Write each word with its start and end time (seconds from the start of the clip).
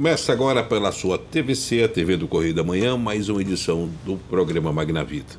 Começa 0.00 0.32
agora 0.32 0.64
pela 0.64 0.90
sua 0.92 1.18
TVC, 1.18 1.82
a 1.82 1.88
TV 1.88 2.16
do 2.16 2.26
Correio 2.26 2.54
da 2.54 2.64
Manhã, 2.64 2.96
mais 2.96 3.28
uma 3.28 3.42
edição 3.42 3.86
do 4.02 4.16
programa 4.30 4.72
Magna 4.72 5.04
Vida. 5.04 5.34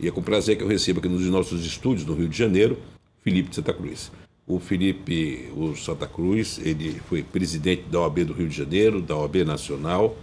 E 0.00 0.08
é 0.08 0.10
com 0.10 0.22
prazer 0.22 0.56
que 0.56 0.64
eu 0.64 0.68
recebo 0.68 1.00
aqui 1.00 1.08
nos 1.10 1.20
nossos 1.26 1.66
estúdios 1.66 2.06
no 2.06 2.14
Rio 2.14 2.26
de 2.26 2.34
Janeiro, 2.34 2.78
Felipe 3.22 3.50
de 3.50 3.56
Santa 3.56 3.74
Cruz. 3.74 4.10
O 4.46 4.58
Felipe 4.58 5.50
o 5.54 5.76
Santa 5.76 6.06
Cruz, 6.06 6.58
ele 6.64 6.98
foi 7.10 7.22
presidente 7.22 7.82
da 7.90 8.00
OAB 8.00 8.24
do 8.24 8.32
Rio 8.32 8.48
de 8.48 8.56
Janeiro, 8.56 9.02
da 9.02 9.14
OAB 9.14 9.44
Nacional, 9.44 10.16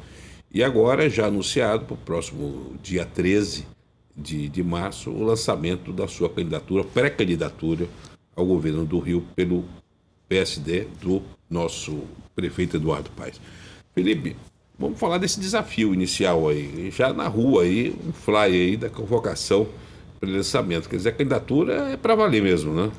e 0.52 0.64
agora 0.64 1.08
já 1.08 1.28
anunciado 1.28 1.86
para 1.86 1.94
o 1.94 1.98
próximo 1.98 2.74
dia 2.82 3.06
13 3.06 3.68
de, 4.18 4.50
de 4.50 4.64
março 4.64 5.12
o 5.12 5.24
lançamento 5.24 5.94
da 5.94 6.08
sua 6.08 6.30
candidatura, 6.30 6.84
pré-candidatura 6.84 7.88
ao 8.36 8.44
governo 8.44 8.84
do 8.84 8.98
Rio 8.98 9.24
pelo 9.36 9.66
PSD 10.28 10.88
do 11.00 11.22
nosso 11.48 12.02
prefeito 12.36 12.78
Eduardo 12.78 13.12
Paes. 13.12 13.40
Felipe, 13.98 14.36
vamos 14.78 15.00
falar 15.00 15.18
desse 15.18 15.40
desafio 15.40 15.92
inicial 15.92 16.48
aí, 16.50 16.92
já 16.92 17.12
na 17.12 17.28
rua 17.28 17.64
aí, 17.64 17.96
um 18.08 18.14
fly 18.14 18.36
aí 18.36 18.78
da 18.78 18.92
convocação 18.92 19.68
para 20.20 20.30
lançamento. 20.30 20.88
Quer 20.88 20.98
dizer, 20.98 21.10
a 21.10 21.14
candidatura 21.14 21.74
é 21.90 21.98
para 21.98 22.14
valer 22.14 22.44
mesmo, 22.44 22.76
né? 22.76 22.92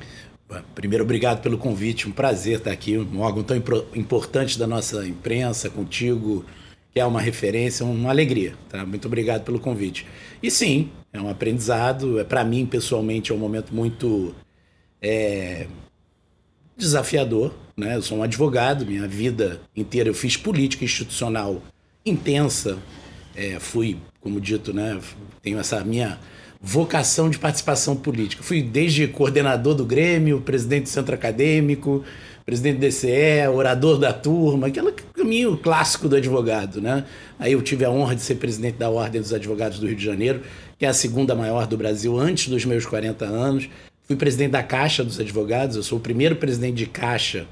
Primeiro, 0.75 1.05
obrigado 1.05 1.41
pelo 1.41 1.57
convite, 1.57 2.09
um 2.09 2.11
prazer 2.11 2.57
estar 2.57 2.71
aqui, 2.71 2.97
um 2.97 3.21
órgão 3.21 3.43
tão 3.43 3.55
importante 3.95 4.59
da 4.59 4.67
nossa 4.67 5.07
imprensa, 5.07 5.69
contigo, 5.69 6.43
que 6.91 6.99
é 6.99 7.05
uma 7.05 7.21
referência, 7.21 7.85
uma 7.85 8.09
alegria, 8.09 8.55
tá? 8.67 8.85
Muito 8.85 9.05
obrigado 9.05 9.45
pelo 9.45 9.57
convite. 9.57 10.05
E 10.43 10.51
sim, 10.51 10.89
é 11.13 11.21
um 11.21 11.29
aprendizado, 11.29 12.19
é 12.19 12.25
para 12.25 12.43
mim 12.43 12.65
pessoalmente 12.65 13.31
é 13.31 13.35
um 13.35 13.37
momento 13.37 13.73
muito 13.73 14.35
é, 15.01 15.65
desafiador. 16.75 17.53
Né? 17.79 17.95
Eu 17.95 18.01
sou 18.01 18.17
um 18.17 18.23
advogado, 18.23 18.85
minha 18.85 19.07
vida 19.07 19.61
inteira 19.75 20.09
eu 20.09 20.13
fiz 20.13 20.35
política 20.35 20.83
institucional 20.83 21.63
intensa. 22.05 22.77
É, 23.35 23.57
fui, 23.59 23.97
como 24.19 24.41
dito, 24.41 24.73
né, 24.73 24.99
tenho 25.41 25.57
essa 25.57 25.81
minha 25.83 26.19
vocação 26.61 27.29
de 27.29 27.39
participação 27.39 27.95
política. 27.95 28.43
Fui 28.43 28.61
desde 28.61 29.07
coordenador 29.07 29.75
do 29.75 29.85
Grêmio, 29.85 30.41
presidente 30.41 30.83
do 30.83 30.89
centro 30.89 31.15
acadêmico, 31.15 32.03
presidente 32.45 32.79
do 32.79 32.81
DCE, 32.81 33.47
orador 33.53 33.97
da 33.97 34.11
turma, 34.11 34.67
aquele 34.67 34.91
caminho 35.13 35.55
clássico 35.55 36.09
do 36.09 36.17
advogado, 36.17 36.81
né? 36.81 37.05
Aí 37.37 37.53
eu 37.53 37.61
tive 37.61 37.85
a 37.85 37.89
honra 37.89 38.15
de 38.15 38.21
ser 38.21 38.35
presidente 38.35 38.75
da 38.75 38.89
Ordem 38.89 39.21
dos 39.21 39.33
Advogados 39.33 39.79
do 39.79 39.87
Rio 39.87 39.95
de 39.95 40.03
Janeiro, 40.03 40.41
que 40.77 40.85
é 40.85 40.89
a 40.89 40.93
segunda 40.93 41.33
maior 41.33 41.65
do 41.65 41.77
Brasil 41.77 42.17
antes 42.19 42.49
dos 42.49 42.65
meus 42.65 42.85
40 42.85 43.23
anos. 43.23 43.69
Fui 44.03 44.17
presidente 44.17 44.51
da 44.51 44.63
Caixa 44.63 45.03
dos 45.03 45.19
Advogados, 45.19 45.77
eu 45.77 45.83
sou 45.83 45.99
o 45.99 46.01
primeiro 46.01 46.35
presidente 46.35 46.75
de 46.75 46.87
Caixa 46.87 47.47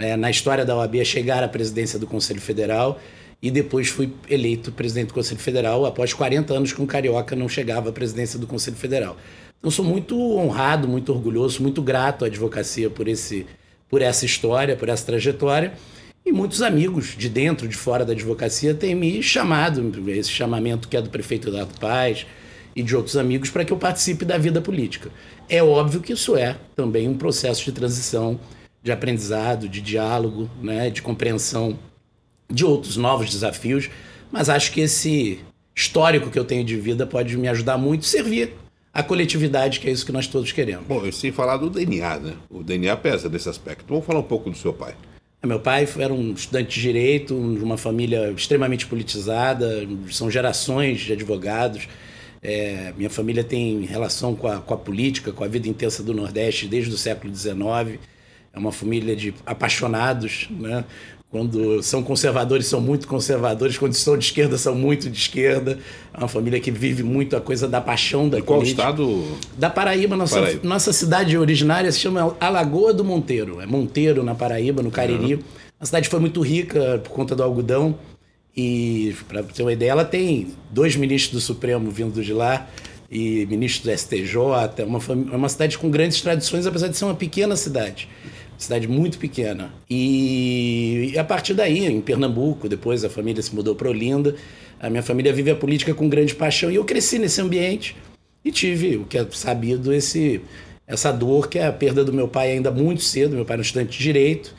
é, 0.00 0.16
na 0.16 0.30
história 0.30 0.64
da 0.64 0.74
OAB 0.76 1.00
a 1.00 1.04
chegar 1.04 1.44
à 1.44 1.48
presidência 1.48 1.98
do 1.98 2.06
Conselho 2.06 2.40
Federal 2.40 2.98
e 3.42 3.50
depois 3.50 3.88
fui 3.88 4.12
eleito 4.28 4.72
presidente 4.72 5.08
do 5.08 5.14
Conselho 5.14 5.40
Federal 5.40 5.86
após 5.86 6.12
40 6.12 6.52
anos 6.52 6.78
um 6.78 6.86
carioca 6.86 7.36
não 7.36 7.48
chegava 7.48 7.90
à 7.90 7.92
presidência 7.92 8.38
do 8.38 8.46
Conselho 8.46 8.76
Federal. 8.76 9.16
Então 9.58 9.70
sou 9.70 9.84
muito 9.84 10.18
honrado, 10.36 10.88
muito 10.88 11.12
orgulhoso, 11.12 11.62
muito 11.62 11.82
grato 11.82 12.24
à 12.24 12.28
advocacia 12.28 12.88
por, 12.88 13.06
esse, 13.06 13.46
por 13.88 14.00
essa 14.00 14.24
história, 14.24 14.74
por 14.74 14.88
essa 14.88 15.04
trajetória. 15.04 15.74
E 16.24 16.32
muitos 16.32 16.62
amigos 16.62 17.14
de 17.16 17.28
dentro, 17.28 17.68
de 17.68 17.76
fora 17.76 18.04
da 18.04 18.12
advocacia 18.12 18.74
têm 18.74 18.94
me 18.94 19.22
chamado, 19.22 19.92
esse 20.08 20.30
chamamento 20.30 20.88
que 20.88 20.96
é 20.96 21.02
do 21.02 21.10
prefeito 21.10 21.48
Eduardo 21.48 21.78
Paz, 21.78 22.26
e 22.74 22.82
de 22.82 22.94
outros 22.96 23.16
amigos 23.16 23.50
para 23.50 23.64
que 23.64 23.72
eu 23.72 23.76
participe 23.76 24.24
da 24.24 24.38
vida 24.38 24.60
política. 24.60 25.10
É 25.48 25.62
óbvio 25.62 26.00
que 26.00 26.12
isso 26.12 26.36
é 26.36 26.56
também 26.76 27.08
um 27.08 27.16
processo 27.16 27.64
de 27.64 27.72
transição, 27.72 28.38
de 28.82 28.90
aprendizado, 28.90 29.68
de 29.68 29.80
diálogo, 29.80 30.50
né, 30.62 30.90
de 30.90 31.02
compreensão 31.02 31.78
de 32.48 32.64
outros 32.64 32.96
novos 32.96 33.30
desafios, 33.30 33.90
mas 34.30 34.48
acho 34.48 34.72
que 34.72 34.80
esse 34.80 35.40
histórico 35.74 36.30
que 36.30 36.38
eu 36.38 36.44
tenho 36.44 36.64
de 36.64 36.76
vida 36.76 37.06
pode 37.06 37.36
me 37.36 37.48
ajudar 37.48 37.78
muito 37.78 38.02
a 38.02 38.08
servir 38.08 38.54
a 38.92 39.02
coletividade, 39.02 39.78
que 39.78 39.88
é 39.88 39.92
isso 39.92 40.04
que 40.04 40.12
nós 40.12 40.26
todos 40.26 40.50
queremos. 40.50 40.84
Bom, 40.86 41.06
e 41.06 41.12
sem 41.12 41.30
falar 41.30 41.56
do 41.56 41.70
DNA, 41.70 42.18
né? 42.18 42.32
O 42.50 42.62
DNA 42.62 42.96
pesa 42.96 43.28
nesse 43.28 43.48
aspecto. 43.48 43.84
Vamos 43.88 44.04
falar 44.04 44.18
um 44.18 44.24
pouco 44.24 44.50
do 44.50 44.56
seu 44.56 44.72
pai. 44.72 44.94
Meu 45.42 45.60
pai 45.60 45.88
era 45.98 46.12
um 46.12 46.32
estudante 46.32 46.74
de 46.74 46.82
direito, 46.82 47.34
de 47.56 47.64
uma 47.64 47.78
família 47.78 48.30
extremamente 48.32 48.86
politizada, 48.86 49.86
são 50.10 50.30
gerações 50.30 51.00
de 51.00 51.12
advogados. 51.12 51.88
É, 52.42 52.92
minha 52.96 53.08
família 53.08 53.44
tem 53.44 53.82
relação 53.84 54.34
com 54.34 54.48
a, 54.48 54.58
com 54.58 54.74
a 54.74 54.76
política, 54.76 55.32
com 55.32 55.44
a 55.44 55.48
vida 55.48 55.68
intensa 55.68 56.02
do 56.02 56.12
Nordeste 56.12 56.66
desde 56.66 56.92
o 56.92 56.98
século 56.98 57.34
XIX. 57.34 57.98
É 58.52 58.58
uma 58.58 58.72
família 58.72 59.14
de 59.14 59.34
apaixonados, 59.46 60.48
né? 60.50 60.84
Quando 61.30 61.80
são 61.80 62.02
conservadores, 62.02 62.66
são 62.66 62.80
muito 62.80 63.06
conservadores. 63.06 63.78
Quando 63.78 63.92
estão 63.92 64.18
de 64.18 64.24
esquerda, 64.24 64.58
são 64.58 64.74
muito 64.74 65.08
de 65.08 65.16
esquerda. 65.16 65.78
É 66.12 66.18
uma 66.18 66.26
família 66.26 66.58
que 66.58 66.72
vive 66.72 67.04
muito 67.04 67.36
a 67.36 67.40
coisa 67.40 67.68
da 67.68 67.80
paixão 67.80 68.28
da 68.28 68.38
de 68.38 68.42
qual 68.42 68.58
política. 68.58 68.82
estado? 68.82 69.38
Da 69.56 69.70
Paraíba. 69.70 70.16
Nossa, 70.16 70.40
Paraíba. 70.40 70.68
nossa 70.68 70.92
cidade 70.92 71.38
originária 71.38 71.90
se 71.92 72.00
chama 72.00 72.36
Alagoa 72.40 72.92
do 72.92 73.04
Monteiro. 73.04 73.60
É 73.60 73.66
Monteiro, 73.66 74.24
na 74.24 74.34
Paraíba, 74.34 74.82
no 74.82 74.90
Cariri. 74.90 75.34
Uhum. 75.34 75.42
A 75.78 75.86
cidade 75.86 76.08
foi 76.08 76.18
muito 76.18 76.40
rica 76.40 77.00
por 77.04 77.10
conta 77.10 77.36
do 77.36 77.44
algodão. 77.44 77.96
E, 78.56 79.14
para 79.28 79.44
ter 79.44 79.62
uma 79.62 79.72
ideia, 79.72 79.92
ela 79.92 80.04
tem 80.04 80.48
dois 80.68 80.96
ministros 80.96 81.32
do 81.32 81.40
Supremo 81.40 81.92
vindo 81.92 82.24
de 82.24 82.32
lá 82.32 82.68
e 83.08 83.46
ministros 83.46 83.86
do 83.86 83.96
STJ. 83.96 84.34
É 84.78 84.84
uma, 84.84 84.98
é 85.32 85.36
uma 85.36 85.48
cidade 85.48 85.78
com 85.78 85.88
grandes 85.88 86.20
tradições, 86.20 86.66
apesar 86.66 86.88
de 86.88 86.96
ser 86.96 87.04
uma 87.04 87.14
pequena 87.14 87.54
cidade. 87.54 88.08
Cidade 88.62 88.86
muito 88.86 89.18
pequena. 89.18 89.72
E, 89.88 91.12
e 91.14 91.18
a 91.18 91.24
partir 91.24 91.54
daí, 91.54 91.86
em 91.86 92.00
Pernambuco, 92.00 92.68
depois 92.68 93.04
a 93.04 93.10
família 93.10 93.42
se 93.42 93.54
mudou 93.54 93.74
para 93.74 93.88
Olinda. 93.88 94.36
A 94.78 94.90
minha 94.90 95.02
família 95.02 95.32
vive 95.32 95.50
a 95.50 95.56
política 95.56 95.94
com 95.94 96.08
grande 96.08 96.34
paixão. 96.34 96.70
E 96.70 96.74
eu 96.74 96.84
cresci 96.84 97.18
nesse 97.18 97.40
ambiente 97.40 97.96
e 98.44 98.52
tive, 98.52 98.96
o 98.98 99.04
que 99.04 99.18
é 99.18 99.26
sabido, 99.30 99.92
esse, 99.92 100.42
essa 100.86 101.10
dor, 101.10 101.48
que 101.48 101.58
é 101.58 101.66
a 101.66 101.72
perda 101.72 102.04
do 102.04 102.12
meu 102.12 102.28
pai 102.28 102.52
ainda 102.52 102.70
muito 102.70 103.02
cedo. 103.02 103.34
Meu 103.34 103.44
pai 103.44 103.54
era 103.54 103.60
um 103.60 103.64
estudante 103.64 103.96
de 103.96 104.04
direito 104.04 104.54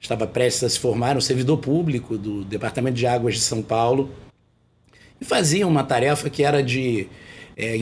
estava 0.00 0.26
prestes 0.26 0.64
a 0.64 0.68
se 0.68 0.78
formar 0.78 1.16
um 1.16 1.20
servidor 1.20 1.58
público 1.58 2.16
do 2.16 2.44
Departamento 2.44 2.96
de 2.96 3.06
Águas 3.06 3.34
de 3.34 3.40
São 3.40 3.62
Paulo 3.62 4.10
e 5.20 5.24
fazia 5.24 5.66
uma 5.66 5.82
tarefa 5.82 6.30
que 6.30 6.42
era 6.42 6.62
de 6.62 7.08
é, 7.56 7.78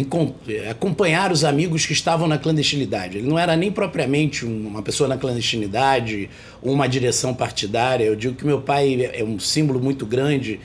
é, 0.49 0.71
acompanhar 0.71 1.33
os 1.33 1.43
amigos 1.43 1.85
que 1.85 1.93
estavam 1.93 2.29
na 2.29 2.39
clandestinidade. 2.39 3.19
Ele 3.19 3.29
não 3.29 3.39
era 3.39 3.57
nem 3.57 3.73
propriamente 3.73 4.45
uma 4.45 4.83
pessoa 4.83 5.09
na 5.09 5.17
clandestinidade 5.17 6.31
uma 6.63 6.87
direção 6.87 7.35
partidária. 7.35 8.05
Eu 8.05 8.15
digo 8.15 8.37
que 8.37 8.47
meu 8.47 8.61
pai 8.61 9.11
é 9.13 9.25
um 9.25 9.39
símbolo 9.39 9.81
muito 9.81 10.07
grande 10.07 10.61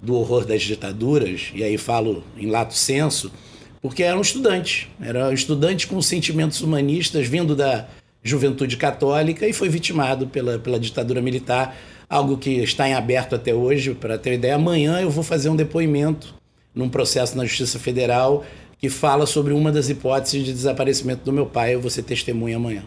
do 0.00 0.14
horror 0.14 0.44
das 0.44 0.62
ditaduras, 0.62 1.50
e 1.54 1.62
aí 1.62 1.78
falo 1.78 2.24
em 2.36 2.46
lato 2.46 2.74
senso, 2.74 3.32
porque 3.80 4.02
era 4.02 4.18
um 4.18 4.20
estudante, 4.20 4.90
era 5.00 5.28
um 5.28 5.32
estudante 5.32 5.86
com 5.86 6.00
sentimentos 6.02 6.60
humanistas 6.60 7.28
vindo 7.28 7.54
da, 7.54 7.86
juventude 8.22 8.76
católica 8.76 9.46
e 9.46 9.52
foi 9.52 9.68
vitimado 9.68 10.28
pela, 10.28 10.58
pela 10.58 10.78
ditadura 10.78 11.20
militar, 11.20 11.76
algo 12.08 12.38
que 12.38 12.50
está 12.62 12.88
em 12.88 12.94
aberto 12.94 13.34
até 13.34 13.52
hoje. 13.52 13.94
Para 13.94 14.16
ter 14.16 14.34
ideia, 14.34 14.54
amanhã 14.54 15.00
eu 15.00 15.10
vou 15.10 15.24
fazer 15.24 15.48
um 15.48 15.56
depoimento 15.56 16.34
num 16.74 16.88
processo 16.88 17.36
na 17.36 17.44
Justiça 17.44 17.78
Federal 17.78 18.44
que 18.78 18.88
fala 18.88 19.26
sobre 19.26 19.52
uma 19.52 19.70
das 19.70 19.88
hipóteses 19.88 20.44
de 20.44 20.52
desaparecimento 20.52 21.24
do 21.24 21.32
meu 21.32 21.46
pai. 21.46 21.74
Eu 21.74 21.80
vou 21.80 21.88
ser 21.88 22.02
testemunha 22.02 22.56
amanhã. 22.56 22.82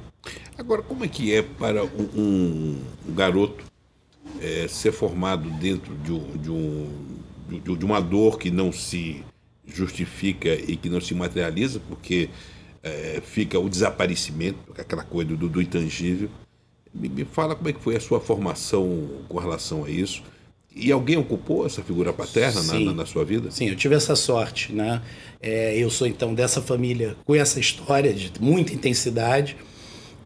Agora, 0.58 0.82
como 0.82 1.06
é 1.06 1.08
que 1.08 1.34
é 1.34 1.42
para 1.42 1.86
um, 1.86 2.78
garoto 3.08 3.64
é, 4.42 4.68
ser 4.68 4.92
formado 4.92 5.50
dentro 5.52 5.96
de, 5.96 6.12
um, 6.12 6.38
de, 6.38 6.52
um, 6.52 7.76
de 7.78 7.86
uma 7.86 8.02
dor 8.02 8.38
que 8.38 8.52
não 8.52 8.74
se 8.74 9.24
justifica 9.66 10.54
e 10.54 10.76
que 10.76 10.90
não 10.90 11.00
se 11.00 11.16
materializa, 11.16 11.80
porque 11.88 12.30
é, 12.84 13.22
fica 13.26 13.58
o 13.58 13.70
desaparecimento, 13.70 14.60
aquela 14.78 15.04
coisa 15.04 15.36
do, 15.36 15.48
do 15.48 15.62
intangível. 15.62 16.30
Me, 16.94 17.10
me, 17.10 17.26
fala 17.26 17.56
como 17.56 17.70
é 17.70 17.74
que 17.74 17.80
foi 17.80 17.96
a 17.96 18.00
sua 18.00 18.20
formação 18.20 19.10
com 19.28 19.40
relação 19.40 19.86
a 19.86 19.90
isso. 19.90 20.24
E 20.76 20.92
alguém 20.92 21.16
ocupou 21.16 21.66
essa 21.66 21.82
figura 21.82 22.12
paterna 22.12 22.62
na, 22.62 22.80
na, 22.80 22.94
na, 22.94 23.06
sua 23.06 23.24
vida? 23.24 23.50
Sim, 23.50 23.70
eu 23.70 23.76
tive 23.78 23.96
essa 23.96 24.14
sorte. 24.14 24.74
Né? 24.74 25.02
É, 25.42 25.78
eu 25.78 25.90
sou 25.90 26.06
então 26.06 26.34
dessa 26.34 26.62
família 26.62 27.16
com 27.24 27.34
essa 27.34 27.60
história 27.60 28.14
de 28.14 28.32
muita 28.42 28.74
intensidade. 28.74 29.56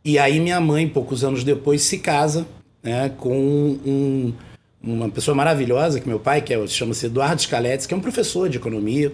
E 0.04 0.18
aí 0.18 0.40
minha 0.40 0.60
mãe, 0.60 0.88
poucos 0.88 1.24
anos 1.24 1.44
depois, 1.44 1.84
se 1.84 2.00
casa 2.00 2.48
né, 2.82 3.10
com 3.10 3.38
um, 3.86 4.34
uma 4.82 5.10
pessoa 5.10 5.36
maravilhosa, 5.36 6.00
que 6.00 6.08
meu 6.08 6.20
pai, 6.20 6.42
que 6.42 6.54
é, 6.54 6.68
chama-se 6.68 7.06
Eduardo 7.06 7.42
Scaletes, 7.42 7.86
que 7.86 7.94
é 7.94 7.98
um 7.98 8.02
professor 8.02 8.50
de 8.50 8.58
economia, 8.58 9.12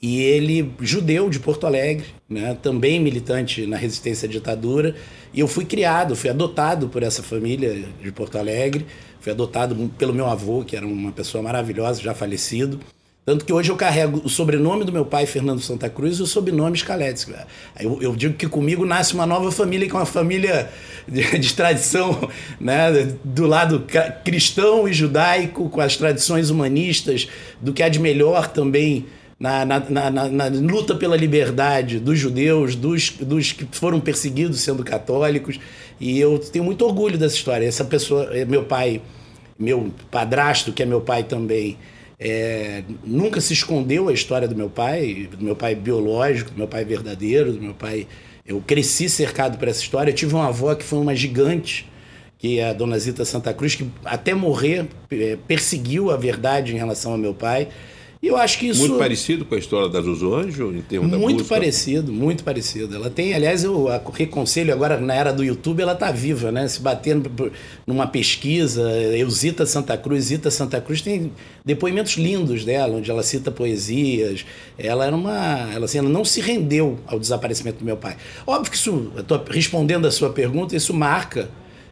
e 0.00 0.20
ele, 0.20 0.70
judeu 0.80 1.30
de 1.30 1.40
Porto 1.40 1.66
Alegre, 1.66 2.06
né, 2.28 2.56
também 2.62 3.00
militante 3.00 3.66
na 3.66 3.76
resistência 3.76 4.28
à 4.28 4.30
ditadura. 4.30 4.94
E 5.32 5.40
eu 5.40 5.48
fui 5.48 5.64
criado, 5.64 6.14
fui 6.14 6.28
adotado 6.28 6.88
por 6.88 7.02
essa 7.02 7.22
família 7.22 7.84
de 8.02 8.12
Porto 8.12 8.36
Alegre. 8.36 8.86
Fui 9.20 9.32
adotado 9.32 9.90
pelo 9.96 10.12
meu 10.12 10.26
avô, 10.26 10.62
que 10.62 10.76
era 10.76 10.86
uma 10.86 11.10
pessoa 11.10 11.42
maravilhosa, 11.42 12.02
já 12.02 12.12
falecido. 12.12 12.78
Tanto 13.24 13.46
que 13.46 13.52
hoje 13.54 13.72
eu 13.72 13.76
carrego 13.76 14.20
o 14.22 14.28
sobrenome 14.28 14.84
do 14.84 14.92
meu 14.92 15.06
pai, 15.06 15.24
Fernando 15.24 15.62
Santa 15.62 15.88
Cruz, 15.88 16.18
e 16.18 16.22
o 16.22 16.26
sobrenome 16.26 16.76
Scalete. 16.76 17.32
Eu, 17.80 18.02
eu 18.02 18.14
digo 18.14 18.34
que 18.34 18.46
comigo 18.46 18.84
nasce 18.84 19.14
uma 19.14 19.24
nova 19.24 19.50
família, 19.50 19.88
que 19.88 19.96
é 19.96 19.98
uma 19.98 20.04
família 20.04 20.70
de, 21.08 21.38
de, 21.38 21.54
tradição, 21.54 22.28
né, 22.60 23.16
do 23.24 23.46
lado 23.46 23.86
cristão 24.22 24.86
e 24.86 24.92
judaico, 24.92 25.70
com 25.70 25.80
as 25.80 25.96
tradições 25.96 26.50
humanistas, 26.50 27.26
do 27.62 27.72
que 27.72 27.82
há 27.82 27.88
de 27.88 27.98
melhor 27.98 28.48
também 28.48 29.06
na, 29.44 29.80
na, 29.80 30.10
na, 30.10 30.28
na, 30.30 30.46
luta 30.48 30.94
pela 30.94 31.16
liberdade 31.16 32.00
dos 32.00 32.18
judeus, 32.18 32.74
dos, 32.74 33.10
dos 33.10 33.52
que 33.52 33.66
foram 33.72 34.00
perseguidos 34.00 34.60
sendo 34.60 34.82
católicos. 34.82 35.60
E 36.00 36.18
eu 36.18 36.38
tenho 36.38 36.64
muito 36.64 36.82
orgulho 36.84 37.18
dessa 37.18 37.34
história. 37.34 37.66
Essa 37.66 37.84
pessoa, 37.84 38.24
é 38.32 38.46
meu 38.46 38.64
pai, 38.64 39.02
meu 39.58 39.92
padrasto, 40.10 40.72
que 40.72 40.82
é 40.82 40.86
meu 40.86 41.02
pai 41.02 41.24
também, 41.24 41.76
é, 42.18 42.82
nunca 43.04 43.38
se 43.38 43.52
escondeu 43.52 44.08
a 44.08 44.14
história 44.14 44.48
do 44.48 44.56
meu 44.56 44.70
pai, 44.70 45.28
do 45.30 45.44
meu 45.44 45.54
pai 45.54 45.74
biológico, 45.74 46.50
do 46.50 46.56
meu 46.56 46.68
pai 46.68 46.82
verdadeiro, 46.84 47.52
do 47.52 47.60
meu 47.60 47.74
pai. 47.74 48.06
Eu 48.46 48.62
cresci 48.66 49.10
cercado 49.10 49.58
por 49.58 49.68
essa 49.68 49.82
história. 49.82 50.10
Eu 50.10 50.14
tive 50.14 50.34
uma 50.34 50.48
avó 50.48 50.74
que 50.74 50.84
foi 50.84 50.98
uma 50.98 51.14
gigante, 51.14 51.86
que 52.38 52.60
é 52.60 52.70
a 52.70 52.72
dona 52.72 52.98
Zita 52.98 53.26
Santa 53.26 53.52
Cruz, 53.52 53.74
que 53.74 53.90
até 54.06 54.32
morrer 54.32 54.86
é, 55.10 55.36
perseguiu 55.46 56.10
a 56.10 56.16
verdade 56.16 56.74
em 56.74 56.78
relação 56.78 57.12
ao 57.12 57.18
meu 57.18 57.34
pai. 57.34 57.68
E 58.24 58.28
eu 58.28 58.38
acho 58.38 58.58
que 58.58 58.68
isso. 58.68 58.80
Muito 58.80 58.96
parecido 58.96 59.44
com 59.44 59.54
a 59.54 59.58
história 59.58 59.86
da 59.86 60.00
Zuzu 60.00 60.34
Anjo, 60.34 60.72
em 60.74 60.80
termos 60.80 61.10
da 61.10 61.18
Muito 61.18 61.44
parecido, 61.44 62.10
muito 62.10 62.42
parecido. 62.42 62.96
Ela 62.96 63.10
tem, 63.10 63.34
aliás, 63.34 63.62
eu 63.62 63.86
reconselho 64.14 64.72
agora 64.72 64.98
na 64.98 65.12
era 65.12 65.30
do 65.30 65.44
YouTube, 65.44 65.82
ela 65.82 65.94
tá 65.94 66.10
viva, 66.10 66.50
né? 66.50 66.66
Se 66.66 66.80
batendo 66.80 67.30
numa 67.86 68.06
pesquisa, 68.06 68.80
Eusita 69.14 69.66
Santa 69.66 69.98
Cruz, 69.98 70.24
Zita 70.24 70.50
Santa 70.50 70.80
Cruz 70.80 71.02
tem 71.02 71.32
depoimentos 71.62 72.14
lindos 72.14 72.64
dela, 72.64 72.96
onde 72.96 73.10
ela 73.10 73.22
cita 73.22 73.50
poesias. 73.50 74.46
Ela 74.78 75.04
era 75.04 75.14
uma. 75.14 75.70
Ela, 75.74 75.84
assim, 75.84 75.98
ela 75.98 76.08
não 76.08 76.24
se 76.24 76.40
rendeu 76.40 76.98
ao 77.06 77.20
desaparecimento 77.20 77.80
do 77.80 77.84
meu 77.84 77.98
pai. 77.98 78.16
Óbvio 78.46 78.70
que 78.70 78.78
isso, 78.78 79.12
eu 79.14 79.22
tô 79.22 79.38
respondendo 79.50 80.06
a 80.06 80.10
sua 80.10 80.30
pergunta, 80.30 80.74
isso 80.74 80.94
marca 80.94 81.50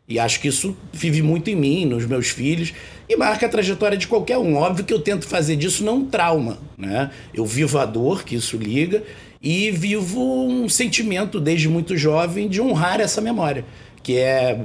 e 0.08 0.18
acho 0.18 0.40
que 0.40 0.48
isso 0.48 0.76
vive 0.92 1.22
muito 1.22 1.48
em 1.48 1.56
mim, 1.56 1.86
nos 1.86 2.06
meus 2.06 2.28
filhos, 2.28 2.72
e 3.08 3.16
marca 3.16 3.46
a 3.46 3.48
trajetória 3.48 3.96
de 3.96 4.06
qualquer 4.06 4.38
um. 4.38 4.56
Óbvio 4.56 4.84
que 4.84 4.92
eu 4.92 5.00
tento 5.00 5.26
fazer 5.26 5.56
disso 5.56 5.84
não 5.84 5.98
um 5.98 6.04
trauma, 6.06 6.58
né? 6.76 7.10
Eu 7.32 7.46
vivo 7.46 7.78
a 7.78 7.84
dor 7.84 8.24
que 8.24 8.34
isso 8.34 8.56
liga 8.56 9.02
e 9.42 9.70
vivo 9.70 10.20
um 10.46 10.68
sentimento 10.68 11.40
desde 11.40 11.68
muito 11.68 11.96
jovem 11.96 12.48
de 12.48 12.60
honrar 12.60 13.00
essa 13.00 13.20
memória, 13.20 13.64
que 14.02 14.18
é 14.18 14.64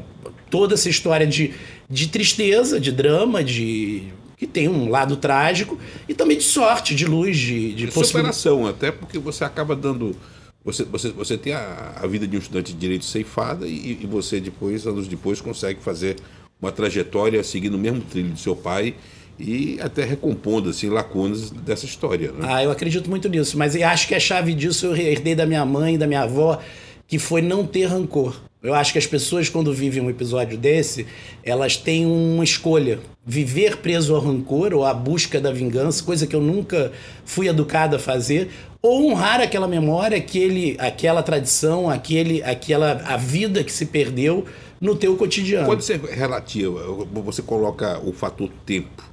toda 0.50 0.75
essa 0.75 0.89
história 0.89 1.25
de, 1.25 1.54
de 1.90 2.07
tristeza, 2.10 2.80
de 2.80 2.92
drama, 2.92 3.44
de 3.44 4.04
que 4.38 4.45
tem 4.45 4.68
um 4.68 4.90
lado 4.90 5.18
trágico 5.18 5.80
e 6.07 6.13
também 6.13 6.38
de 6.38 6.44
sorte, 6.44 6.94
de 6.94 7.06
luz, 7.06 7.38
de, 7.38 7.74
de, 7.74 7.86
de 7.88 7.92
superação, 7.92 8.68
até 8.68 8.92
porque 8.92 9.18
você 9.18 9.44
acaba 9.44 9.75
dando 9.75 10.16
você, 10.63 10.83
você, 10.83 11.09
você 11.12 11.38
tem 11.38 11.54
a, 11.54 11.94
a 11.95 12.07
vida 12.07 12.27
de 12.27 12.36
um 12.36 12.39
estudante 12.39 12.74
de 12.74 12.80
direito 12.80 13.06
ceifada 13.06 13.68
e, 13.68 14.00
e 14.01 14.06
você 14.06 14.39
depois, 14.39 14.86
anos 14.86 15.07
depois, 15.07 15.39
consegue 15.39 15.81
fazer 15.81 16.18
uma 16.62 16.71
trajetória 16.71 17.44
seguindo 17.44 17.75
o 17.75 17.77
mesmo 17.77 18.01
trilho 18.01 18.31
do 18.31 18.39
seu 18.39 18.56
pai 18.56 18.95
e 19.39 19.80
até 19.81 20.04
recompondo 20.04 20.69
assim 20.69 20.89
lacunas 20.89 21.51
dessa 21.51 21.86
história. 21.86 22.31
Né? 22.31 22.48
Ah, 22.50 22.63
eu 22.63 22.71
acredito 22.71 23.09
muito 23.09 23.30
nisso, 23.30 23.57
mas 23.57 23.75
acho 23.75 24.07
que 24.07 24.15
a 24.15 24.19
chave 24.19 24.54
disso 24.54 24.88
eu 24.88 24.95
herdei 24.95 25.36
da 25.36 25.45
minha 25.45 25.63
mãe 25.65 25.98
da 25.98 26.07
minha 26.07 26.21
avó, 26.21 26.59
que 27.07 27.18
foi 27.18 27.42
não 27.42 27.65
ter 27.65 27.86
rancor. 27.86 28.36
Eu 28.62 28.74
acho 28.74 28.92
que 28.92 29.00
as 29.00 29.07
pessoas, 29.07 29.48
quando 29.48 29.74
vivem 29.74 30.01
um 30.01 30.09
episódio 30.09 30.57
desse, 30.57 31.07
elas 31.44 31.77
têm 31.77 32.06
uma 32.06 32.44
escolha. 32.44 33.00
Viver 33.25 33.77
preso 33.77 34.15
ao 34.15 34.21
rancor 34.21 34.74
ou 34.74 34.83
à 34.83 34.94
busca 34.94 35.39
da 35.39 35.51
vingança, 35.51 36.04
coisa 36.04 36.25
que 36.25 36.36
eu 36.36 36.42
nunca 36.42 36.92
fui 37.24 37.48
educado 37.48 37.95
a 37.95 38.00
fazer, 38.00 38.50
ou 38.81 39.12
honrar 39.12 39.42
aquela 39.42 39.68
memória, 39.68 40.18
aquele, 40.18 40.75
aquela 40.80 41.21
tradição, 41.21 41.89
aquele, 41.89 42.42
aquela 42.44 43.04
a 43.06 43.15
vida 43.15 43.63
que 43.63 43.71
se 43.71 43.86
perdeu 43.86 44.45
no 44.81 44.95
teu 44.95 45.15
cotidiano. 45.15 45.65
Quando 45.65 45.81
você 45.81 45.98
relativa, 45.98 46.83
você 47.24 47.42
coloca 47.42 48.00
o 48.00 48.12
fator 48.12 48.50
tempo 48.65 49.04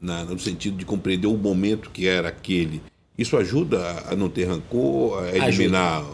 na, 0.00 0.24
no 0.24 0.38
sentido 0.38 0.76
de 0.76 0.84
compreender 0.84 1.26
o 1.26 1.36
momento 1.36 1.90
que 1.90 2.06
era 2.06 2.28
aquele, 2.28 2.80
isso 3.18 3.36
ajuda 3.36 4.04
a 4.08 4.14
não 4.14 4.28
ter 4.28 4.44
rancor, 4.44 5.24
a 5.24 5.36
eliminar 5.36 6.04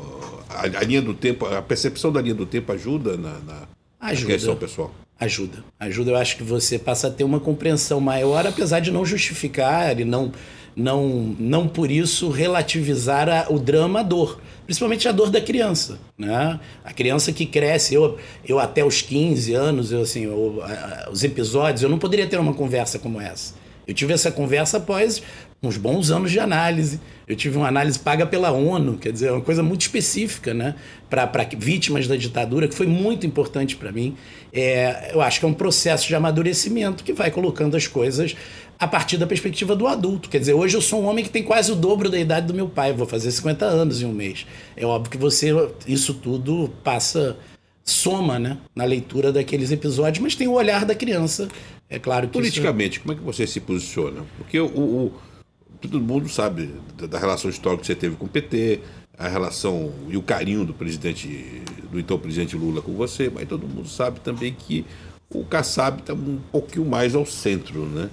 a, 0.54 0.80
a, 0.80 0.84
linha 0.84 1.02
do 1.02 1.14
tempo, 1.14 1.46
a 1.46 1.62
percepção 1.62 2.12
da 2.12 2.20
linha 2.20 2.34
do 2.34 2.46
tempo 2.46 2.70
ajuda 2.72 3.16
na, 3.16 3.38
na, 3.40 3.68
ajuda. 4.00 4.28
na 4.28 4.34
questão 4.34 4.56
pessoal. 4.56 4.94
Ajuda. 5.18 5.64
Ajuda, 5.78 6.10
eu 6.10 6.16
acho 6.16 6.36
que 6.36 6.42
você 6.42 6.78
passa 6.78 7.06
a 7.08 7.10
ter 7.10 7.24
uma 7.24 7.38
compreensão 7.38 8.00
maior, 8.00 8.46
apesar 8.46 8.80
de 8.80 8.90
não 8.90 9.04
justificar 9.04 9.98
e 9.98 10.04
não 10.04 10.32
não, 10.74 11.36
não 11.38 11.68
por 11.68 11.90
isso 11.90 12.30
relativizar 12.30 13.28
a, 13.28 13.46
o 13.50 13.58
drama, 13.58 14.00
a 14.00 14.02
dor. 14.02 14.40
Principalmente 14.64 15.08
a 15.08 15.12
dor 15.12 15.30
da 15.30 15.40
criança. 15.40 15.98
Né? 16.16 16.58
A 16.84 16.92
criança 16.92 17.32
que 17.32 17.44
cresce, 17.44 17.94
eu, 17.94 18.18
eu 18.46 18.58
até 18.58 18.84
os 18.84 19.02
15 19.02 19.52
anos, 19.52 19.92
eu, 19.92 20.02
assim, 20.02 20.24
eu, 20.24 20.62
os 21.10 21.22
episódios, 21.22 21.82
eu 21.82 21.88
não 21.88 21.98
poderia 21.98 22.26
ter 22.26 22.38
uma 22.38 22.54
conversa 22.54 22.98
como 22.98 23.20
essa. 23.20 23.54
Eu 23.86 23.94
tive 23.94 24.12
essa 24.12 24.30
conversa 24.30 24.78
após 24.78 25.22
uns 25.62 25.76
bons 25.76 26.10
anos 26.10 26.30
de 26.30 26.40
análise. 26.40 27.00
Eu 27.26 27.36
tive 27.36 27.56
uma 27.56 27.68
análise 27.68 27.98
paga 27.98 28.26
pela 28.26 28.50
ONU, 28.50 28.98
quer 28.98 29.12
dizer, 29.12 29.30
uma 29.30 29.40
coisa 29.40 29.62
muito 29.62 29.82
específica, 29.82 30.52
né? 30.52 30.74
Para 31.08 31.30
vítimas 31.56 32.08
da 32.08 32.16
ditadura, 32.16 32.66
que 32.66 32.74
foi 32.74 32.86
muito 32.86 33.26
importante 33.26 33.76
para 33.76 33.92
mim. 33.92 34.16
É, 34.52 35.12
eu 35.14 35.20
acho 35.20 35.38
que 35.38 35.46
é 35.46 35.48
um 35.48 35.54
processo 35.54 36.08
de 36.08 36.14
amadurecimento 36.14 37.04
que 37.04 37.12
vai 37.12 37.30
colocando 37.30 37.76
as 37.76 37.86
coisas 37.86 38.34
a 38.78 38.88
partir 38.88 39.16
da 39.16 39.26
perspectiva 39.26 39.76
do 39.76 39.86
adulto. 39.86 40.28
Quer 40.28 40.40
dizer, 40.40 40.54
hoje 40.54 40.76
eu 40.76 40.82
sou 40.82 41.00
um 41.00 41.06
homem 41.06 41.24
que 41.24 41.30
tem 41.30 41.44
quase 41.44 41.70
o 41.70 41.76
dobro 41.76 42.10
da 42.10 42.18
idade 42.18 42.48
do 42.48 42.54
meu 42.54 42.68
pai, 42.68 42.92
vou 42.92 43.06
fazer 43.06 43.30
50 43.30 43.64
anos 43.64 44.02
em 44.02 44.04
um 44.04 44.12
mês. 44.12 44.44
É 44.76 44.84
óbvio 44.84 45.12
que 45.12 45.16
você, 45.16 45.50
isso 45.86 46.14
tudo 46.14 46.68
passa, 46.82 47.36
soma, 47.84 48.40
né, 48.40 48.58
na 48.74 48.84
leitura 48.84 49.30
daqueles 49.30 49.70
episódios, 49.70 50.20
mas 50.20 50.34
tem 50.34 50.48
o 50.48 50.54
olhar 50.54 50.84
da 50.84 50.96
criança. 50.96 51.46
É 51.88 52.00
claro 52.00 52.26
que. 52.26 52.32
Politicamente, 52.32 52.96
isso... 52.96 53.02
como 53.02 53.12
é 53.12 53.16
que 53.16 53.22
você 53.22 53.46
se 53.46 53.60
posiciona? 53.60 54.24
Porque 54.36 54.58
o, 54.58 54.66
o, 54.66 55.12
todo 55.82 56.00
mundo 56.00 56.28
sabe 56.28 56.70
da 56.96 57.18
relação 57.18 57.50
histórica 57.50 57.80
que 57.82 57.86
você 57.88 57.94
teve 57.94 58.16
com 58.16 58.26
o 58.26 58.28
PT, 58.28 58.80
a 59.18 59.28
relação 59.28 59.92
e 60.08 60.16
o 60.16 60.22
carinho 60.22 60.64
do 60.64 60.72
presidente, 60.72 61.62
do 61.90 61.98
então 61.98 62.18
presidente 62.18 62.56
Lula 62.56 62.80
com 62.80 62.92
você, 62.92 63.28
mas 63.28 63.48
todo 63.48 63.66
mundo 63.66 63.88
sabe 63.88 64.20
também 64.20 64.54
que 64.54 64.86
o 65.28 65.44
Kassab 65.44 66.00
está 66.00 66.14
um 66.14 66.38
pouquinho 66.50 66.86
mais 66.86 67.14
ao 67.14 67.26
centro, 67.26 67.86
né? 67.86 68.08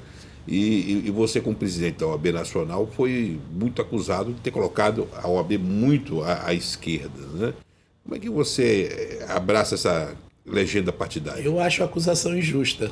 E, 0.47 1.03
e, 1.05 1.11
você, 1.11 1.39
como 1.39 1.55
presidente 1.55 1.99
da 1.99 2.07
OAB 2.07 2.31
Nacional, 2.31 2.87
foi 2.87 3.39
muito 3.53 3.83
acusado 3.83 4.33
de 4.33 4.39
ter 4.39 4.49
colocado 4.49 5.07
a 5.21 5.27
OAB 5.27 5.59
muito 5.59 6.23
à, 6.23 6.47
à 6.47 6.53
esquerda. 6.55 7.21
Né? 7.35 7.53
Como 8.03 8.15
é 8.15 8.19
que 8.19 8.29
você 8.31 9.23
abraça 9.29 9.75
essa 9.75 10.15
legenda 10.49 10.91
partidária? 10.91 11.41
Eu 11.41 11.59
acho 11.59 11.81
a 11.83 11.85
acusação 11.85 12.37
injusta. 12.37 12.89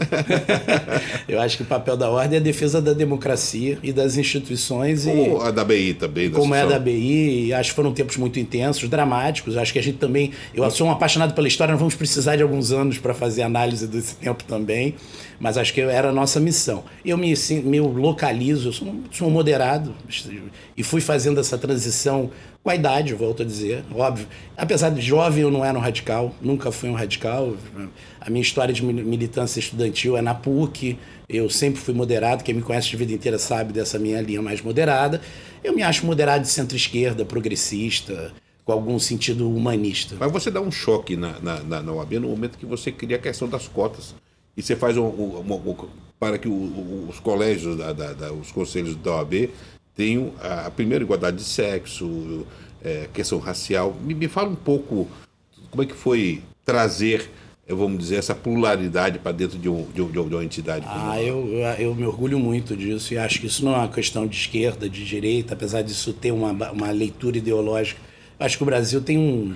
eu 1.27 1.41
acho 1.41 1.57
que 1.57 1.63
o 1.63 1.65
papel 1.65 1.97
da 1.97 2.09
ordem 2.09 2.37
é 2.37 2.39
a 2.39 2.43
defesa 2.43 2.81
da 2.81 2.93
democracia 2.93 3.77
e 3.81 3.91
das 3.91 4.17
instituições. 4.17 5.05
Como 5.05 5.43
e, 5.43 5.47
a 5.47 5.51
da 5.51 5.63
BI 5.63 5.93
também. 5.95 6.29
Como 6.29 6.53
é 6.53 6.61
a 6.61 6.65
da 6.65 6.79
BI, 6.79 7.53
acho 7.53 7.69
que 7.71 7.75
foram 7.75 7.91
tempos 7.93 8.17
muito 8.17 8.39
intensos, 8.39 8.87
dramáticos. 8.87 9.57
Acho 9.57 9.73
que 9.73 9.79
a 9.79 9.83
gente 9.83 9.97
também. 9.97 10.31
Eu 10.53 10.69
sou 10.69 10.87
um 10.87 10.91
apaixonado 10.91 11.33
pela 11.33 11.47
história, 11.47 11.71
nós 11.71 11.79
vamos 11.79 11.95
precisar 11.95 12.35
de 12.35 12.43
alguns 12.43 12.71
anos 12.71 12.97
para 12.97 13.13
fazer 13.13 13.41
análise 13.41 13.87
desse 13.87 14.15
tempo 14.15 14.43
também, 14.43 14.95
mas 15.39 15.57
acho 15.57 15.73
que 15.73 15.81
era 15.81 16.09
a 16.09 16.13
nossa 16.13 16.39
missão. 16.39 16.83
Eu 17.03 17.17
me, 17.17 17.33
me 17.63 17.79
localizo, 17.79 18.69
eu 18.69 18.73
sou, 18.73 18.95
sou 19.11 19.29
moderado 19.29 19.93
e 20.75 20.83
fui 20.83 21.01
fazendo 21.01 21.39
essa 21.39 21.57
transição 21.57 22.29
com 22.63 22.69
a 22.69 22.75
idade, 22.75 23.13
volto 23.13 23.43
a 23.43 23.45
dizer, 23.45 23.83
óbvio. 23.95 24.27
Apesar 24.55 24.89
de 24.89 25.01
jovem, 25.01 25.41
eu 25.41 25.51
não 25.51 25.63
era 25.63 25.77
um 25.77 25.81
radical, 25.81 26.35
nunca 26.41 26.71
fui 26.71 26.89
um 26.89 26.93
radical. 26.93 27.55
A 28.19 28.29
minha 28.29 28.41
história 28.41 28.73
de 28.73 28.83
militância 28.83 29.59
estudantil 29.59 30.17
é 30.17 30.21
na 30.21 30.35
PUC, 30.35 30.97
eu 31.29 31.49
sempre 31.49 31.79
fui 31.79 31.93
moderado. 31.93 32.43
Quem 32.43 32.55
me 32.55 32.61
conhece 32.61 32.89
de 32.89 32.97
vida 32.97 33.13
inteira 33.13 33.37
sabe 33.39 33.73
dessa 33.73 33.97
minha 33.97 34.21
linha 34.21 34.41
mais 34.41 34.61
moderada. 34.61 35.21
Eu 35.63 35.73
me 35.73 35.83
acho 35.83 36.05
moderado 36.05 36.43
de 36.43 36.49
centro-esquerda, 36.49 37.25
progressista, 37.25 38.33
com 38.63 38.71
algum 38.71 38.99
sentido 38.99 39.49
humanista. 39.49 40.15
Mas 40.19 40.31
você 40.31 40.51
dá 40.51 40.59
um 40.59 40.71
choque 40.71 41.15
na, 41.15 41.39
na, 41.39 41.63
na, 41.63 41.81
na 41.81 41.91
OAB 41.93 42.13
no 42.13 42.29
momento 42.29 42.57
que 42.57 42.65
você 42.65 42.91
cria 42.91 43.15
a 43.15 43.19
questão 43.19 43.47
das 43.47 43.67
cotas. 43.67 44.13
E 44.55 44.61
você 44.61 44.75
faz 44.75 44.97
um, 44.97 45.05
um, 45.05 45.39
um, 45.39 45.53
um 45.53 45.75
para 46.19 46.37
que 46.37 46.47
o, 46.47 47.07
os 47.07 47.19
colégios, 47.19 47.77
da, 47.77 47.93
da, 47.93 48.13
da, 48.13 48.33
os 48.33 48.51
conselhos 48.51 48.95
da 48.95 49.17
OAB 49.17 49.49
tenho 49.98 50.34
a, 50.39 50.70
primeira 50.70 51.04
igualdade 51.04 51.38
de 51.38 51.44
sexo, 51.44 52.46
é, 52.84 53.10
questão 53.12 53.39
racial. 53.39 53.98
Me, 54.01 54.13
me 54.13 54.27
fala 54.27 54.48
um 54.48 54.56
pouco 54.56 55.08
como 55.72 55.84
é 55.84 55.86
que 55.86 55.96
foi 55.96 56.44
trazer 56.63 57.30
vamos 57.75 58.00
dizer, 58.00 58.16
essa 58.16 58.34
pluralidade 58.34 59.20
para 59.20 59.34
dentro 59.34 59.58
de, 59.58 59.68
um, 59.68 59.86
de, 59.94 60.01
um, 60.01 60.10
de, 60.10 60.20
uma 60.20 60.44
entidade? 60.44 60.86
Ah, 60.88 61.22
eu, 61.22 61.50
eu 61.77 61.94
me 61.94 62.06
orgulho 62.06 62.39
muito 62.39 62.77
disso 62.77 63.13
e 63.13 63.18
acho 63.18 63.42
que 63.42 63.48
isso 63.48 63.66
não 63.66 63.74
é 63.74 63.80
uma 63.80 63.89
questão 63.89 64.25
de 64.25 64.38
esquerda, 64.38 64.89
de 64.89 65.04
direita, 65.04 65.54
apesar 65.54 65.82
disso 65.82 66.13
ter 66.13 66.32
uma, 66.32 66.51
uma 66.72 66.92
leitura 66.92 67.38
ideológica. 67.38 68.00
Acho 68.39 68.56
que 68.56 68.63
o 68.63 68.66
Brasil 68.66 69.01
tem 69.01 69.18
um, 69.18 69.54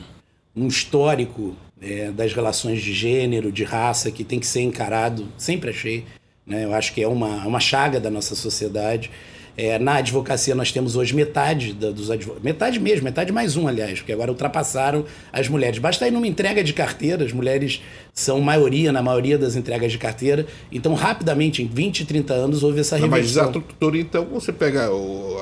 um 0.53 0.67
histórico 0.67 1.55
é, 1.81 2.11
das 2.11 2.33
relações 2.33 2.81
de 2.81 2.93
gênero, 2.93 3.49
de 3.49 3.63
raça, 3.63 4.11
que 4.11 4.25
tem 4.25 4.39
que 4.39 4.47
ser 4.47 4.61
encarado, 4.61 5.27
sempre 5.37 5.69
achei. 5.69 6.03
Né? 6.45 6.65
Eu 6.65 6.73
acho 6.73 6.93
que 6.93 7.01
é 7.01 7.07
uma, 7.07 7.45
uma 7.45 7.61
chaga 7.61 7.97
da 7.97 8.09
nossa 8.09 8.35
sociedade 8.35 9.09
É, 9.57 9.77
na 9.77 9.95
advocacia 9.95 10.55
nós 10.55 10.71
temos 10.71 10.95
hoje 10.95 11.13
metade 11.13 11.73
da, 11.73 11.91
dos 11.91 12.09
advogados, 12.09 12.43
metade 12.43 12.79
mesmo, 12.79 13.03
metade 13.03 13.31
mais 13.31 13.57
um, 13.57 13.67
aliás, 13.67 13.99
porque 13.99 14.11
agora 14.11 14.31
ultrapassaram 14.31 15.05
as 15.31 15.47
mulheres. 15.47 15.79
Basta 15.79 16.07
ir 16.07 16.11
numa 16.11 16.27
entrega 16.27 16.63
de 16.63 16.73
carteira, 16.73 17.23
as 17.23 17.33
mulheres 17.33 17.81
são 18.13 18.39
maioria 18.41 18.91
na 18.91 19.01
maioria 19.01 19.37
das 19.37 19.55
entregas 19.55 19.91
de 19.91 19.97
carteira, 19.97 20.45
então 20.71 20.93
rapidamente, 20.93 21.61
em 21.61 21.67
20, 21.67 22.05
30 22.05 22.33
anos, 22.33 22.63
houve 22.63 22.79
essa 22.79 22.97
reversão. 22.97 23.45
Mas 23.45 23.53
tutor, 23.53 23.95
então, 23.95 24.25
você 24.25 24.51
pega 24.51 24.89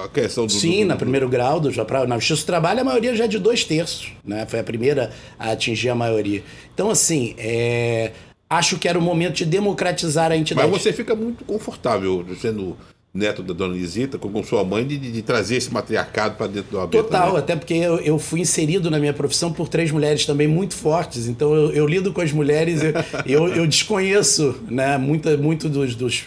a 0.03 0.09
questão 0.09 0.45
do... 0.45 0.51
Sim, 0.51 0.81
do, 0.81 0.87
na 0.89 0.95
primeiro 0.95 1.29
grau, 1.29 1.59
do, 1.59 1.71
pra, 1.85 2.05
na 2.05 2.15
Justiça 2.17 2.43
do 2.43 2.45
Trabalho, 2.45 2.81
a 2.81 2.83
maioria 2.83 3.15
já 3.15 3.25
é 3.25 3.27
de 3.27 3.39
dois 3.39 3.63
terços, 3.63 4.11
né? 4.25 4.45
foi 4.47 4.59
a 4.59 4.63
primeira 4.63 5.11
a 5.37 5.51
atingir 5.51 5.89
a 5.89 5.95
maioria. 5.95 6.43
Então, 6.73 6.89
assim, 6.89 7.35
é 7.37 8.11
acho 8.49 8.79
que 8.79 8.87
era 8.87 8.97
o 8.97 9.01
momento 9.01 9.35
de 9.35 9.45
democratizar 9.45 10.31
a 10.31 10.37
entidade. 10.37 10.67
Mas 10.69 10.81
você 10.81 10.91
fica 10.91 11.13
muito 11.13 11.45
confortável 11.45 12.25
sendo 12.41 12.75
neto 13.19 13.43
da 13.43 13.53
dona 13.53 13.73
Lisita, 13.73 14.17
com 14.17 14.43
sua 14.43 14.63
mãe, 14.63 14.85
de, 14.85 14.97
de 14.97 15.21
trazer 15.21 15.57
esse 15.57 15.71
matriarcado 15.71 16.35
para 16.35 16.47
dentro 16.47 16.71
do 16.71 16.79
AB. 16.79 16.91
Total, 16.91 17.27
também. 17.27 17.39
até 17.39 17.55
porque 17.55 17.73
eu, 17.73 17.97
eu, 17.99 18.17
fui 18.17 18.39
inserido 18.39 18.89
na 18.89 18.97
minha 18.97 19.13
profissão 19.13 19.51
por 19.51 19.67
três 19.67 19.91
mulheres 19.91 20.25
também 20.25 20.47
muito 20.47 20.73
fortes, 20.73 21.27
então 21.27 21.53
eu, 21.53 21.71
eu 21.71 21.85
lido 21.85 22.13
com 22.13 22.21
as 22.21 22.31
mulheres, 22.31 22.81
eu, 23.25 23.47
eu, 23.53 23.67
desconheço 23.67 24.55
né, 24.69 24.97
muita, 24.97 25.35
muito 25.35 25.67
dos, 25.67 25.93
dos, 25.95 26.23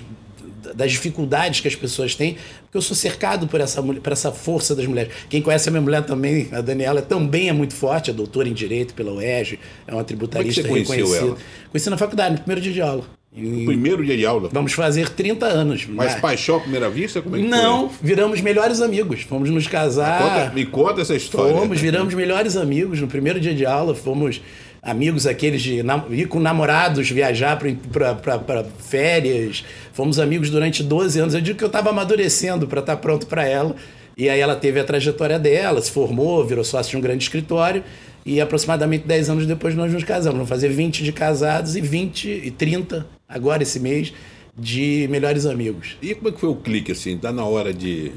das 0.75 0.93
dificuldades 0.93 1.61
que 1.61 1.69
as 1.69 1.75
pessoas 1.75 2.15
têm, 2.15 2.37
porque 2.65 2.77
eu 2.77 2.83
sou 2.83 2.97
cercado 2.97 3.47
por 3.47 3.61
essa, 3.61 3.83
por 3.83 4.13
essa 4.13 4.31
força 4.31 4.75
das 4.75 4.87
mulheres. 4.87 5.13
Quem 5.29 5.41
conhece 5.41 5.69
a 5.69 5.73
minha 5.73 5.83
mulher 5.83 6.05
também, 6.05 6.49
a 6.53 6.61
Daniela, 6.61 7.01
também 7.01 7.49
é 7.49 7.53
muito 7.53 7.75
forte, 7.75 8.11
é 8.11 8.13
doutora 8.13 8.49
em 8.49 8.53
Direito 8.53 8.95
pela 8.95 9.13
UERJ, 9.13 9.59
é 9.87 9.95
uma 9.95 10.05
tributarista 10.05 10.63
Como 10.63 10.77
é 10.77 10.81
que 10.81 10.87
você 10.87 10.97
reconhecida. 10.97 11.27
Ela? 11.27 11.39
Conheci 11.71 11.91
na 11.91 11.97
faculdade, 11.97 12.35
no 12.35 12.41
primeiro 12.41 12.61
dia 12.61 12.73
de 12.73 12.83
aula. 12.83 13.22
No 13.35 13.65
primeiro 13.65 14.05
dia 14.05 14.15
de 14.15 14.27
aula? 14.27 14.51
Vamos 14.53 14.75
fazer 14.75 15.09
30 15.09 15.47
anos. 15.47 15.87
Mas 15.89 16.15
né? 16.15 16.21
paixão 16.21 16.57
à 16.57 16.61
primeira 16.61 16.91
vista? 16.91 17.23
Como 17.23 17.35
é 17.35 17.41
que 17.41 17.47
Não, 17.47 17.89
foi? 17.89 17.99
viramos 18.03 18.43
melhores 18.43 18.83
amigos. 18.83 19.23
Fomos 19.23 19.49
nos 19.49 19.67
casar. 19.67 20.23
Conta, 20.23 20.55
me 20.55 20.67
conta 20.67 21.01
essa 21.01 21.15
história. 21.15 21.55
Fomos, 21.55 21.81
viramos 21.81 22.13
melhores 22.13 22.59
amigos. 22.59 23.01
No 23.01 23.09
primeiro 23.09 23.41
dia 23.41 23.55
de 23.55 23.65
aula, 23.65 23.95
fomos 23.95 24.43
amigos 24.83 25.27
aqueles 25.27 25.63
de 25.63 25.83
ir 26.11 26.29
com 26.29 26.41
namorados 26.41 27.09
viajar 27.09 27.59
para 27.59 28.65
férias. 28.79 29.65
Fomos 29.95 30.19
amigos 30.19 30.51
durante 30.51 30.83
12 30.83 31.19
anos. 31.19 31.35
Eu 31.35 31.41
digo 31.41 31.57
que 31.57 31.65
eu 31.65 31.69
estava 31.69 31.89
amadurecendo 31.89 32.67
para 32.67 32.81
estar 32.81 32.97
tá 32.97 33.01
pronto 33.01 33.27
para 33.27 33.49
ela. 33.49 33.75
E 34.15 34.29
aí 34.29 34.41
ela 34.41 34.57
teve 34.57 34.79
a 34.79 34.85
trajetória 34.85 35.39
dela, 35.39 35.81
se 35.81 35.91
formou, 35.91 36.45
virou 36.45 36.63
sócio 36.63 36.91
de 36.91 36.97
um 36.99 37.01
grande 37.01 37.25
escritório. 37.25 37.83
E 38.27 38.43
aproximadamente 38.43 39.07
10 39.07 39.31
anos 39.31 39.47
depois 39.47 39.75
nós 39.75 39.91
nos 39.91 40.05
casamos. 40.05 40.37
Vamos 40.37 40.51
fazer 40.51 40.69
20 40.69 41.03
de 41.03 41.13
casados 41.13 41.77
e 41.77 41.81
20 41.81 42.29
e 42.29 42.51
30 42.51 43.07
agora 43.33 43.63
esse 43.63 43.81
mês 43.81 44.13
de 44.57 45.09
melhores 45.11 45.47
amigos. 45.47 45.97
E 46.03 46.15
como 46.15 46.29
é 46.29 46.33
que 46.33 46.41
foi 46.41 46.49
o 46.49 46.57
clique 46.57 46.93
assim? 46.93 47.17
Tá 47.17 47.33
na 47.33 47.45
hora 47.45 47.73
de 47.73 48.13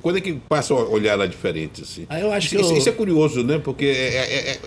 quando 0.00 0.18
é 0.18 0.20
que 0.20 0.32
passa 0.32 0.72
a 0.72 0.88
olhar 0.88 1.16
lá 1.16 1.26
diferente 1.26 1.82
assim? 1.82 2.06
Ah, 2.08 2.18
eu 2.18 2.32
acho 2.32 2.46
isso, 2.46 2.56
que 2.56 2.72
eu... 2.72 2.78
isso 2.78 2.88
é 2.88 2.92
curioso, 2.92 3.42
né? 3.44 3.58
Porque 3.58 3.84
é, 3.84 4.16
é, 4.16 4.50
é, 4.52 4.60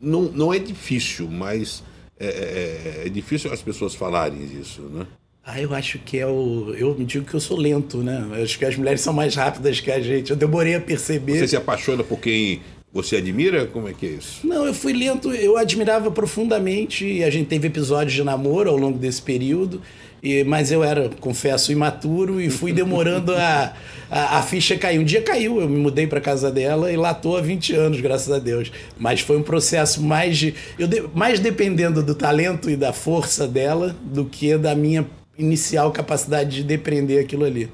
não, 0.00 0.22
não 0.22 0.54
é 0.54 0.58
difícil, 0.58 1.28
mas 1.28 1.82
é, 2.18 2.26
é, 2.26 3.06
é, 3.06 3.08
difícil 3.08 3.52
as 3.52 3.60
pessoas 3.60 3.94
falarem 3.94 4.42
isso, 4.60 4.82
né? 4.82 5.06
Ah, 5.44 5.60
eu 5.60 5.74
acho 5.74 5.98
que 5.98 6.18
é 6.18 6.26
o. 6.26 6.72
Eu 6.78 6.94
me 6.96 7.04
digo 7.04 7.26
que 7.26 7.34
eu 7.34 7.40
sou 7.40 7.58
lento, 7.58 7.98
né? 7.98 8.24
Eu 8.36 8.44
acho 8.44 8.56
que 8.56 8.64
as 8.64 8.76
mulheres 8.76 9.00
são 9.00 9.12
mais 9.12 9.34
rápidas 9.34 9.80
que 9.80 9.90
a 9.90 10.00
gente. 10.00 10.30
Eu 10.30 10.36
demorei 10.36 10.76
a 10.76 10.80
perceber. 10.80 11.40
Você 11.40 11.48
se 11.48 11.56
apaixona 11.56 12.04
por 12.04 12.20
quem 12.20 12.60
você 12.92 13.16
admira? 13.16 13.66
Como 13.66 13.88
é 13.88 13.94
que 13.94 14.04
é 14.04 14.10
isso? 14.10 14.46
Não, 14.46 14.66
eu 14.66 14.74
fui 14.74 14.92
lento, 14.92 15.32
eu 15.32 15.56
admirava 15.56 16.10
profundamente. 16.10 17.24
A 17.24 17.30
gente 17.30 17.46
teve 17.46 17.68
episódios 17.68 18.12
de 18.12 18.22
namoro 18.22 18.68
ao 18.68 18.76
longo 18.76 18.98
desse 18.98 19.22
período, 19.22 19.80
e, 20.22 20.44
mas 20.44 20.70
eu 20.70 20.84
era, 20.84 21.08
confesso, 21.20 21.72
imaturo 21.72 22.38
e 22.38 22.50
fui 22.50 22.70
demorando 22.72 23.34
a, 23.34 23.74
a, 24.10 24.38
a, 24.38 24.42
ficha 24.42 24.76
cair. 24.76 24.98
Um 24.98 25.04
dia 25.04 25.22
caiu, 25.22 25.58
eu 25.60 25.68
me 25.68 25.78
mudei 25.78 26.06
para 26.06 26.20
casa 26.20 26.50
dela 26.50 26.92
e 26.92 26.96
lá 26.96 27.12
estou 27.12 27.36
há 27.36 27.40
20 27.40 27.74
anos, 27.74 28.00
graças 28.00 28.30
a 28.30 28.38
Deus. 28.38 28.70
Mas 28.98 29.20
foi 29.20 29.38
um 29.38 29.42
processo 29.42 30.02
mais 30.02 30.36
de. 30.36 30.54
Eu 30.78 30.86
de, 30.86 31.02
mais 31.14 31.40
dependendo 31.40 32.02
do 32.02 32.14
talento 32.14 32.68
e 32.68 32.76
da 32.76 32.92
força 32.92 33.48
dela 33.48 33.96
do 34.02 34.26
que 34.26 34.56
da 34.58 34.74
minha 34.74 35.08
inicial 35.38 35.90
capacidade 35.90 36.56
de 36.56 36.62
depreender 36.62 37.24
aquilo 37.24 37.44
ali. 37.44 37.70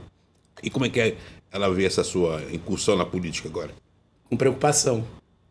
E 0.62 0.70
como 0.70 0.87
é 0.87 0.88
que 0.88 1.00
é 1.00 1.16
ela 1.50 1.72
vê 1.72 1.84
essa 1.87 2.04
sua 2.04 2.42
incursão 2.52 2.96
na 2.96 3.04
política 3.04 3.48
agora? 3.48 3.70
Com 4.28 4.37
preocupação. 4.37 5.04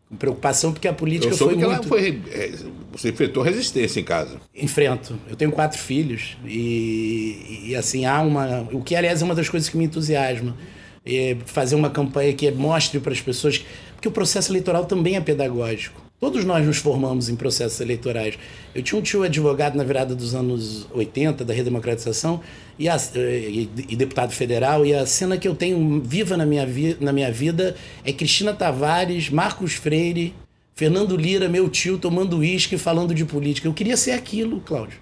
Com 0.08 0.16
preocupação 0.16 0.72
porque 0.72 0.88
a 0.88 0.92
política 0.92 1.34
foi 1.34 1.56
que 1.56 1.64
muito... 1.64 1.88
Foi, 1.88 2.22
é, 2.30 2.52
você 2.92 3.10
enfrentou 3.10 3.42
resistência 3.42 4.00
em 4.00 4.04
casa. 4.04 4.40
Enfrento. 4.54 5.18
Eu 5.28 5.36
tenho 5.36 5.52
quatro 5.52 5.78
filhos 5.78 6.36
e, 6.44 7.64
e 7.66 7.76
assim, 7.76 8.06
há 8.06 8.20
uma... 8.20 8.68
O 8.72 8.82
que, 8.82 8.96
aliás, 8.96 9.20
é 9.20 9.24
uma 9.24 9.34
das 9.34 9.48
coisas 9.48 9.68
que 9.68 9.76
me 9.76 9.84
entusiasma. 9.84 10.56
É 11.04 11.36
fazer 11.46 11.74
uma 11.74 11.90
campanha 11.90 12.32
que 12.32 12.50
mostre 12.50 13.00
para 13.00 13.12
as 13.12 13.20
pessoas... 13.20 13.64
Porque 13.94 14.08
o 14.08 14.12
processo 14.12 14.50
eleitoral 14.52 14.84
também 14.86 15.16
é 15.16 15.20
pedagógico. 15.20 16.07
Todos 16.20 16.44
nós 16.44 16.66
nos 16.66 16.78
formamos 16.78 17.28
em 17.28 17.36
processos 17.36 17.80
eleitorais. 17.80 18.36
Eu 18.74 18.82
tinha 18.82 18.98
um 18.98 19.02
tio 19.02 19.22
advogado 19.22 19.76
na 19.76 19.84
virada 19.84 20.16
dos 20.16 20.34
anos 20.34 20.84
80, 20.92 21.44
da 21.44 21.54
redemocratização, 21.54 22.40
e, 22.76 22.88
a, 22.88 22.96
e, 23.14 23.70
e, 23.88 23.94
deputado 23.94 24.32
federal, 24.32 24.84
e 24.84 24.92
a 24.92 25.06
cena 25.06 25.38
que 25.38 25.46
eu 25.46 25.54
tenho 25.54 26.02
viva 26.04 26.36
na 26.36 26.44
minha, 26.44 26.66
vi, 26.66 26.96
na 27.00 27.12
minha 27.12 27.30
vida 27.30 27.76
é 28.04 28.12
Cristina 28.12 28.52
Tavares, 28.52 29.30
Marcos 29.30 29.74
Freire, 29.74 30.34
Fernando 30.74 31.16
Lira, 31.16 31.48
meu 31.48 31.68
tio, 31.68 31.98
tomando 31.98 32.38
uísque 32.38 32.76
falando 32.76 33.14
de 33.14 33.24
política. 33.24 33.68
Eu 33.68 33.74
queria 33.74 33.96
ser 33.96 34.12
aquilo, 34.12 34.60
Cláudio. 34.60 34.98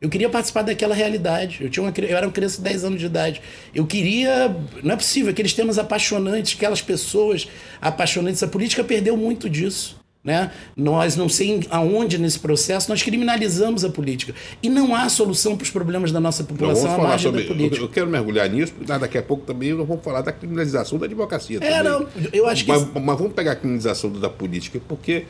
Eu 0.00 0.08
queria 0.08 0.30
participar 0.30 0.62
daquela 0.62 0.94
realidade. 0.94 1.58
Eu, 1.60 1.68
tinha 1.68 1.82
uma, 1.82 1.92
eu 1.96 2.16
era 2.16 2.26
uma 2.26 2.32
criança 2.32 2.56
de 2.56 2.62
10 2.64 2.84
anos 2.84 3.00
de 3.00 3.06
idade. 3.06 3.42
Eu 3.74 3.86
queria. 3.86 4.54
Não 4.82 4.94
é 4.94 4.96
possível, 4.96 5.30
aqueles 5.30 5.52
temas 5.52 5.78
apaixonantes, 5.78 6.56
aquelas 6.56 6.80
pessoas 6.80 7.48
apaixonantes. 7.80 8.42
A 8.42 8.48
política 8.48 8.82
perdeu 8.82 9.16
muito 9.16 9.48
disso. 9.48 10.03
Né? 10.24 10.50
Nós 10.74 11.16
não 11.16 11.28
sei 11.28 11.66
aonde 11.68 12.16
nesse 12.16 12.38
processo 12.38 12.88
nós 12.88 13.02
criminalizamos 13.02 13.84
a 13.84 13.90
política. 13.90 14.34
E 14.62 14.70
não 14.70 14.96
há 14.96 15.06
solução 15.10 15.54
para 15.54 15.64
os 15.64 15.70
problemas 15.70 16.10
da 16.10 16.18
nossa 16.18 16.42
população 16.42 16.94
à 16.94 16.98
margem 16.98 17.30
sobre, 17.30 17.42
da 17.42 17.48
política. 17.48 17.84
Eu, 17.84 17.88
quero 17.90 18.06
mergulhar 18.06 18.48
nisso, 18.48 18.72
porque 18.72 18.90
daqui 18.98 19.18
a 19.18 19.22
pouco 19.22 19.44
também 19.44 19.74
nós 19.74 19.86
vamos 19.86 20.02
falar 20.02 20.22
da 20.22 20.32
criminalização 20.32 20.98
da 20.98 21.04
advocacia. 21.04 21.58
É, 21.60 21.82
não, 21.82 22.08
eu 22.32 22.48
acho 22.48 22.64
que... 22.64 22.70
Mas, 22.70 22.88
mas, 22.90 23.18
vamos 23.18 23.34
pegar 23.34 23.52
a 23.52 23.56
criminalização 23.56 24.10
da 24.12 24.30
política, 24.30 24.80
porque 24.88 25.26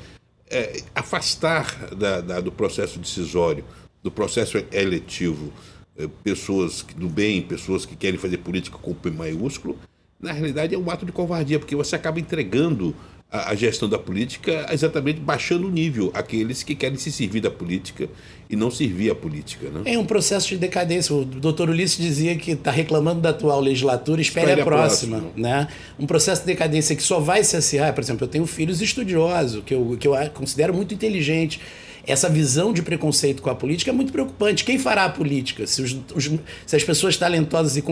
é, 0.49 0.81
afastar 0.95 1.93
da, 1.97 2.21
da, 2.21 2.41
do 2.41 2.53
processo 2.53 3.01
decisório, 3.01 3.65
do 4.01 4.13
processo 4.13 4.63
eletivo, 4.71 5.53
é, 5.99 6.09
pessoas 6.23 6.87
do 6.97 7.09
bem, 7.09 7.43
pessoas 7.43 7.85
que 7.85 7.97
querem 7.97 8.19
fazer 8.19 8.39
política 8.39 8.79
com 8.79 8.95
P 8.95 9.11
maiúsculo, 9.11 9.77
na 10.21 10.33
realidade 10.33 10.75
é 10.75 10.79
um 10.79 10.89
ato 10.89 11.05
de 11.05 11.11
covardia, 11.11 11.59
porque 11.59 11.75
você 11.75 11.97
acaba 11.97 12.21
entregando 12.21 12.95
a, 13.35 13.51
a, 13.51 13.55
gestão 13.57 13.89
da 13.89 13.99
política 13.99 14.65
exatamente 14.71 15.19
baixando 15.19 15.67
o 15.67 15.71
nível 15.71 16.13
aqueles 16.15 16.63
que 16.63 16.73
querem 16.77 16.97
se 16.97 17.11
servir 17.11 17.41
da 17.41 17.51
política 17.51 18.09
e 18.49 18.55
não 18.55 18.71
servir 18.71 19.11
a 19.11 19.15
política. 19.15 19.69
Né? 19.71 19.95
É 19.95 19.99
um 19.99 20.05
processo 20.05 20.51
de 20.51 20.57
decadência. 20.57 21.13
O 21.13 21.25
doutor 21.25 21.69
Ulisses 21.69 21.99
dizia 21.99 22.37
que 22.37 22.53
está 22.53 22.71
reclamando 22.71 23.21
da 23.21 23.31
atual 23.31 23.61
legislatura, 23.61 24.21
espere, 24.21 24.47
espere 24.47 24.61
a, 24.61 24.65
próxima. 24.65 25.19
próxima. 25.19 25.43
Né? 25.49 25.67
Um 25.99 26.07
processo 26.07 26.43
de 26.43 26.47
decadência 26.47 26.95
que 26.95 27.03
só 27.03 27.19
vai 27.19 27.43
se 27.43 27.57
acirrar. 27.57 27.93
Por 27.93 28.03
exemplo, 28.03 28.25
eu 28.25 28.29
tenho 28.29 28.47
filhos 28.47 28.81
estudiosos, 28.81 29.65
que 29.65 29.75
eu, 29.75 29.97
que 29.99 30.07
eu 30.07 30.15
considero 30.33 30.73
muito 30.73 30.95
inteligentes 30.95 31.61
essa 32.07 32.29
visão 32.29 32.73
de 32.73 32.83
preconceito 32.83 33.43
com 33.43 33.51
a 33.51 33.55
política 33.55 33.91
é 33.91 33.95
muito 33.95 34.13
preocupante. 34.13 34.65
Quem 34.65 34.79
fará 34.79 35.05
a 35.05 35.09
política? 35.09 35.67
Se, 35.67 35.83
os, 35.83 35.97
os, 36.15 36.31
se 36.67 36.77
as 36.77 36.85
pessoas 36.85 37.17
talentosas 37.17 37.77
e 37.77 37.83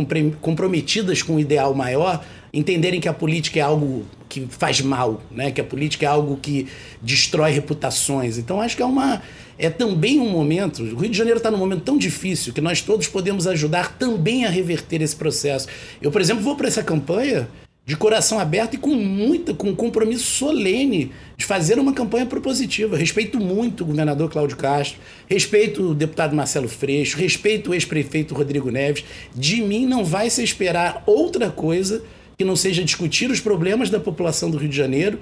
comprometidas 0.40 1.22
com 1.22 1.34
o 1.34 1.36
um 1.36 1.40
ideal 1.40 1.74
maior 1.74 2.24
entenderem 2.52 3.00
que 3.00 3.08
a 3.08 3.14
política 3.14 3.58
é 3.58 3.62
algo 3.62 4.04
que 4.28 4.46
faz 4.50 4.80
mal, 4.80 5.22
né? 5.30 5.50
que 5.50 5.60
a 5.60 5.64
política 5.64 6.04
é 6.04 6.08
algo 6.08 6.36
que 6.36 6.68
destrói 7.00 7.50
reputações. 7.52 8.36
Então, 8.36 8.60
acho 8.60 8.76
que 8.76 8.82
é 8.82 8.86
uma 8.86 9.22
é 9.58 9.70
também 9.70 10.18
um 10.18 10.28
momento. 10.28 10.82
O 10.82 10.96
Rio 10.96 11.10
de 11.10 11.16
Janeiro 11.16 11.38
está 11.38 11.50
num 11.50 11.58
momento 11.58 11.82
tão 11.82 11.96
difícil 11.96 12.52
que 12.52 12.60
nós 12.60 12.80
todos 12.80 13.06
podemos 13.06 13.46
ajudar 13.46 13.96
também 13.96 14.44
a 14.44 14.50
reverter 14.50 15.00
esse 15.00 15.14
processo. 15.14 15.68
Eu, 16.00 16.10
por 16.10 16.20
exemplo, 16.20 16.42
vou 16.42 16.56
para 16.56 16.68
essa 16.68 16.82
campanha 16.82 17.48
de 17.84 17.96
coração 17.96 18.38
aberto 18.38 18.74
e 18.74 18.78
com 18.78 18.94
muita, 18.94 19.52
com 19.52 19.70
um 19.70 19.74
compromisso 19.74 20.24
solene 20.24 21.10
de 21.36 21.44
fazer 21.44 21.78
uma 21.78 21.92
campanha 21.92 22.24
propositiva. 22.24 22.96
Respeito 22.96 23.40
muito 23.40 23.82
o 23.82 23.86
governador 23.86 24.30
Cláudio 24.30 24.56
Castro, 24.56 25.00
respeito 25.28 25.90
o 25.90 25.94
deputado 25.94 26.36
Marcelo 26.36 26.68
Freixo, 26.68 27.18
respeito 27.18 27.70
o 27.70 27.74
ex-prefeito 27.74 28.34
Rodrigo 28.34 28.70
Neves. 28.70 29.04
De 29.34 29.60
mim 29.60 29.84
não 29.84 30.04
vai 30.04 30.30
se 30.30 30.44
esperar 30.44 31.02
outra 31.06 31.50
coisa 31.50 32.04
que 32.38 32.44
não 32.44 32.54
seja 32.54 32.84
discutir 32.84 33.30
os 33.30 33.40
problemas 33.40 33.90
da 33.90 33.98
população 33.98 34.48
do 34.50 34.58
Rio 34.58 34.68
de 34.68 34.76
Janeiro, 34.76 35.18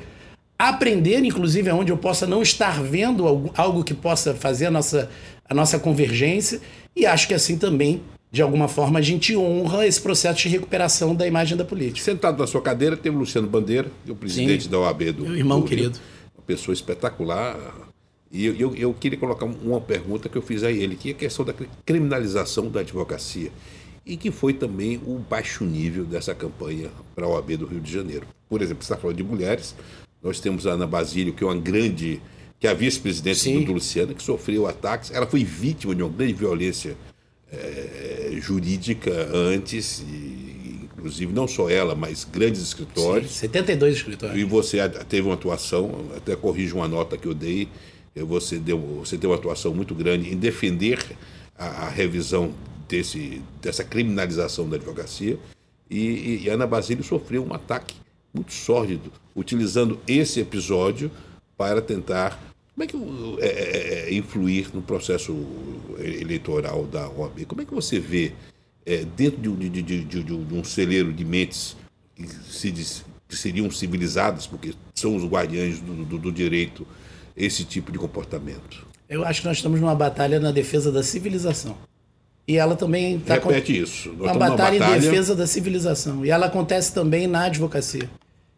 aprender, 0.59 1.25
inclusive, 1.25 1.71
onde 1.71 1.91
eu 1.91 1.97
possa 1.97 2.27
não 2.27 2.43
estar 2.43 2.83
vendo 2.83 3.27
algo, 3.27 3.51
algo 3.57 3.83
que 3.83 3.95
possa 3.95 4.35
fazer 4.35 4.67
a 4.67 4.71
nossa, 4.71 5.11
a 5.49 5.55
nossa 5.55 5.79
convergência, 5.79 6.61
e 6.95 7.07
acho 7.07 7.27
que 7.27 7.35
assim 7.35 7.57
também 7.57 8.03
de 8.33 8.43
alguma 8.43 8.69
forma, 8.69 9.01
a 9.01 9.03
gente 9.03 9.37
honra 9.37 9.87
esse 9.87 10.01
processo 10.01 10.43
de 10.43 10.49
recuperação 10.49 11.15
da 11.15 11.27
imagem 11.27 11.57
da 11.57 11.65
política. 11.65 12.05
Sentado 12.05 12.39
na 12.39 12.47
sua 12.47 12.63
cadeira 12.63 12.97
tem 12.97 13.11
o 13.11 13.19
Luciano 13.19 13.49
Bandeira, 13.49 13.91
é 14.07 14.13
o 14.13 14.15
presidente 14.15 14.65
Sim, 14.65 14.71
da 14.71 14.79
OAB 14.79 15.13
do 15.13 15.25
Meu 15.25 15.37
irmão 15.37 15.61
do 15.61 15.67
querido. 15.67 15.99
Uma 16.37 16.45
pessoa 16.47 16.73
espetacular. 16.73 17.59
E 18.31 18.47
eu, 18.47 18.55
eu, 18.55 18.77
eu, 18.77 18.95
queria 18.95 19.19
colocar 19.19 19.45
uma 19.45 19.81
pergunta 19.81 20.29
que 20.29 20.39
eu 20.39 20.43
fiz 20.43 20.63
a 20.63 20.71
ele, 20.71 20.95
que 20.95 21.09
é 21.09 21.13
a 21.13 21.17
questão 21.17 21.45
da 21.45 21.53
criminalização 21.85 22.71
da 22.71 22.81
advocacia. 22.81 23.51
e 24.07 24.17
que 24.17 24.31
foi 24.31 24.55
também 24.55 25.01
o 25.05 25.19
baixo 25.19 25.65
nível 25.65 26.05
dessa 26.05 26.33
campanha 26.33 26.89
para 27.15 27.27
a 27.27 27.29
OAB 27.29 27.57
do 27.57 27.67
Rio 27.67 27.81
de 27.81 27.93
Janeiro. 27.93 28.27
Por 28.49 28.63
exemplo, 28.63 28.85
você 28.85 28.93
está 28.93 28.97
falando 28.97 29.17
de 29.17 29.25
mulheres, 29.25 29.75
nós 30.23 30.39
temos 30.39 30.69
a 30.69 30.73
Ana 30.73 30.87
Basílio, 30.87 31.33
que 31.33 31.43
é 31.43 31.47
uma 31.47 31.57
grande, 31.57 32.23
que 32.61 32.67
é 32.69 32.71
a 32.71 32.75
vice-presidente 32.75 33.65
do 33.65 33.73
Luciana, 33.73 34.15
que 34.15 34.23
sofreu 34.23 34.69
ataques, 34.69 35.11
ela 35.11 35.27
foi 35.27 35.45
vítima 35.45 35.95
de 35.95 36.03
uma 36.03 36.11
grande 36.11 36.35
violência 36.35 36.97
é, 37.53 38.31
jurídica 38.41 39.29
antes, 39.33 40.01
e, 40.01 40.89
inclusive 40.97 41.33
não 41.33 41.49
só 41.49 41.69
ela, 41.69 41.95
mas 41.95 42.25
grandes 42.25 42.61
escritórios. 42.63 43.31
Sim, 43.33 43.41
72 43.41 43.97
escritórios. 43.97 44.39
E 44.39 44.45
você 44.45 44.79
teve 45.09 45.27
uma 45.27 45.35
atuação, 45.35 46.07
até 46.17 46.37
corrijo 46.37 46.77
uma 46.77 46.89
nota 46.89 47.17
que 47.17 47.27
eu 47.27 47.35
dei, 47.35 47.69
você 48.15 48.59
deu, 48.59 48.79
você 48.79 49.17
deu 49.17 49.31
uma 49.31 49.37
atuação 49.37 49.75
muito 49.75 49.95
grande 49.95 50.33
em 50.33 50.37
defender 50.37 50.99
a, 51.57 51.87
a 51.87 51.89
revisão 51.89 52.53
desse, 52.89 53.41
dessa 53.63 53.85
criminalização 53.85 54.69
da 54.69 54.77
advocacia. 54.77 55.39
E, 55.89 56.43
e 56.45 56.49
Ana 56.49 56.67
Basílio 56.67 57.03
sofreu 57.03 57.45
um 57.45 57.53
ataque 57.53 57.95
muito 58.33 58.53
sórdido, 58.53 59.13
utilizando 59.35 59.99
esse 60.07 60.41
episódio 60.41 61.11
para 61.57 61.81
tentar 61.81 62.50
como 62.81 62.85
é 62.85 62.87
que 62.87 63.45
é, 63.45 63.49
é, 63.49 64.09
é, 64.09 64.15
influir 64.15 64.71
no 64.73 64.81
processo 64.81 65.37
eleitoral 65.99 66.85
da 66.87 67.09
OAB? 67.11 67.45
Como 67.47 67.61
é 67.61 67.65
que 67.65 67.75
você 67.75 67.99
vê 67.99 68.33
é, 68.87 69.05
dentro 69.05 69.39
de, 69.57 69.69
de, 69.69 69.83
de, 69.83 70.23
de, 70.23 70.33
um 70.33 70.65
celeiro 70.65 71.13
de 71.13 71.25
mentes 71.25 71.77
que, 72.15 72.27
se 72.27 72.71
diz, 72.71 73.05
que 73.29 73.37
seriam 73.37 73.71
civilizadas, 73.71 74.47
porque 74.47 74.73
são 74.95 75.15
os 75.15 75.25
guardiães 75.25 75.81
do, 75.81 76.05
do, 76.05 76.19
do 76.19 76.33
direito, 76.33 76.87
esse 77.37 77.65
tipo 77.65 77.93
de 77.93 77.99
comportamento? 77.99 78.87
Eu 79.09 79.25
acho 79.25 79.43
que 79.43 79.49
nós 79.49 79.59
estamos 79.59 79.81
numa 79.81 79.95
batalha 79.95 80.41
na 80.41 80.51
defesa 80.51 80.91
da 80.91 81.03
civilização. 81.03 81.77
E 82.49 82.57
ela 82.57 82.77
também 82.77 83.17
está. 83.17 83.35
Repete 83.35 83.75
com... 83.75 83.79
isso. 83.79 84.09
Nós 84.13 84.35
uma 84.37 84.49
batalha, 84.49 84.79
batalha 84.79 84.97
em 84.97 85.01
defesa 85.01 85.37
da 85.37 85.47
civilização. 85.47 86.25
E 86.25 86.31
ela 86.31 86.47
acontece 86.47 86.95
também 86.95 87.27
na 87.27 87.45
advocacia. 87.45 88.09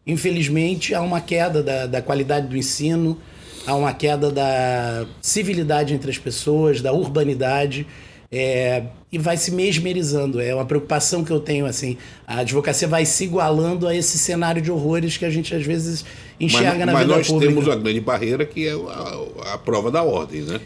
Infelizmente, 0.07 0.95
há 0.95 1.01
uma 1.01 1.19
queda 1.19 1.61
da, 1.61 1.85
da 1.85 2.01
qualidade 2.01 2.47
do 2.47 2.57
ensino, 2.57 3.19
há 3.65 3.75
uma 3.75 3.93
queda 3.93 4.31
da 4.31 5.05
civilidade 5.21 5.93
entre 5.93 6.09
as 6.09 6.17
pessoas, 6.17 6.81
da 6.81 6.93
urbanidade. 6.93 7.87
É, 8.35 8.83
e 9.11 9.19
vai 9.19 9.37
se 9.37 9.51
mesmerizando. 9.51 10.41
É 10.41 10.55
uma 10.55 10.65
preocupação 10.65 11.23
que 11.23 11.31
eu 11.31 11.39
tenho, 11.39 11.67
assim. 11.67 11.97
A 12.25 12.39
advocacia 12.39 12.87
vai 12.87 13.05
se 13.05 13.25
igualando 13.25 13.87
a 13.87 13.95
esse 13.95 14.17
cenário 14.17 14.59
de 14.59 14.71
horrores 14.71 15.17
que 15.17 15.25
a 15.25 15.29
gente 15.29 15.53
às 15.53 15.63
vezes 15.63 16.03
enxerga 16.39 16.83
mas, 16.83 16.85
na 16.87 16.93
mas 16.93 17.01
vida 17.03 17.13
pública. 17.13 17.33
Mas 17.33 17.55
nós 17.55 17.65
temos 17.65 17.69
a 17.69 17.75
grande 17.75 18.01
barreira 18.01 18.43
que 18.43 18.67
é 18.67 18.71
a, 18.71 19.53
a 19.53 19.57
prova 19.59 19.91
da 19.91 20.01
ordem, 20.01 20.41
né? 20.41 20.59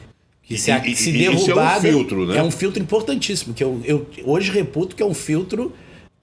Que 0.44 0.58
se, 0.58 0.72
e, 0.72 0.96
se 0.96 1.12
derrubada, 1.12 1.86
é 1.86 1.92
um 1.92 1.94
filtro, 1.94 2.25
né? 2.25 2.38
É 2.38 2.44
um 2.44 2.51
filtro 2.51 2.82
importantíssimo, 2.82 3.54
que 3.54 3.62
eu, 3.62 3.82
eu 3.84 4.08
hoje 4.24 4.50
reputo 4.50 4.96
que 4.96 5.04
é 5.04 5.06
um 5.06 5.13
filtro 5.13 5.74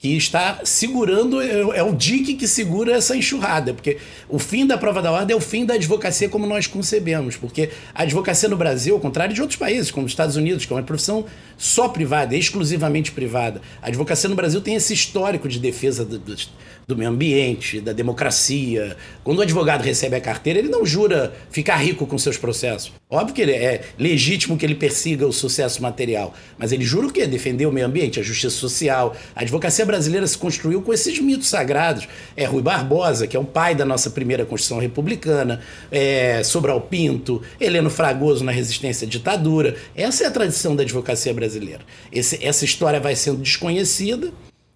que 0.05 0.17
está 0.17 0.59
segurando, 0.63 1.41
é, 1.41 1.79
é 1.79 1.83
o 1.83 1.91
dique 1.91 2.35
que 2.35 2.47
segura 2.47 2.93
essa 2.93 3.17
enxurrada, 3.17 3.73
porque 3.73 3.97
o 4.29 4.37
fim 4.37 4.67
da 4.67 4.77
prova 4.77 5.01
da 5.01 5.11
ordem 5.11 5.33
é 5.33 5.37
o 5.37 5.41
fim 5.41 5.65
da 5.65 5.73
advocacia 5.73 6.29
como 6.29 6.45
nós 6.45 6.67
concebemos, 6.67 7.35
porque 7.35 7.71
a 7.93 8.03
advocacia 8.03 8.47
no 8.47 8.55
Brasil, 8.55 8.93
ao 8.93 9.01
contrário 9.01 9.33
de 9.33 9.41
outros 9.41 9.57
países, 9.57 9.89
como 9.89 10.05
os 10.05 10.11
Estados 10.11 10.35
Unidos, 10.35 10.63
que 10.63 10.71
é 10.71 10.75
uma 10.75 10.83
profissão 10.83 11.25
só 11.57 11.87
privada, 11.87 12.35
exclusivamente 12.35 13.11
privada, 13.11 13.61
a 13.81 13.87
advocacia 13.87 14.29
no 14.29 14.35
Brasil 14.35 14.61
tem 14.61 14.75
esse 14.75 14.93
histórico 14.93 15.49
de 15.49 15.57
defesa 15.59 16.05
do, 16.05 16.19
do, 16.19 16.35
do 16.87 16.95
meio 16.95 17.09
ambiente, 17.09 17.81
da 17.81 17.91
democracia. 17.91 18.95
Quando 19.23 19.39
o 19.39 19.41
advogado 19.41 19.81
recebe 19.81 20.15
a 20.15 20.21
carteira, 20.21 20.59
ele 20.59 20.69
não 20.69 20.85
jura 20.85 21.33
ficar 21.49 21.77
rico 21.77 22.05
com 22.05 22.17
seus 22.19 22.37
processos. 22.37 22.91
Óbvio 23.07 23.35
que 23.35 23.43
é 23.43 23.83
legítimo 23.99 24.57
que 24.57 24.65
ele 24.65 24.73
persiga 24.73 25.27
o 25.27 25.31
sucesso 25.31 25.79
material, 25.79 26.33
mas 26.57 26.71
ele 26.71 26.83
jura 26.83 27.05
o 27.05 27.11
quê? 27.11 27.27
Defender 27.27 27.67
o 27.67 27.71
meio 27.71 27.85
ambiente, 27.85 28.19
a 28.19 28.23
justiça 28.23 28.55
social. 28.55 29.15
A 29.35 29.41
advocacia 29.41 29.85
brasileira 29.85 30.25
se 30.25 30.35
construiu 30.35 30.81
com 30.81 30.91
esses 30.91 31.19
mitos 31.19 31.47
sagrados. 31.47 32.07
É 32.35 32.45
Rui 32.45 32.63
Barbosa, 32.63 33.27
que 33.27 33.37
é 33.37 33.39
o 33.39 33.45
pai 33.45 33.75
da 33.75 33.85
nossa 33.85 34.09
primeira 34.09 34.43
Constituição 34.43 34.79
Republicana, 34.79 35.61
é 35.91 36.41
Sobral 36.43 36.81
Pinto, 36.81 37.43
Heleno 37.59 37.91
Fragoso 37.91 38.43
na 38.43 38.51
resistência 38.51 39.05
à 39.05 39.09
ditadura. 39.09 39.75
Essa 39.95 40.23
é 40.23 40.27
a 40.27 40.31
tradição 40.31 40.75
da 40.75 40.81
advocacia 40.81 41.31
brasileira. 41.31 41.81
Esse, 42.11 42.43
essa 42.43 42.65
história 42.65 42.99
vai 42.99 43.15
sendo 43.15 43.37
desconhecida 43.37 44.33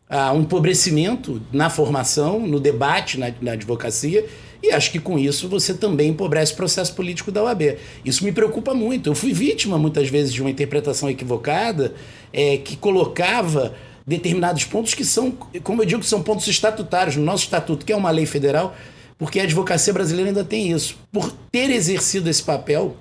uh, 0.07 0.33
um 0.35 0.41
empobrecimento 0.41 1.41
na 1.51 1.69
formação, 1.69 2.39
no 2.39 2.59
debate 2.59 3.19
na, 3.19 3.31
na 3.41 3.53
advocacia, 3.53 4.23
e 4.61 4.71
acho 4.71 4.91
que 4.91 4.99
com 4.99 5.17
isso 5.17 5.47
você 5.47 5.73
também 5.73 6.09
empobrece 6.09 6.53
o 6.53 6.55
processo 6.55 6.93
político 6.93 7.31
da 7.31 7.43
OAB. 7.43 7.77
Isso 8.03 8.23
me 8.23 8.31
preocupa 8.31 8.73
muito. 8.73 9.09
Eu 9.09 9.15
fui 9.15 9.31
vítima 9.31 9.77
muitas 9.77 10.09
vezes 10.09 10.33
de 10.33 10.41
uma 10.41 10.49
interpretação 10.49 11.09
equivocada 11.09 11.93
é, 12.33 12.57
que 12.57 12.75
colocava 12.75 13.73
determinados 14.05 14.65
pontos 14.65 14.93
que 14.93 15.05
são, 15.05 15.31
como 15.63 15.81
eu 15.81 15.85
digo, 15.85 16.03
são 16.03 16.21
pontos 16.21 16.47
estatutários 16.47 17.15
no 17.15 17.23
nosso 17.23 17.43
estatuto, 17.43 17.85
que 17.85 17.93
é 17.93 17.95
uma 17.95 18.09
lei 18.09 18.25
federal, 18.25 18.75
porque 19.17 19.39
a 19.39 19.43
advocacia 19.43 19.93
brasileira 19.93 20.29
ainda 20.29 20.43
tem 20.43 20.71
isso. 20.71 20.97
Por 21.11 21.31
ter 21.51 21.69
exercido 21.69 22.29
esse 22.29 22.41
papel, 22.41 22.97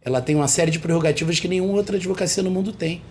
ela 0.00 0.20
tem 0.20 0.36
uma 0.36 0.48
série 0.48 0.70
de 0.70 0.78
prerrogativas 0.78 1.40
que 1.40 1.48
nenhuma 1.48 1.74
outra 1.74 1.96
advocacia 1.96 2.42
no 2.42 2.50
mundo 2.50 2.72
tem. 2.72 3.02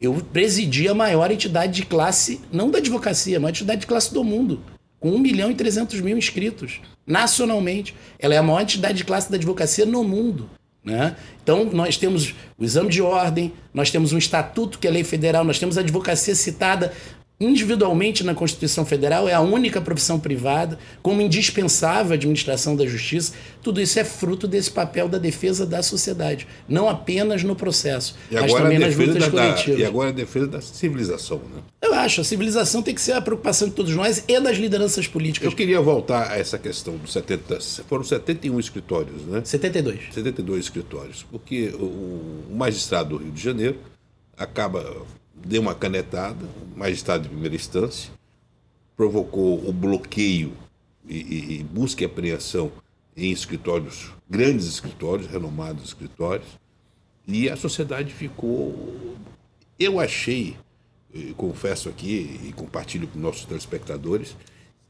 Eu 0.00 0.14
presidi 0.32 0.88
a 0.88 0.94
maior 0.94 1.30
entidade 1.30 1.72
de 1.72 1.86
classe, 1.86 2.40
não 2.52 2.70
da 2.70 2.78
advocacia, 2.78 3.40
mas 3.40 3.50
entidade 3.50 3.82
de 3.82 3.86
classe 3.86 4.12
do 4.12 4.22
mundo, 4.22 4.60
com 5.00 5.10
1 5.10 5.18
milhão 5.18 5.50
e 5.50 5.54
300 5.54 6.00
mil 6.02 6.16
inscritos, 6.16 6.80
nacionalmente. 7.06 7.96
Ela 8.18 8.34
é 8.34 8.38
a 8.38 8.42
maior 8.42 8.60
entidade 8.60 8.98
de 8.98 9.04
classe 9.04 9.30
da 9.30 9.36
advocacia 9.36 9.86
no 9.86 10.04
mundo. 10.04 10.48
Né? 10.84 11.16
Então, 11.42 11.64
nós 11.64 11.96
temos 11.96 12.34
o 12.56 12.64
exame 12.64 12.90
de 12.90 13.02
ordem, 13.02 13.52
nós 13.72 13.90
temos 13.90 14.12
um 14.12 14.18
estatuto 14.18 14.78
que 14.78 14.86
é 14.86 14.90
lei 14.90 15.04
federal, 15.04 15.44
nós 15.44 15.58
temos 15.58 15.76
a 15.76 15.80
advocacia 15.80 16.34
citada 16.34 16.92
individualmente 17.40 18.22
na 18.22 18.34
Constituição 18.34 18.84
Federal, 18.84 19.26
é 19.26 19.32
a 19.32 19.40
única 19.40 19.80
profissão 19.80 20.20
privada, 20.20 20.78
como 21.02 21.22
indispensável 21.22 22.12
à 22.12 22.14
administração 22.14 22.76
da 22.76 22.84
justiça. 22.84 23.32
Tudo 23.62 23.80
isso 23.80 23.98
é 23.98 24.04
fruto 24.04 24.46
desse 24.46 24.70
papel 24.70 25.08
da 25.08 25.16
defesa 25.16 25.64
da 25.64 25.82
sociedade, 25.82 26.46
não 26.68 26.88
apenas 26.88 27.42
no 27.42 27.56
processo, 27.56 28.14
mas 28.30 28.52
também 28.52 28.78
nas 28.78 28.94
lutas 28.94 29.24
da, 29.24 29.30
coletivas. 29.30 29.80
E 29.80 29.84
agora 29.84 30.10
a 30.10 30.12
defesa 30.12 30.46
da 30.46 30.60
civilização. 30.60 31.38
Né? 31.38 31.62
Eu 31.80 31.94
acho, 31.94 32.20
a 32.20 32.24
civilização 32.24 32.82
tem 32.82 32.94
que 32.94 33.00
ser 33.00 33.12
a 33.12 33.20
preocupação 33.20 33.68
de 33.68 33.74
todos 33.74 33.94
nós 33.94 34.22
e 34.28 34.38
das 34.38 34.58
lideranças 34.58 35.06
políticas. 35.06 35.50
Eu 35.50 35.56
queria 35.56 35.80
voltar 35.80 36.30
a 36.30 36.38
essa 36.38 36.58
questão 36.58 36.96
dos 36.96 37.12
70, 37.12 37.58
foram 37.88 38.04
71 38.04 38.60
escritórios, 38.60 39.22
né? 39.22 39.40
72. 39.44 40.00
72 40.12 40.60
escritórios, 40.60 41.24
porque 41.30 41.68
o 41.74 42.54
magistrado 42.54 43.10
do 43.10 43.24
Rio 43.24 43.32
de 43.32 43.42
Janeiro 43.42 43.78
acaba 44.36 44.84
deu 45.44 45.60
uma 45.60 45.74
canetada, 45.74 46.46
magistrado 46.76 47.24
de 47.24 47.28
primeira 47.28 47.54
instância, 47.54 48.10
provocou 48.96 49.66
o 49.66 49.72
bloqueio 49.72 50.52
e, 51.08 51.16
e, 51.16 51.60
e 51.60 51.64
busca 51.64 52.02
e 52.02 52.06
apreensão 52.06 52.70
em 53.16 53.30
escritórios, 53.30 54.10
grandes 54.28 54.66
escritórios, 54.66 55.26
renomados 55.26 55.84
escritórios, 55.84 56.48
e 57.26 57.48
a 57.48 57.56
sociedade 57.56 58.12
ficou. 58.12 59.16
Eu 59.78 59.98
achei, 59.98 60.56
eu 61.12 61.34
confesso 61.34 61.88
aqui 61.88 62.40
e 62.44 62.52
compartilho 62.52 63.08
com 63.08 63.18
nossos 63.18 63.44
telespectadores, 63.44 64.36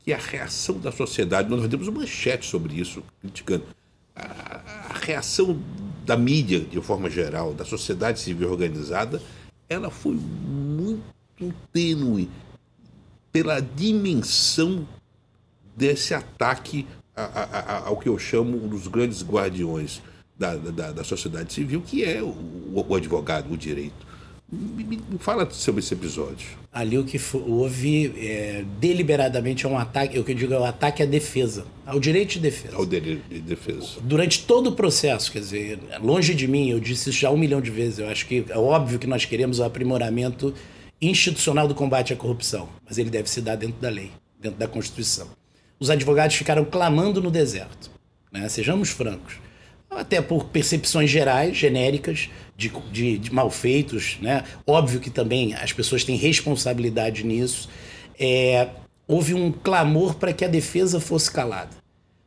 que 0.02 0.12
a 0.12 0.18
reação 0.18 0.78
da 0.78 0.90
sociedade, 0.90 1.48
nós 1.48 1.66
temos 1.68 1.88
uma 1.88 2.00
manchete 2.00 2.46
sobre 2.46 2.80
isso, 2.80 3.02
criticando, 3.20 3.64
a, 4.14 4.90
a 4.90 4.98
reação 4.98 5.60
da 6.04 6.16
mídia, 6.16 6.60
de 6.60 6.80
forma 6.80 7.08
geral, 7.10 7.52
da 7.52 7.64
sociedade 7.64 8.18
civil 8.18 8.50
organizada, 8.50 9.20
ela 9.70 9.88
foi 9.88 10.14
muito 10.14 11.54
tênue 11.72 12.28
pela 13.30 13.61
dimensão 13.61 14.87
desse 15.76 16.12
ataque 16.12 16.87
a, 17.14 17.22
a, 17.22 17.42
a, 17.44 17.87
ao 17.87 17.96
que 17.96 18.09
eu 18.09 18.18
chamo 18.18 18.62
um 18.62 18.68
dos 18.68 18.88
grandes 18.88 19.22
guardiões 19.22 20.02
da, 20.37 20.56
da, 20.56 20.90
da 20.90 21.04
sociedade 21.04 21.52
civil, 21.52 21.80
que 21.83 22.04
é 22.04 22.20
o, 22.20 22.35
o 22.74 22.94
advogado, 22.94 23.52
o 23.52 23.56
direito. 23.56 24.09
Me, 24.52 24.82
me, 24.82 25.00
fala 25.20 25.48
sobre 25.50 25.80
esse 25.80 25.94
episódio. 25.94 26.48
Ali 26.72 26.98
o 26.98 27.04
que 27.04 27.20
houve 27.34 28.12
é, 28.16 28.64
deliberadamente 28.80 29.64
é 29.64 29.68
um 29.68 29.78
ataque, 29.78 30.18
o 30.18 30.24
que 30.24 30.32
eu 30.32 30.36
digo 30.36 30.52
é 30.52 30.58
um 30.58 30.64
ataque 30.64 31.04
à 31.04 31.06
defesa, 31.06 31.64
ao 31.86 32.00
direito 32.00 32.32
de 32.32 32.40
defesa. 32.40 32.74
Ao 32.76 32.84
direito 32.84 33.22
de 33.28 33.40
defesa. 33.40 34.00
Durante 34.02 34.44
todo 34.44 34.68
o 34.68 34.72
processo, 34.72 35.30
quer 35.30 35.38
dizer, 35.38 35.78
longe 36.02 36.34
de 36.34 36.48
mim, 36.48 36.68
eu 36.68 36.80
disse 36.80 37.10
isso 37.10 37.20
já 37.20 37.30
um 37.30 37.36
milhão 37.36 37.60
de 37.60 37.70
vezes, 37.70 38.00
eu 38.00 38.08
acho 38.08 38.26
que 38.26 38.44
é 38.48 38.58
óbvio 38.58 38.98
que 38.98 39.06
nós 39.06 39.24
queremos 39.24 39.60
o 39.60 39.64
aprimoramento 39.64 40.52
institucional 41.00 41.68
do 41.68 41.74
combate 41.74 42.12
à 42.12 42.16
corrupção, 42.16 42.68
mas 42.84 42.98
ele 42.98 43.08
deve 43.08 43.30
se 43.30 43.40
dar 43.40 43.54
dentro 43.54 43.80
da 43.80 43.88
lei, 43.88 44.10
dentro 44.40 44.58
da 44.58 44.66
Constituição. 44.66 45.28
Os 45.78 45.90
advogados 45.90 46.34
ficaram 46.34 46.64
clamando 46.64 47.22
no 47.22 47.30
deserto, 47.30 47.88
né? 48.32 48.48
sejamos 48.48 48.90
francos 48.90 49.38
até 49.90 50.22
por 50.22 50.44
percepções 50.44 51.11
gerais, 51.11 51.57
genéricas, 51.57 52.31
de, 52.57 52.70
de, 52.92 53.18
de 53.18 53.35
malfeitos. 53.35 54.18
Né? 54.20 54.44
Óbvio 54.66 55.00
que 55.00 55.11
também 55.11 55.55
as 55.55 55.72
pessoas 55.72 56.05
têm 56.05 56.16
responsabilidade 56.16 57.24
nisso. 57.24 57.68
É, 58.18 58.68
houve 59.07 59.35
um 59.35 59.50
clamor 59.50 60.14
para 60.14 60.33
que 60.33 60.44
a 60.44 60.48
defesa 60.48 61.00
fosse 61.00 61.31
calada. 61.31 61.76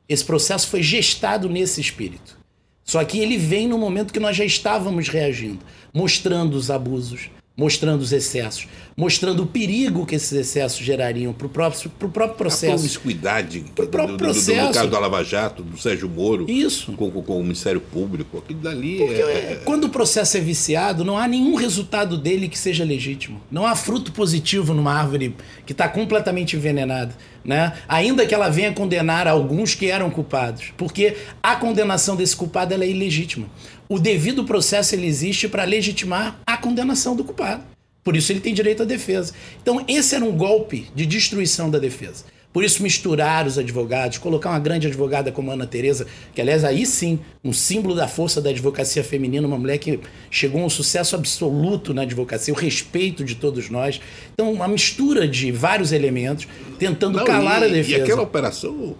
Esse 0.10 0.26
processo 0.26 0.68
foi 0.68 0.84
gestado 0.84 1.48
nesse 1.48 1.80
espírito. 1.80 2.38
Só 2.84 3.04
que 3.06 3.20
ele 3.20 3.38
vem 3.38 3.68
no 3.68 3.78
momento 3.78 4.12
que 4.12 4.20
nós 4.20 4.36
já 4.36 4.44
estávamos 4.44 5.08
reagindo, 5.08 5.60
mostrando 5.94 6.56
os 6.56 6.70
abusos, 6.70 7.30
mostrando 7.56 8.02
os 8.02 8.12
excessos, 8.12 8.68
mostrando 8.98 9.44
o 9.44 9.46
perigo 9.46 10.08
que 10.08 10.16
esses 10.16 10.32
excessos 10.32 10.84
gerariam 10.84 11.32
para 11.32 11.46
o 11.46 11.50
próprio, 11.50 11.90
pro 11.92 12.10
próprio 12.10 12.38
processo. 12.38 12.74
A 12.74 12.76
promiscuidade 12.76 13.64
pro 13.76 13.88
próprio 13.88 14.18
do, 14.18 14.24
processo. 14.24 14.60
Do, 14.60 14.68
do, 14.70 14.74
caso 14.74 14.90
da 14.90 15.00
Lava 15.00 15.24
Jato, 15.24 15.62
do 15.62 15.78
Sérgio 15.80 16.10
Moro, 16.10 16.50
Isso. 16.50 16.94
Com, 16.94 17.12
com, 17.12 17.40
o 17.40 17.44
Ministério 17.44 17.80
Público, 17.80 18.40
aquilo 18.40 18.60
dali 18.60 18.98
Porque 18.98 19.22
é... 19.22 19.62
quando 19.64 19.86
o 19.86 19.90
processo 19.90 20.36
é 20.36 20.40
viciado, 20.40 21.04
não 21.04 21.16
há 21.16 21.28
nenhum 21.28 21.54
resultado 21.54 22.18
dele 22.18 22.50
que 22.50 22.58
seja 22.58 22.84
legítimo. 22.84 23.40
Não 23.52 23.68
há 23.68 23.76
fruto 23.76 24.12
positivo 24.12 24.74
numa 24.74 24.94
árvore 24.94 25.36
que 25.64 25.74
está 25.74 25.88
completamente 25.88 26.56
envenenada. 26.56 27.16
Né? 27.46 27.74
Ainda 27.88 28.26
que 28.26 28.34
ela 28.34 28.50
venha 28.50 28.72
condenar 28.72 29.28
alguns 29.28 29.76
que 29.76 29.92
eram 29.92 30.10
culpados, 30.10 30.74
porque 30.78 31.18
a 31.42 31.56
condenação 31.58 32.16
desse 32.16 32.36
culpado 32.36 32.74
é 32.74 32.88
ilegítima. 32.88 33.48
O 33.94 34.00
devido 34.00 34.44
processo 34.44 34.96
ele 34.96 35.06
existe 35.06 35.48
para 35.48 35.64
legitimar 35.66 36.40
a 36.48 36.58
condenação 36.58 37.16
do 37.16 37.24
culpado. 37.24 37.64
Por 38.04 38.16
isso 38.16 38.32
ele 38.32 38.40
tem 38.40 38.52
direito 38.52 38.82
à 38.82 38.86
defesa. 38.88 39.36
Então, 39.62 39.86
esse 39.88 40.16
era 40.16 40.26
um 40.26 40.36
golpe 40.36 40.88
de 40.96 41.06
destruição 41.06 41.70
da 41.70 41.78
defesa. 41.78 42.26
Por 42.52 42.64
isso, 42.64 42.82
misturar 42.82 43.46
os 43.46 43.60
advogados, 43.60 44.18
colocar 44.18 44.50
uma 44.50 44.58
grande 44.58 44.88
advogada 44.88 45.32
como 45.32 45.52
Ana 45.52 45.68
Tereza, 45.68 46.08
que, 46.34 46.42
aliás, 46.42 46.64
aí 46.64 46.88
sim, 46.88 47.20
um 47.44 47.54
símbolo 47.54 47.94
da 47.94 48.08
força 48.08 48.42
da 48.42 48.50
advocacia 48.50 49.04
feminina, 49.04 49.48
uma 49.48 49.60
mulher 49.60 49.78
que 49.78 50.00
chegou 50.32 50.64
a 50.64 50.66
um 50.66 50.70
sucesso 50.72 51.16
absoluto 51.16 51.94
na 51.94 52.02
advocacia, 52.02 52.52
o 52.52 52.58
respeito 52.58 53.24
de 53.24 53.36
todos 53.36 53.70
nós. 53.70 54.02
Então, 54.34 54.52
uma 54.52 54.68
mistura 54.68 55.28
de 55.28 55.52
vários 55.52 55.92
elementos, 55.92 56.48
tentando 56.80 57.20
Não, 57.20 57.26
calar 57.26 57.62
e, 57.62 57.66
a 57.66 57.68
defesa. 57.68 58.00
E 58.00 58.02
aquela 58.02 58.24
operação 58.24 58.96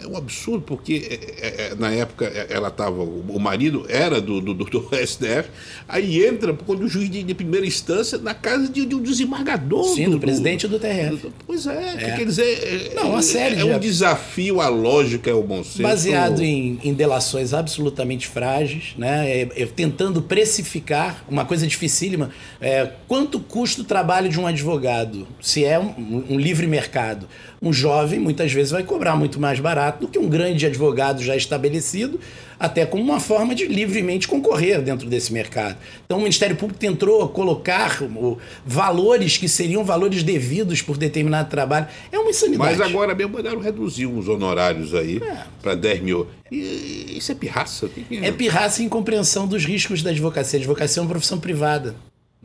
é 0.00 0.06
um 0.06 0.16
absurdo, 0.16 0.62
porque 0.62 1.06
é, 1.08 1.46
é, 1.46 1.66
é 1.68 1.74
na 1.76 1.90
época 1.92 2.26
ela 2.26 2.68
estava. 2.68 3.02
O 3.02 3.38
marido 3.38 3.86
era 3.88 4.20
do, 4.20 4.40
do, 4.40 4.54
do, 4.54 4.90
STF, 5.06 5.48
aí 5.86 6.26
entra, 6.26 6.52
quando 6.52 6.82
o 6.82 6.88
juiz 6.88 7.08
de, 7.08 7.22
de 7.22 7.34
primeira 7.34 7.64
instância, 7.64 8.18
na 8.18 8.34
casa 8.34 8.68
de, 8.68 8.84
de 8.84 8.94
um 8.94 9.00
desembargador. 9.02 9.94
Sim, 9.94 10.06
do, 10.06 10.10
do 10.12 10.20
presidente 10.20 10.66
do 10.66 10.78
TRF. 10.78 11.30
pois 11.46 11.66
é, 11.66 11.94
é. 11.94 12.16
quer 12.16 12.26
dizer. 12.26 12.92
Não, 12.94 13.10
uma 13.10 13.22
série 13.22 13.60
é, 13.60 13.64
um 13.64 13.78
desafio 13.78 14.60
à 14.60 14.68
lógica, 14.68 15.30
ao 15.30 15.42
bom 15.42 15.62
senso. 15.62 15.82
Baseado 15.82 16.42
em, 16.42 16.80
em 16.82 16.92
delações 16.92 17.54
absolutamente 17.54 18.26
frágeis, 18.26 18.94
né? 18.98 19.42
É, 19.42 19.66
tentando 19.66 20.20
precificar 20.20 21.24
uma 21.28 21.44
coisa 21.44 21.66
dificílima. 21.66 22.30
quanto 23.06 23.38
custa 23.38 23.82
o 23.82 23.84
trabalho 23.84 24.28
de 24.28 24.40
um 24.40 24.46
advogado? 24.46 25.28
Se 25.40 25.64
é 25.64 25.78
um, 25.78 26.24
um 26.30 26.40
livre 26.40 26.66
mercado. 26.66 27.28
Um 27.62 27.72
jovem 27.72 28.18
muitas 28.18 28.52
vezes 28.52 28.70
vai 28.70 28.82
cobrar 28.82 29.16
muito 29.16 29.40
mais 29.40 29.58
barato 29.58 29.75
do 30.00 30.08
que 30.08 30.18
um 30.18 30.28
grande 30.28 30.66
advogado 30.66 31.22
já 31.22 31.36
estabelecido, 31.36 32.18
até 32.58 32.86
como 32.86 33.02
uma 33.02 33.20
forma 33.20 33.54
de 33.54 33.66
livremente 33.66 34.26
concorrer 34.26 34.80
dentro 34.80 35.08
desse 35.08 35.32
mercado. 35.32 35.76
Então 36.04 36.18
o 36.18 36.20
Ministério 36.20 36.56
Público 36.56 36.80
tentou 36.80 37.28
colocar 37.28 38.00
valores 38.64 39.36
que 39.36 39.48
seriam 39.48 39.84
valores 39.84 40.22
devidos 40.22 40.82
por 40.82 40.96
determinado 40.96 41.50
trabalho. 41.50 41.86
É 42.10 42.18
uma 42.18 42.30
insanidade. 42.30 42.78
Mas 42.78 42.80
agora 42.80 43.14
mesmo 43.14 43.34
mandaram 43.34 43.60
reduzir 43.60 44.06
os 44.06 44.28
honorários 44.28 44.94
aí 44.94 45.22
é. 45.22 45.44
para 45.62 45.74
10 45.74 46.00
mil. 46.00 46.26
E, 46.50 47.18
isso 47.18 47.30
é 47.30 47.34
pirraça? 47.34 47.90
É 48.10 48.32
pirraça 48.32 48.82
e 48.82 48.86
incompreensão 48.86 49.46
dos 49.46 49.64
riscos 49.64 50.02
da 50.02 50.10
advocacia. 50.10 50.58
A 50.58 50.60
advocacia 50.60 51.00
é 51.00 51.02
uma 51.02 51.10
profissão 51.10 51.38
privada. 51.38 51.94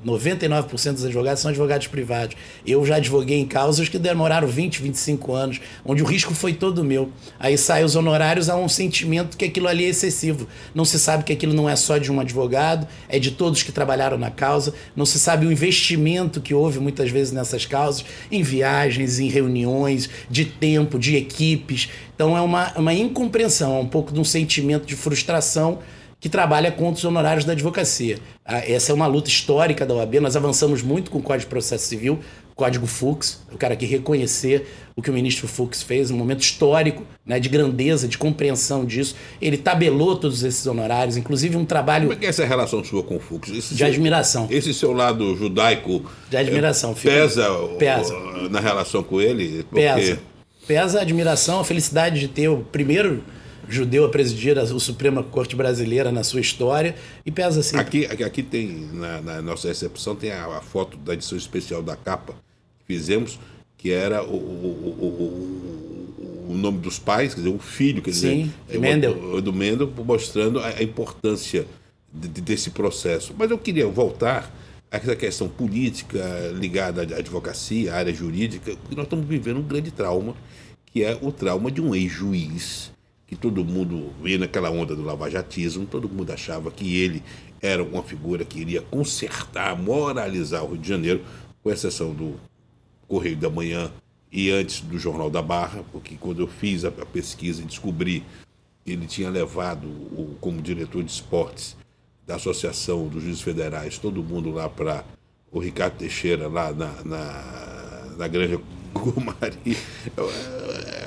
99% 0.05 0.93
dos 0.93 1.05
advogados 1.05 1.41
são 1.41 1.49
advogados 1.49 1.87
privados. 1.87 2.35
Eu 2.65 2.85
já 2.85 2.95
advoguei 2.95 3.39
em 3.39 3.45
causas 3.45 3.87
que 3.87 3.99
demoraram 3.99 4.47
20, 4.47 4.81
25 4.81 5.33
anos, 5.33 5.61
onde 5.85 6.01
o 6.01 6.05
risco 6.05 6.33
foi 6.33 6.53
todo 6.53 6.83
meu. 6.83 7.09
Aí 7.39 7.57
saem 7.57 7.85
os 7.85 7.95
honorários, 7.95 8.49
há 8.49 8.55
um 8.55 8.67
sentimento 8.67 9.37
que 9.37 9.45
aquilo 9.45 9.67
ali 9.67 9.85
é 9.85 9.89
excessivo. 9.89 10.47
Não 10.73 10.85
se 10.85 10.99
sabe 10.99 11.23
que 11.23 11.33
aquilo 11.33 11.53
não 11.53 11.69
é 11.69 11.75
só 11.75 11.97
de 11.97 12.11
um 12.11 12.19
advogado, 12.19 12.87
é 13.07 13.19
de 13.19 13.31
todos 13.31 13.63
que 13.63 13.71
trabalharam 13.71 14.17
na 14.17 14.31
causa. 14.31 14.73
Não 14.95 15.05
se 15.05 15.19
sabe 15.19 15.45
o 15.45 15.51
investimento 15.51 16.41
que 16.41 16.53
houve 16.53 16.79
muitas 16.79 17.09
vezes 17.09 17.31
nessas 17.31 17.65
causas, 17.65 18.03
em 18.31 18.41
viagens, 18.41 19.19
em 19.19 19.29
reuniões, 19.29 20.09
de 20.29 20.45
tempo, 20.45 20.97
de 20.97 21.15
equipes. 21.15 21.89
Então 22.15 22.35
é 22.35 22.41
uma, 22.41 22.71
uma 22.77 22.93
incompreensão, 22.93 23.77
é 23.77 23.79
um 23.79 23.87
pouco 23.87 24.13
de 24.13 24.19
um 24.19 24.23
sentimento 24.23 24.85
de 24.85 24.95
frustração 24.95 25.79
que 26.21 26.29
trabalha 26.29 26.71
contra 26.71 26.99
os 26.99 27.03
honorários 27.03 27.43
da 27.43 27.53
advocacia. 27.53 28.19
Ah, 28.45 28.59
essa 28.59 28.91
é 28.91 28.95
uma 28.95 29.07
luta 29.07 29.27
histórica 29.27 29.85
da 29.87 29.95
OAB, 29.95 30.19
nós 30.21 30.35
avançamos 30.35 30.83
muito 30.83 31.09
com 31.09 31.17
o 31.17 31.21
Código 31.21 31.41
de 31.41 31.47
Processo 31.47 31.87
Civil, 31.87 32.19
Código 32.55 32.85
Fux, 32.85 33.41
eu 33.51 33.57
quero 33.57 33.73
aqui 33.73 33.87
reconhecer 33.87 34.67
o 34.95 35.01
que 35.01 35.09
o 35.09 35.13
ministro 35.13 35.47
Fux 35.47 35.81
fez, 35.81 36.11
um 36.11 36.17
momento 36.17 36.41
histórico, 36.41 37.03
né, 37.25 37.39
de 37.39 37.49
grandeza, 37.49 38.07
de 38.07 38.19
compreensão 38.19 38.85
disso. 38.85 39.15
Ele 39.41 39.57
tabelou 39.57 40.15
todos 40.15 40.43
esses 40.43 40.67
honorários, 40.67 41.17
inclusive 41.17 41.57
um 41.57 41.65
trabalho... 41.65 42.09
Como 42.09 42.13
é 42.13 42.19
que 42.19 42.25
é 42.27 42.29
essa 42.29 42.45
relação 42.45 42.83
sua 42.83 43.01
com 43.01 43.15
o 43.15 43.19
Fux? 43.19 43.49
Esse 43.49 43.73
de 43.73 43.79
seu, 43.79 43.87
admiração. 43.87 44.47
Esse 44.51 44.75
seu 44.75 44.91
lado 44.93 45.35
judaico... 45.35 46.05
De 46.29 46.37
admiração. 46.37 46.93
Fica, 46.93 47.15
pesa, 47.15 47.47
pesa 47.79 48.15
na 48.51 48.59
relação 48.59 49.01
com 49.01 49.19
ele? 49.19 49.63
Porque... 49.63 49.81
Pesa. 49.81 50.19
Pesa 50.67 50.99
a 50.99 51.01
admiração, 51.01 51.61
a 51.61 51.63
felicidade 51.63 52.19
de 52.19 52.27
ter 52.27 52.47
o 52.47 52.57
primeiro 52.57 53.23
judeu 53.71 54.05
a 54.05 54.09
presidir 54.09 54.57
a, 54.59 54.65
Suprema 54.65 55.23
Corte 55.23 55.55
Brasileira 55.55 56.11
na 56.11 56.23
sua 56.23 56.41
história 56.41 56.95
e 57.25 57.31
pesa 57.31 57.61
assim. 57.61 57.77
Aqui, 57.77 58.05
aqui, 58.05 58.23
aqui 58.23 58.43
tem, 58.43 58.89
na, 58.93 59.21
na, 59.21 59.41
nossa 59.41 59.67
recepção, 59.67 60.15
tem 60.15 60.31
a, 60.31 60.57
a, 60.57 60.61
foto 60.61 60.97
da 60.97 61.13
edição 61.13 61.37
especial 61.37 61.81
da 61.81 61.95
capa 61.95 62.33
que 62.79 62.85
fizemos, 62.85 63.39
que 63.77 63.91
era 63.91 64.23
o, 64.23 64.35
o, 64.35 64.97
o, 64.99 66.51
o 66.51 66.53
nome 66.55 66.79
dos 66.79 66.99
pais, 66.99 67.33
quer 67.33 67.41
dizer, 67.41 67.55
o 67.55 67.59
filho, 67.59 68.01
quer 68.01 68.11
dizer, 68.11 68.29
Sim, 68.29 68.53
é, 68.69 68.77
Mendel. 68.77 69.41
do 69.41 69.53
Mendel, 69.53 69.91
mostrando 70.05 70.59
a, 70.59 70.67
a 70.67 70.83
importância 70.83 71.65
de, 72.13 72.27
de, 72.27 72.41
desse 72.41 72.71
processo. 72.71 73.33
Mas 73.37 73.49
eu 73.49 73.57
queria 73.57 73.87
voltar 73.87 74.53
a 74.91 74.97
essa 74.97 75.15
questão 75.15 75.47
política 75.47 76.51
ligada 76.53 77.01
à 77.01 77.19
advocacia, 77.19 77.93
à 77.93 77.97
área 77.97 78.13
jurídica, 78.13 78.75
porque 78.75 78.95
nós 78.95 79.05
estamos 79.05 79.25
vivendo 79.25 79.57
um 79.57 79.63
grande 79.63 79.91
trauma, 79.91 80.35
que 80.85 81.03
é 81.03 81.17
o 81.21 81.31
trauma 81.31 81.71
de 81.71 81.81
um 81.81 81.95
ex-juiz 81.95 82.91
que 83.31 83.35
todo 83.37 83.63
mundo 83.63 84.11
via 84.21 84.37
naquela 84.37 84.69
onda 84.69 84.93
do 84.93 85.03
lavajatismo, 85.03 85.85
todo 85.85 86.09
mundo 86.09 86.33
achava 86.33 86.69
que 86.69 86.97
ele 86.97 87.23
era 87.61 87.81
uma 87.81 88.03
figura 88.03 88.43
que 88.43 88.59
iria 88.59 88.81
consertar, 88.81 89.73
moralizar 89.81 90.65
o 90.65 90.73
Rio 90.73 90.77
de 90.77 90.89
Janeiro, 90.89 91.23
com 91.63 91.71
exceção 91.71 92.13
do 92.13 92.37
Correio 93.07 93.37
da 93.37 93.49
Manhã 93.49 93.89
e 94.29 94.51
antes 94.51 94.81
do 94.81 94.99
Jornal 94.99 95.29
da 95.29 95.41
Barra, 95.41 95.81
porque 95.93 96.17
quando 96.17 96.41
eu 96.41 96.47
fiz 96.47 96.83
a 96.83 96.91
pesquisa 96.91 97.61
e 97.61 97.65
descobri 97.65 98.21
que 98.83 98.91
ele 98.91 99.07
tinha 99.07 99.29
levado 99.29 99.87
o, 99.87 100.35
como 100.41 100.61
diretor 100.61 101.01
de 101.01 101.11
esportes 101.11 101.77
da 102.27 102.35
Associação 102.35 103.07
dos 103.07 103.23
Juízes 103.23 103.41
Federais, 103.41 103.97
todo 103.97 104.21
mundo 104.21 104.51
lá 104.51 104.67
para 104.67 105.05
o 105.49 105.59
Ricardo 105.59 105.95
Teixeira, 105.95 106.49
lá 106.49 106.73
na, 106.73 107.01
na, 107.05 108.15
na 108.17 108.27
Granja 108.27 108.59
Gomari. 108.93 109.77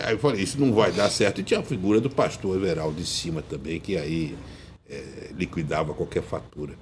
Aí 0.04 0.14
eu 0.14 0.18
falei, 0.18 0.42
isso 0.42 0.60
não 0.60 0.72
vai 0.72 0.92
dar 0.92 1.10
certo. 1.10 1.40
E 1.40 1.44
tinha 1.44 1.60
a 1.60 1.62
figura 1.62 2.00
do 2.00 2.10
pastor 2.10 2.56
Everaldo 2.56 3.00
de 3.00 3.06
cima 3.06 3.42
também, 3.42 3.80
que 3.80 3.96
aí 3.96 4.36
é, 4.88 5.30
liquidava 5.36 5.94
qualquer 5.94 6.22
fatura. 6.22 6.74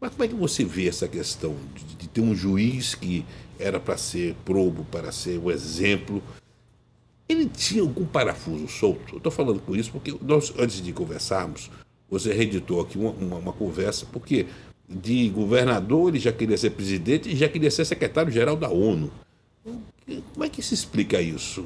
Mas 0.00 0.12
como 0.12 0.24
é 0.24 0.28
que 0.28 0.34
você 0.34 0.64
vê 0.64 0.88
essa 0.88 1.08
questão 1.08 1.56
de, 1.74 1.84
de 1.96 2.08
ter 2.08 2.20
um 2.20 2.34
juiz 2.34 2.94
que 2.94 3.24
era 3.58 3.80
para 3.80 3.96
ser 3.96 4.36
probo, 4.44 4.84
para 4.84 5.10
ser 5.10 5.38
o 5.38 5.50
exemplo? 5.50 6.22
Ele 7.28 7.46
tinha 7.46 7.82
algum 7.82 8.06
parafuso 8.06 8.68
solto? 8.68 9.14
Eu 9.14 9.18
estou 9.18 9.32
falando 9.32 9.60
com 9.60 9.74
isso 9.74 9.90
porque 9.90 10.14
nós, 10.22 10.52
antes 10.58 10.80
de 10.80 10.92
conversarmos, 10.92 11.70
você 12.08 12.32
reeditou 12.32 12.80
aqui 12.80 12.96
uma, 12.96 13.10
uma, 13.10 13.36
uma 13.36 13.52
conversa, 13.52 14.06
porque 14.10 14.46
de 14.88 15.28
governador 15.28 16.08
ele 16.08 16.18
já 16.18 16.32
queria 16.32 16.56
ser 16.56 16.70
presidente 16.70 17.28
e 17.28 17.36
já 17.36 17.48
queria 17.48 17.70
ser 17.70 17.84
secretário-geral 17.84 18.56
da 18.56 18.70
ONU. 18.70 19.10
Como 20.32 20.44
é 20.44 20.48
que 20.48 20.62
se 20.62 20.72
explica 20.72 21.20
isso? 21.20 21.62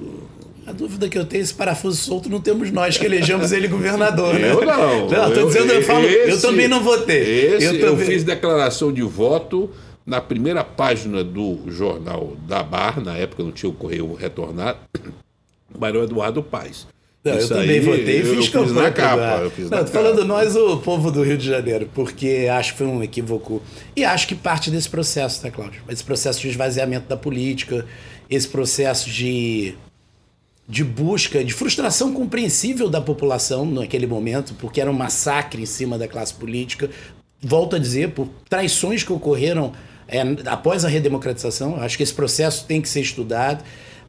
A 0.67 0.73
dúvida 0.73 1.09
que 1.09 1.17
eu 1.19 1.25
tenho, 1.25 1.43
esse 1.43 1.55
parafuso 1.55 1.97
solto 1.97 2.29
não 2.29 2.41
temos 2.41 2.71
nós 2.71 2.97
que 2.99 3.05
elegemos 3.05 3.53
ele 3.53 3.69
governador, 3.69 4.35
né? 4.35 4.51
Eu 4.51 4.65
não. 4.65 5.09
Não, 5.09 5.29
estou 5.29 5.47
dizendo, 5.47 5.73
eu 5.73 5.83
falo, 5.83 6.05
esse, 6.05 6.31
eu 6.31 6.41
também 6.41 6.69
não 6.69 6.83
votei. 6.83 7.55
Esse, 7.55 7.67
eu, 7.67 7.75
eu 7.75 7.97
fiz 7.97 8.25
declaração 8.25 8.93
de 8.93 9.03
voto 9.03 9.71
na 10.05 10.21
primeira 10.21 10.65
página 10.65 11.23
do 11.23 11.61
jornal 11.69 12.37
da 12.47 12.62
Bar, 12.62 13.01
na 13.01 13.17
época 13.17 13.43
não 13.43 13.53
tinha 13.53 13.71
o 13.71 13.75
Correio 13.75 14.15
Retornado, 14.15 14.79
Barão 15.77 16.03
Eduardo 16.03 16.43
Paz. 16.43 16.87
Não, 17.24 17.35
eu 17.35 17.48
também 17.48 17.80
votei 17.80 18.20
e 18.20 18.24
fiz 18.24 18.48
campanha. 18.48 18.82
Na 18.82 18.90
capa, 18.90 19.52
eu 19.56 19.70
não, 19.70 19.87
falando 19.87 20.24
nós, 20.24 20.56
o 20.56 20.78
povo 20.78 21.11
do 21.11 21.22
Rio 21.22 21.38
de 21.38 21.46
Janeiro, 21.46 21.88
porque 21.94 22.48
acho 22.50 22.72
que 22.72 22.78
foi 22.78 22.87
um 22.88 23.00
equívoco. 23.00 23.62
E 23.94 24.04
acho 24.04 24.26
que 24.26 24.35
parte 24.35 24.70
desse 24.72 24.88
processo, 24.88 25.40
tá, 25.40 25.50
Cláudio? 25.50 25.82
Esse 25.88 26.02
processo 26.02 26.40
de 26.40 26.48
esvaziamento 26.48 27.08
da 27.08 27.16
política, 27.16 27.87
esse 28.28 28.48
processo 28.48 29.08
de, 29.08 29.74
de 30.68 30.82
busca, 30.82 31.44
de 31.44 31.54
frustração 31.54 32.12
compreensível 32.12 32.88
da 32.88 33.00
população 33.00 33.64
naquele 33.64 34.06
momento, 34.06 34.54
porque 34.54 34.80
era 34.80 34.90
um 34.90 34.94
massacre 34.94 35.62
em 35.62 35.66
cima 35.66 35.96
da 35.96 36.08
classe 36.08 36.35
política. 36.35 36.90
Volto 37.40 37.76
a 37.76 37.78
dizer, 37.78 38.11
por 38.11 38.28
traições 38.48 39.04
que 39.04 39.12
ocorreram 39.12 39.72
é, 40.08 40.22
após 40.46 40.85
a 40.85 40.88
redemocratização. 40.88 41.76
Acho 41.80 41.96
que 41.96 42.02
esse 42.02 42.14
processo 42.14 42.66
tem 42.66 42.80
que 42.80 42.88
ser 42.88 43.00
estudado. 43.00 43.64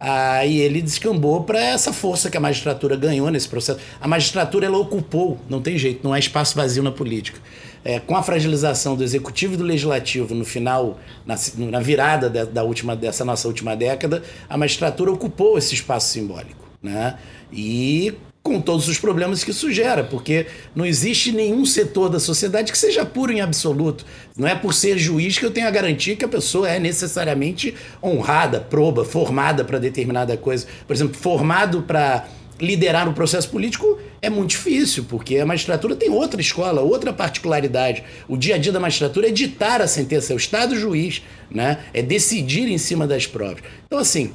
Aí 0.05 0.59
ele 0.59 0.81
descambou 0.81 1.45
para 1.45 1.57
essa 1.61 1.93
força 1.93 2.29
que 2.29 2.35
a 2.35 2.39
magistratura 2.39 2.93
ganhou 2.97 3.29
nesse 3.29 3.47
processo. 3.47 3.79
A 4.01 4.05
magistratura 4.05 4.65
ela 4.65 4.77
ocupou, 4.77 5.39
não 5.49 5.61
tem 5.61 5.77
jeito, 5.77 6.03
não 6.03 6.11
há 6.11 6.19
espaço 6.19 6.57
vazio 6.57 6.83
na 6.83 6.91
política. 6.91 7.39
É, 7.85 8.01
com 8.01 8.13
a 8.13 8.21
fragilização 8.21 8.97
do 8.97 9.03
executivo 9.03 9.53
e 9.53 9.57
do 9.57 9.63
legislativo 9.63 10.35
no 10.35 10.43
final, 10.43 10.99
na, 11.25 11.35
na 11.55 11.79
virada 11.79 12.29
de, 12.29 12.45
da 12.47 12.63
última, 12.65 12.97
dessa 12.97 13.23
nossa 13.23 13.47
última 13.47 13.77
década, 13.77 14.21
a 14.49 14.57
magistratura 14.57 15.09
ocupou 15.09 15.57
esse 15.57 15.73
espaço 15.73 16.09
simbólico. 16.11 16.67
Né? 16.81 17.17
E 17.49 18.13
com 18.43 18.59
todos 18.59 18.89
os 18.89 18.99
problemas 18.99 19.41
que 19.41 19.51
isso 19.51 19.71
gera, 19.71 20.03
porque 20.03 20.47
não 20.75 20.85
existe 20.85 21.31
nenhum 21.31 21.65
setor 21.65 22.09
da 22.09 22.19
sociedade 22.19 22.73
que 22.73 22.77
seja 22.77 23.05
puro 23.05 23.31
em 23.31 23.39
absoluto. 23.39 24.05
Não 24.37 24.45
é 24.45 24.53
por 24.53 24.73
ser 24.73 24.97
juiz 24.97 25.37
que 25.37 25.45
eu 25.45 25.51
tenho 25.51 25.65
a 25.65 25.71
garantia 25.71 26.15
que 26.17 26.25
a 26.25 26.27
pessoa 26.27 26.69
é 26.69 26.77
necessariamente 26.77 27.73
honrada, 28.03 28.59
proba, 28.59 29.05
formada 29.05 29.63
para 29.63 29.79
determinada 29.79 30.35
coisa. 30.35 30.67
Por 30.85 30.93
exemplo, 30.93 31.15
formado 31.15 31.83
para 31.83 32.27
liderar 32.59 33.07
um 33.07 33.13
processo 33.13 33.49
político 33.49 33.97
é 34.21 34.29
muito 34.29 34.51
difícil, 34.51 35.05
porque 35.05 35.37
a 35.37 35.45
magistratura 35.45 35.95
tem 35.95 36.09
outra 36.09 36.41
escola, 36.41 36.81
outra 36.81 37.13
particularidade. 37.13 38.03
O 38.27 38.35
dia 38.35 38.55
a 38.55 38.57
dia 38.57 38.73
da 38.73 38.79
magistratura 38.79 39.29
é 39.29 39.31
ditar 39.31 39.81
a 39.81 39.87
sentença, 39.87 40.33
é 40.33 40.35
o 40.35 40.37
Estado 40.37 40.75
juiz, 40.75 41.23
né? 41.49 41.79
é 41.93 42.01
decidir 42.01 42.67
em 42.67 42.77
cima 42.77 43.07
das 43.07 43.25
provas. 43.25 43.63
Então, 43.85 43.99
assim, 43.99 44.33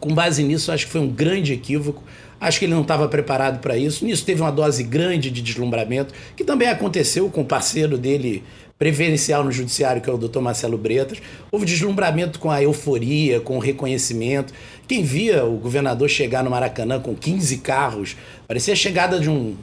com 0.00 0.14
base 0.14 0.42
nisso, 0.42 0.72
acho 0.72 0.86
que 0.86 0.92
foi 0.92 1.00
um 1.00 1.08
grande 1.08 1.52
equívoco. 1.52 2.02
Acho 2.40 2.58
que 2.58 2.64
ele 2.66 2.74
não 2.74 2.82
estava 2.82 3.08
preparado 3.08 3.60
para 3.60 3.76
isso. 3.76 4.04
Nisso 4.04 4.24
teve 4.24 4.40
uma 4.42 4.52
dose 4.52 4.82
grande 4.82 5.30
de 5.30 5.40
deslumbramento, 5.40 6.12
que 6.36 6.44
também 6.44 6.68
aconteceu 6.68 7.30
com 7.30 7.40
o 7.40 7.44
parceiro 7.44 7.96
dele 7.96 8.42
preferencial 8.78 9.42
no 9.42 9.50
judiciário, 9.50 10.02
que 10.02 10.10
é 10.10 10.12
o 10.12 10.18
doutor 10.18 10.42
Marcelo 10.42 10.76
Bretas. 10.76 11.18
Houve 11.50 11.64
deslumbramento 11.64 12.38
com 12.38 12.50
a 12.50 12.62
euforia, 12.62 13.40
com 13.40 13.56
o 13.56 13.58
reconhecimento. 13.58 14.52
Quem 14.86 15.02
via 15.02 15.44
o 15.44 15.56
governador 15.56 16.08
chegar 16.08 16.44
no 16.44 16.50
Maracanã 16.50 17.00
com 17.00 17.14
15 17.14 17.58
carros, 17.58 18.16
parecia 18.46 18.74
a 18.74 18.76
chegada 18.76 19.18
de 19.18 19.30
um, 19.30 19.56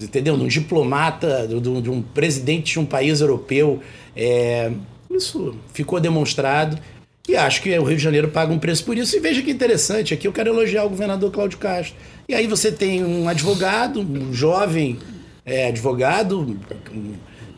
entendeu? 0.00 0.36
De 0.36 0.42
um 0.42 0.48
diplomata, 0.48 1.46
de, 1.46 1.80
de 1.80 1.90
um 1.90 2.02
presidente 2.02 2.72
de 2.72 2.80
um 2.80 2.86
país 2.86 3.20
europeu. 3.20 3.80
É, 4.16 4.72
isso 5.10 5.54
ficou 5.72 6.00
demonstrado. 6.00 6.76
E 7.28 7.36
acho 7.36 7.60
que 7.60 7.76
o 7.78 7.82
Rio 7.82 7.96
de 7.96 8.02
Janeiro 8.02 8.28
paga 8.28 8.52
um 8.52 8.58
preço 8.58 8.84
por 8.84 8.96
isso. 8.96 9.16
E 9.16 9.20
veja 9.20 9.42
que 9.42 9.50
interessante, 9.50 10.14
aqui 10.14 10.28
eu 10.28 10.32
quero 10.32 10.50
elogiar 10.50 10.84
o 10.84 10.88
governador 10.88 11.30
Cláudio 11.32 11.58
Castro. 11.58 11.96
E 12.28 12.34
aí 12.34 12.46
você 12.46 12.70
tem 12.70 13.04
um 13.04 13.28
advogado, 13.28 14.00
um 14.00 14.32
jovem 14.32 14.98
é, 15.44 15.68
advogado, 15.68 16.58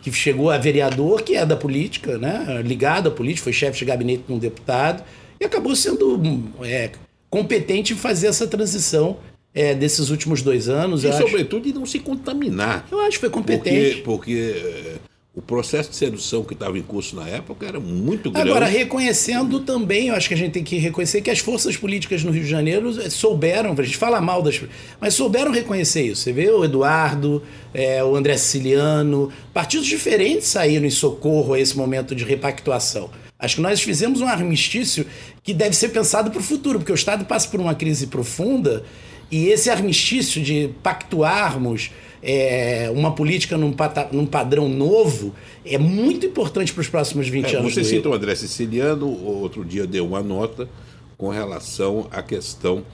que 0.02 0.12
chegou 0.12 0.50
a 0.50 0.58
vereador, 0.58 1.22
que 1.22 1.34
é 1.34 1.44
da 1.44 1.56
política, 1.56 2.18
né? 2.18 2.62
ligado 2.64 3.08
à 3.08 3.10
política, 3.10 3.44
foi 3.44 3.52
chefe 3.52 3.78
de 3.78 3.84
gabinete 3.84 4.24
de 4.26 4.32
um 4.32 4.38
deputado, 4.38 5.02
e 5.40 5.44
acabou 5.44 5.76
sendo 5.76 6.20
é, 6.62 6.90
competente 7.30 7.92
em 7.92 7.96
fazer 7.96 8.28
essa 8.28 8.46
transição 8.46 9.18
é, 9.54 9.74
desses 9.74 10.10
últimos 10.10 10.42
dois 10.42 10.68
anos. 10.68 11.04
E, 11.04 11.12
sobretudo, 11.12 11.64
de 11.64 11.72
não 11.72 11.86
se 11.86 11.98
contaminar. 11.98 12.86
Eu 12.90 13.00
acho 13.00 13.12
que 13.12 13.20
foi 13.20 13.30
competente. 13.30 14.02
Porque, 14.02 14.54
porque 14.54 15.07
o 15.34 15.42
processo 15.42 15.90
de 15.90 15.96
sedução 15.96 16.42
que 16.42 16.52
estava 16.52 16.76
em 16.76 16.82
curso 16.82 17.14
na 17.14 17.28
época 17.28 17.64
era 17.66 17.78
muito 17.78 18.30
grande. 18.30 18.50
Agora, 18.50 18.66
reconhecendo 18.66 19.60
também, 19.60 20.08
eu 20.08 20.14
acho 20.14 20.26
que 20.26 20.34
a 20.34 20.36
gente 20.36 20.52
tem 20.52 20.64
que 20.64 20.78
reconhecer 20.78 21.20
que 21.20 21.30
as 21.30 21.38
forças 21.38 21.76
políticas 21.76 22.24
no 22.24 22.32
Rio 22.32 22.42
de 22.42 22.50
Janeiro 22.50 22.92
souberam, 23.10 23.72
a 23.78 23.82
gente 23.82 23.96
fala 23.96 24.20
mal 24.20 24.42
das. 24.42 24.60
mas 25.00 25.14
souberam 25.14 25.52
reconhecer 25.52 26.02
isso. 26.02 26.22
Você 26.22 26.32
vê 26.32 26.50
o 26.50 26.64
Eduardo, 26.64 27.42
é, 27.72 28.02
o 28.02 28.16
André 28.16 28.36
Siciliano, 28.36 29.30
partidos 29.54 29.86
diferentes 29.86 30.48
saíram 30.48 30.86
em 30.86 30.90
socorro 30.90 31.54
a 31.54 31.60
esse 31.60 31.76
momento 31.76 32.16
de 32.16 32.24
repactuação. 32.24 33.08
Acho 33.38 33.56
que 33.56 33.62
nós 33.62 33.80
fizemos 33.80 34.20
um 34.20 34.26
armistício 34.26 35.06
que 35.44 35.54
deve 35.54 35.76
ser 35.76 35.90
pensado 35.90 36.32
para 36.32 36.40
o 36.40 36.42
futuro, 36.42 36.80
porque 36.80 36.90
o 36.90 36.96
Estado 36.96 37.24
passa 37.24 37.48
por 37.48 37.60
uma 37.60 37.74
crise 37.76 38.08
profunda 38.08 38.82
e 39.30 39.48
esse 39.48 39.70
armistício 39.70 40.42
de 40.42 40.70
pactuarmos 40.82 41.92
é, 42.22 42.90
uma 42.94 43.14
política 43.14 43.56
num, 43.56 43.72
pata, 43.72 44.08
num, 44.12 44.26
padrão 44.26 44.68
novo 44.68 45.34
é 45.64 45.78
muito 45.78 46.26
importante 46.26 46.72
para 46.72 46.80
os 46.80 46.88
próximos 46.88 47.28
20 47.28 47.44
é, 47.54 47.58
anos. 47.58 47.74
Você 47.74 47.84
cita 47.84 48.08
o 48.08 48.14
André 48.14 48.34
Siciliano, 48.34 49.08
outro 49.08 49.64
dia 49.64 49.86
deu 49.86 50.06
uma 50.06 50.22
nota 50.22 50.68
com 51.16 51.28
relação 51.28 52.06
à 52.10 52.22
questão 52.22 52.84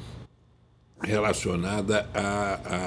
relacionada 1.03 2.09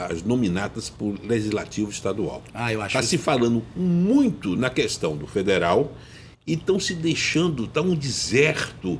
às 0.10 0.23
nominatas 0.23 0.89
por 0.89 1.15
legislativo 1.23 1.91
estadual. 1.91 2.41
Ah, 2.54 2.73
eu 2.73 2.82
acho. 2.82 2.97
Está 2.97 3.08
se 3.08 3.17
falando 3.17 3.63
muito 3.76 4.56
na 4.56 4.69
questão 4.69 5.15
do 5.15 5.28
federal 5.28 5.91
e 6.45 6.54
estão 6.54 6.80
se 6.80 6.93
deixando, 6.95 7.65
está 7.65 7.82
um 7.82 7.95
deserto. 7.95 9.00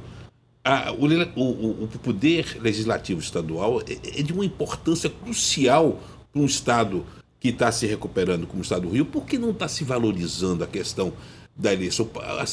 Ah, 0.64 0.92
o, 0.92 1.06
o, 1.42 1.84
o, 1.84 1.88
poder 1.88 2.58
legislativo 2.62 3.22
estadual 3.22 3.82
é, 3.82 4.20
é 4.20 4.22
de 4.22 4.34
uma 4.34 4.46
importância 4.46 5.10
crucial 5.10 6.00
para 6.32 6.42
um 6.42 6.46
Estado 6.46 7.06
que 7.40 7.50
está 7.50 7.72
se 7.72 7.86
recuperando 7.86 8.48
como 8.48 8.60
o 8.60 8.64
Estado 8.64 8.84
do 8.84 8.90
Rio, 8.90 9.06
por 9.06 9.26
que 9.26 9.38
não 9.38 9.52
está 9.52 9.68
se 9.68 9.84
valorizando 9.84 10.64
a 10.64 10.68
questão 10.68 11.14
da 11.56 11.74
eleição? 11.74 12.10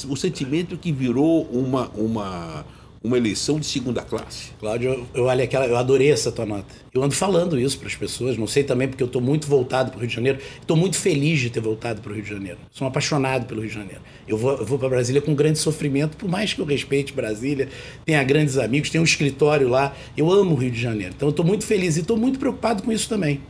O 0.08 0.16
sentimento 0.16 0.76
que 0.76 0.92
virou 0.92 1.44
uma, 1.44 1.88
uma, 1.90 2.66
uma 3.02 3.16
eleição 3.16 3.58
de 3.58 3.66
segunda 3.66 4.02
classe. 4.02 4.50
Cláudio, 4.60 5.06
eu, 5.14 5.24
olha 5.24 5.48
eu 5.66 5.76
adorei 5.76 6.10
essa 6.10 6.30
tua 6.30 6.44
nota. 6.44 6.74
Eu 6.92 7.02
ando 7.02 7.14
falando 7.14 7.58
isso 7.58 7.78
para 7.78 7.88
as 7.88 7.94
pessoas, 7.94 8.36
não 8.36 8.46
sei 8.46 8.62
também 8.62 8.86
porque 8.86 9.02
eu 9.02 9.06
estou 9.06 9.22
muito 9.22 9.46
voltado 9.46 9.90
para 9.90 9.98
o 9.98 10.00
Rio 10.00 10.08
de 10.08 10.14
Janeiro. 10.14 10.38
Estou 10.60 10.76
muito 10.76 10.96
feliz 10.96 11.40
de 11.40 11.48
ter 11.48 11.60
voltado 11.60 12.02
para 12.02 12.12
o 12.12 12.14
Rio 12.14 12.22
de 12.24 12.30
Janeiro. 12.30 12.58
Sou 12.70 12.86
um 12.86 12.88
apaixonado 12.88 13.46
pelo 13.46 13.62
Rio 13.62 13.70
de 13.70 13.74
Janeiro. 13.74 14.00
Eu 14.28 14.36
vou, 14.36 14.52
eu 14.52 14.66
vou 14.66 14.78
para 14.78 14.90
Brasília 14.90 15.22
com 15.22 15.34
grande 15.34 15.58
sofrimento, 15.58 16.16
por 16.16 16.28
mais 16.28 16.52
que 16.52 16.60
eu 16.60 16.66
respeite 16.66 17.12
Brasília, 17.12 17.68
tenha 18.04 18.22
grandes 18.22 18.58
amigos, 18.58 18.90
tenha 18.90 19.00
um 19.00 19.04
escritório 19.04 19.66
lá. 19.66 19.94
Eu 20.14 20.30
amo 20.30 20.52
o 20.52 20.56
Rio 20.56 20.70
de 20.70 20.80
Janeiro. 20.80 21.14
Então 21.16 21.28
eu 21.28 21.30
estou 21.30 21.44
muito 21.44 21.64
feliz 21.64 21.96
e 21.96 22.00
estou 22.00 22.18
muito 22.18 22.38
preocupado 22.38 22.82
com 22.82 22.92
isso 22.92 23.08
também 23.08 23.40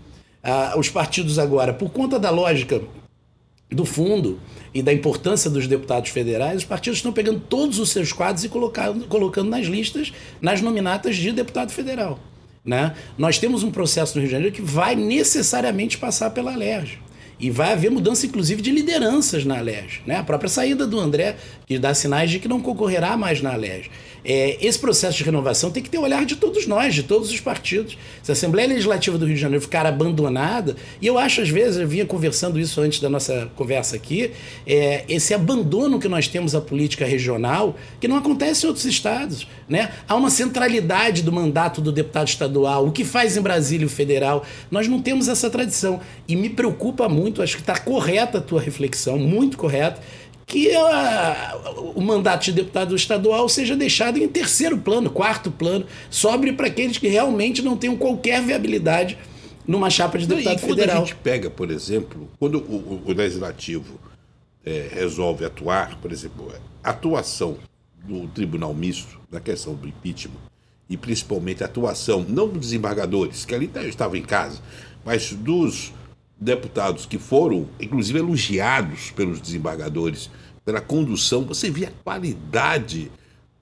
ah, 0.45 0.75
os 0.77 0.91
partidos 0.91 1.39
agora, 1.39 1.73
por 1.73 1.91
conta 1.91 2.19
da 2.19 2.31
lógica 2.31 2.83
do 3.71 3.85
fundo 3.85 4.39
e 4.75 4.83
da 4.83 4.93
importância 4.93 5.51
dos 5.51 5.67
deputados 5.67 6.11
federais, 6.11 6.59
os 6.59 6.65
partidos 6.65 6.99
estão 6.99 7.13
pegando 7.13 7.41
todos 7.41 7.79
os 7.79 7.91
seus 7.91 8.13
quadros 8.13 8.45
e 8.45 8.49
colocando, 8.49 9.07
colocando 9.07 9.49
nas 9.49 9.67
listas, 9.67 10.13
nas 10.41 10.61
nominatas 10.61 11.17
de 11.17 11.33
deputado 11.33 11.73
federal. 11.73 12.19
Né? 12.65 12.95
Nós 13.17 13.39
temos 13.39 13.63
um 13.63 13.71
processo 13.71 14.15
no 14.15 14.21
Rio 14.21 14.29
de 14.29 14.33
Janeiro 14.33 14.55
que 14.55 14.63
vai 14.63 14.95
necessariamente 14.95 15.97
passar 15.99 16.31
pela 16.31 16.55
LERJ. 16.55 16.99
E 17.39 17.51
vai 17.51 17.73
haver 17.73 17.91
mudança, 17.91 18.27
inclusive, 18.27 18.63
de 18.63 18.71
lideranças 18.71 19.45
na 19.45 19.59
Alerj. 19.59 20.03
Né? 20.07 20.17
A 20.17 20.23
própria 20.23 20.49
saída 20.49 20.87
do 20.87 21.01
André, 21.01 21.37
que 21.67 21.79
dá 21.79 21.93
sinais 21.93 22.31
de 22.31 22.39
que 22.39 22.47
não 22.47 22.61
concorrerá 22.61 23.17
mais 23.17 23.43
na 23.43 23.53
Alerj. 23.53 23.91
É, 24.25 24.57
esse 24.65 24.79
processo 24.79 25.19
de 25.19 25.25
renovação 25.25 25.71
tem 25.71 25.83
que 25.83 25.91
ter 25.91 25.99
o 25.99 26.03
olhar 26.03 26.25
de 26.25 26.37
todos 26.37 26.67
nós, 26.67 26.95
de 26.95 27.03
todos 27.03 27.31
os 27.31 27.41
partidos. 27.41 27.99
Se 28.23 28.31
a 28.31 28.35
Assembleia 28.35 28.69
Legislativa 28.69 29.19
do 29.19 29.27
Rio 29.27 29.35
de 29.35 29.41
Janeiro 29.41 29.63
ficar 29.63 29.85
abandonada, 29.85 30.77
e 31.01 31.07
eu 31.07 31.19
acho, 31.19 31.43
às 31.43 31.49
vezes, 31.49 31.79
eu 31.79 31.87
vinha 31.87 32.07
conversando 32.07 32.59
isso 32.59 32.81
antes 32.81 33.01
da 33.01 33.11
nossa 33.11 33.51
conversa 33.55 33.97
aqui, 33.97 34.31
é, 34.67 35.05
esse 35.09 35.35
abandono 35.35 36.01
que 36.01 36.09
nós 36.09 36.27
temos 36.27 36.55
à 36.55 36.61
política 36.61 37.05
regional, 37.05 37.77
que 38.01 38.09
não 38.09 38.17
acontece 38.17 38.65
em 38.65 38.69
outros 38.69 38.87
estados. 38.87 39.47
Né? 39.69 39.91
Há 40.09 40.15
uma 40.15 40.31
centralidade 40.31 41.23
do 41.23 41.33
mandato 41.33 41.81
do 41.81 41.93
deputado 41.93 42.29
estadual, 42.29 42.87
o 42.87 42.93
que 42.93 43.05
faz 43.05 43.37
em 43.37 43.43
Brasília 43.43 43.87
o 43.87 43.91
federal. 43.91 44.45
Nós 44.71 44.89
não 44.89 45.01
temos 45.01 45.29
essa 45.29 45.51
tradição. 45.51 46.01
E 46.27 46.35
me 46.35 46.49
preocupa 46.49 47.09
muito, 47.09 47.43
acho 47.43 47.57
que 47.57 47.63
está 47.63 47.79
correta 47.79 48.39
a 48.39 48.41
tua 48.41 48.61
reflexão, 48.61 49.19
muito 49.19 49.59
correta 49.59 50.01
que 50.47 50.75
a, 50.75 51.75
o 51.95 52.01
mandato 52.01 52.45
de 52.45 52.53
deputado 52.53 52.95
estadual 52.95 53.49
seja 53.49 53.75
deixado 53.75 54.19
em 54.19 54.29
terceiro 54.29 54.79
plano, 54.79 55.11
quarto 55.11 55.51
plano, 55.51 55.87
sobre 56.11 56.53
para 56.53 56.67
aqueles 56.67 56.99
que 56.99 57.09
realmente 57.09 57.63
não 57.63 57.77
tenham 57.77 57.97
qualquer 57.97 58.43
viabilidade 58.43 59.19
numa 59.67 59.89
chapa 59.89 60.19
de 60.19 60.27
deputado 60.27 60.57
e 60.57 60.61
quando 60.61 60.71
federal. 60.71 60.97
Quando 60.97 61.03
a 61.03 61.07
gente 61.07 61.17
pega, 61.17 61.51
por 61.51 61.71
exemplo, 61.71 62.29
quando 62.39 62.59
o, 62.59 63.03
o, 63.03 63.03
o 63.07 63.13
legislativo 63.13 63.99
é, 64.65 64.89
resolve 64.93 65.45
atuar, 65.45 65.99
por 66.01 66.13
exemplo, 66.13 66.53
a 66.83 66.91
atuação 66.91 67.57
do 68.03 68.27
Tribunal 68.29 68.75
Misto 68.75 69.19
na 69.31 69.41
questão 69.41 69.75
do 69.75 69.89
impeachment, 69.89 70.41
e 70.89 70.97
principalmente 70.97 71.63
a 71.63 71.67
atuação, 71.67 72.25
não 72.29 72.47
dos 72.47 72.61
desembargadores, 72.61 73.45
que 73.45 73.55
ali 73.55 73.71
estavam 73.89 74.17
em 74.17 74.23
casa, 74.23 74.61
mas 75.05 75.33
dos 75.33 75.93
deputados 76.39 77.07
que 77.07 77.19
foram, 77.19 77.69
inclusive, 77.81 78.19
elogiados 78.19 79.11
pelos 79.11 79.41
desembargadores 79.41 80.31
pela 80.65 80.81
condução, 80.81 81.45
você 81.45 81.71
via 81.71 81.89
a 81.89 82.03
qualidade 82.03 83.11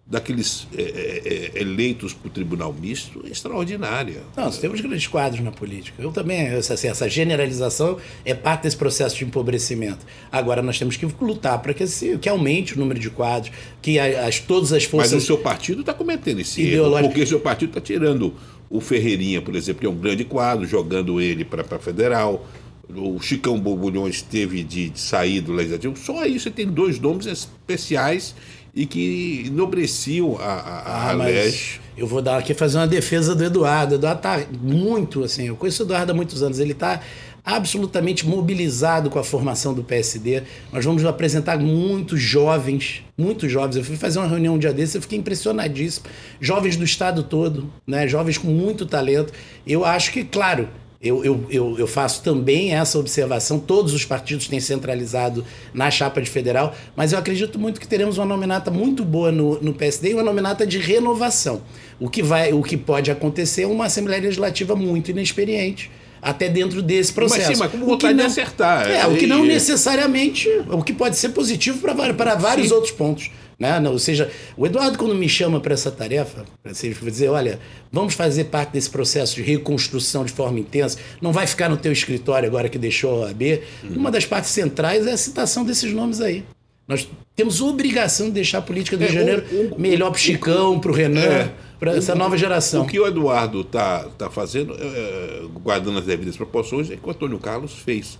daqueles 0.04 0.66
é, 0.76 0.82
é, 0.82 1.58
é 1.58 1.60
eleitos 1.62 2.12
para 2.12 2.28
o 2.28 2.30
Tribunal 2.30 2.72
Misto 2.72 3.24
extraordinária. 3.26 4.22
Nós 4.36 4.58
temos 4.58 4.80
grandes 4.80 5.06
quadros 5.06 5.42
na 5.42 5.50
política. 5.50 6.02
Eu 6.02 6.12
também, 6.12 6.48
assim, 6.48 6.88
essa 6.88 7.08
generalização 7.08 7.98
é 8.24 8.34
parte 8.34 8.64
desse 8.64 8.76
processo 8.76 9.16
de 9.16 9.24
empobrecimento. 9.24 10.04
Agora, 10.30 10.60
nós 10.60 10.78
temos 10.78 10.96
que 10.96 11.06
lutar 11.20 11.60
para 11.62 11.72
que, 11.72 11.84
assim, 11.84 12.18
que 12.18 12.28
aumente 12.28 12.74
o 12.74 12.78
número 12.78 13.00
de 13.00 13.10
quadros, 13.10 13.52
que 13.80 13.98
as, 13.98 14.38
todas 14.38 14.72
as 14.72 14.84
forças... 14.84 15.12
Mas 15.12 15.22
o 15.22 15.26
seu 15.26 15.38
partido 15.38 15.80
está 15.80 15.94
cometendo 15.94 16.40
esse 16.40 16.62
erro, 16.62 17.00
porque 17.00 17.22
o 17.22 17.26
seu 17.26 17.40
partido 17.40 17.70
está 17.70 17.80
tirando 17.80 18.34
o 18.68 18.80
Ferreirinha, 18.80 19.40
por 19.40 19.54
exemplo, 19.54 19.80
que 19.80 19.86
é 19.86 19.90
um 19.90 19.96
grande 19.96 20.24
quadro, 20.24 20.66
jogando 20.66 21.20
ele 21.20 21.44
para 21.44 21.62
a 21.62 21.78
federal 21.78 22.46
o 22.88 23.20
Chicão 23.20 23.58
Borbulhões 23.58 24.22
teve 24.22 24.62
de, 24.62 24.90
de 24.90 25.00
sair 25.00 25.40
do 25.40 25.52
legislativo, 25.52 25.96
só 25.96 26.20
aí 26.20 26.38
você 26.38 26.50
tem 26.50 26.66
dois 26.66 26.98
nomes 26.98 27.26
especiais 27.26 28.34
e 28.74 28.86
que 28.86 29.44
enobreciam 29.46 30.36
a, 30.38 30.44
a, 30.44 31.10
ah, 31.10 31.12
Leste. 31.12 31.80
Eu 31.96 32.06
vou 32.06 32.22
dar 32.22 32.38
aqui 32.38 32.54
fazer 32.54 32.78
uma 32.78 32.86
defesa 32.86 33.34
do 33.34 33.44
Eduardo. 33.44 33.92
O 33.92 33.98
Eduardo 33.98 34.18
está 34.18 34.46
muito 34.62 35.22
assim. 35.22 35.48
Eu 35.48 35.56
conheço 35.56 35.82
o 35.82 35.86
Eduardo 35.86 36.12
há 36.12 36.14
muitos 36.14 36.42
anos. 36.42 36.58
Ele 36.58 36.72
está 36.72 37.00
absolutamente 37.44 38.26
mobilizado 38.26 39.10
com 39.10 39.18
a 39.18 39.24
formação 39.24 39.74
do 39.74 39.82
PSD. 39.84 40.42
Nós 40.72 40.84
vamos 40.84 41.04
apresentar 41.04 41.58
muitos 41.58 42.20
jovens, 42.20 43.04
muitos 43.18 43.50
jovens. 43.50 43.76
Eu 43.76 43.84
fui 43.84 43.96
fazer 43.96 44.20
uma 44.20 44.28
reunião 44.28 44.54
um 44.54 44.58
dia 44.58 44.72
desse, 44.72 44.96
eu 44.96 45.02
fiquei 45.02 45.18
impressionadíssimo. 45.18 46.06
Jovens 46.40 46.76
do 46.76 46.84
estado 46.84 47.22
todo, 47.22 47.70
né? 47.86 48.06
jovens 48.08 48.38
com 48.38 48.48
muito 48.48 48.86
talento. 48.86 49.32
Eu 49.66 49.84
acho 49.84 50.12
que, 50.12 50.24
claro, 50.24 50.68
eu, 51.02 51.24
eu, 51.24 51.46
eu, 51.50 51.78
eu, 51.78 51.86
faço 51.86 52.22
também 52.22 52.72
essa 52.72 52.96
observação. 52.96 53.58
Todos 53.58 53.92
os 53.92 54.04
partidos 54.04 54.46
têm 54.46 54.60
centralizado 54.60 55.44
na 55.74 55.90
chapa 55.90 56.22
de 56.22 56.30
federal, 56.30 56.74
mas 56.94 57.12
eu 57.12 57.18
acredito 57.18 57.58
muito 57.58 57.80
que 57.80 57.88
teremos 57.88 58.18
uma 58.18 58.26
nominata 58.26 58.70
muito 58.70 59.04
boa 59.04 59.32
no, 59.32 59.60
no 59.60 59.74
PSD 59.74 60.10
e 60.10 60.14
uma 60.14 60.22
nominata 60.22 60.64
de 60.64 60.78
renovação. 60.78 61.62
O 61.98 62.08
que, 62.08 62.22
vai, 62.22 62.52
o 62.52 62.62
que 62.62 62.76
pode 62.76 63.10
acontecer 63.10 63.62
é 63.62 63.66
uma 63.66 63.86
Assembleia 63.86 64.22
Legislativa 64.22 64.76
muito 64.76 65.10
inexperiente 65.10 65.90
até 66.22 66.48
dentro 66.48 66.80
desse 66.80 67.12
processo. 67.12 67.48
Mas 67.48 67.56
sim, 67.56 67.62
mas 67.64 67.70
como 67.72 67.84
vontade 67.84 68.14
não, 68.14 68.24
de 68.24 68.30
acertar. 68.30 68.88
É, 68.88 69.04
o 69.08 69.16
que 69.16 69.26
não 69.26 69.44
necessariamente, 69.44 70.48
o 70.70 70.84
que 70.84 70.92
pode 70.92 71.16
ser 71.16 71.30
positivo 71.30 71.78
para, 71.80 72.14
para 72.14 72.36
vários 72.36 72.68
sim. 72.68 72.74
outros 72.74 72.92
pontos. 72.92 73.28
Né? 73.62 73.88
Ou 73.88 73.98
seja, 73.98 74.28
o 74.56 74.66
Eduardo, 74.66 74.98
quando 74.98 75.14
me 75.14 75.28
chama 75.28 75.60
para 75.60 75.72
essa 75.72 75.88
tarefa, 75.88 76.44
para 76.62 76.72
dizer, 76.72 77.28
olha, 77.28 77.60
vamos 77.92 78.14
fazer 78.14 78.44
parte 78.44 78.72
desse 78.72 78.90
processo 78.90 79.36
de 79.36 79.42
reconstrução 79.42 80.24
de 80.24 80.32
forma 80.32 80.58
intensa, 80.58 80.98
não 81.20 81.32
vai 81.32 81.46
ficar 81.46 81.68
no 81.68 81.76
teu 81.76 81.92
escritório 81.92 82.48
agora 82.48 82.68
que 82.68 82.76
deixou 82.76 83.22
a 83.22 83.26
OAB, 83.26 83.42
uhum. 83.84 83.96
uma 83.96 84.10
das 84.10 84.26
partes 84.26 84.50
centrais 84.50 85.06
é 85.06 85.12
a 85.12 85.16
citação 85.16 85.64
desses 85.64 85.92
nomes 85.92 86.20
aí. 86.20 86.44
Nós 86.88 87.08
temos 87.36 87.60
obrigação 87.60 88.26
de 88.26 88.32
deixar 88.32 88.58
a 88.58 88.62
política 88.62 88.96
do 88.96 89.04
Rio 89.04 89.10
de 89.12 89.16
é, 89.16 89.20
Janeiro 89.20 89.78
melhor 89.78 90.10
para 90.10 90.18
o 90.18 90.20
Chicão, 90.20 90.80
para 90.80 90.90
o 90.90 90.94
Renan, 90.94 91.20
é, 91.20 91.52
para 91.78 91.96
essa 91.96 92.16
nova 92.16 92.36
geração. 92.36 92.82
O 92.82 92.86
que 92.86 92.98
o 92.98 93.06
Eduardo 93.06 93.60
está 93.60 94.08
tá 94.18 94.28
fazendo, 94.28 94.74
é, 94.74 95.42
guardando 95.62 96.00
as 96.00 96.04
devidas 96.04 96.36
proporções, 96.36 96.90
é 96.90 96.96
que 96.96 97.06
o 97.06 97.10
Antônio 97.10 97.38
Carlos 97.38 97.74
fez 97.78 98.18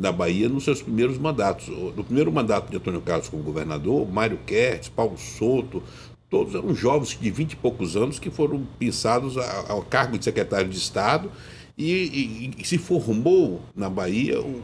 da 0.00 0.10
Bahia 0.10 0.48
nos 0.48 0.64
seus 0.64 0.82
primeiros 0.82 1.18
mandatos. 1.18 1.68
No 1.68 2.02
primeiro 2.02 2.32
mandato 2.32 2.70
de 2.70 2.76
Antônio 2.76 3.00
Carlos 3.02 3.28
como 3.28 3.42
governador, 3.42 4.10
Mário 4.10 4.38
Kertz, 4.46 4.88
Paulo 4.88 5.18
Souto, 5.18 5.82
todos 6.30 6.54
eram 6.54 6.74
jovens 6.74 7.18
de 7.20 7.30
20 7.30 7.52
e 7.52 7.56
poucos 7.56 7.96
anos 7.96 8.18
que 8.18 8.30
foram 8.30 8.66
pensados 8.78 9.36
ao 9.68 9.82
cargo 9.82 10.16
de 10.16 10.24
secretário 10.24 10.68
de 10.68 10.78
Estado 10.78 11.30
e, 11.76 11.92
e, 11.92 12.50
e 12.58 12.64
se 12.64 12.78
formou 12.78 13.60
na 13.76 13.90
Bahia 13.90 14.40
um, 14.40 14.62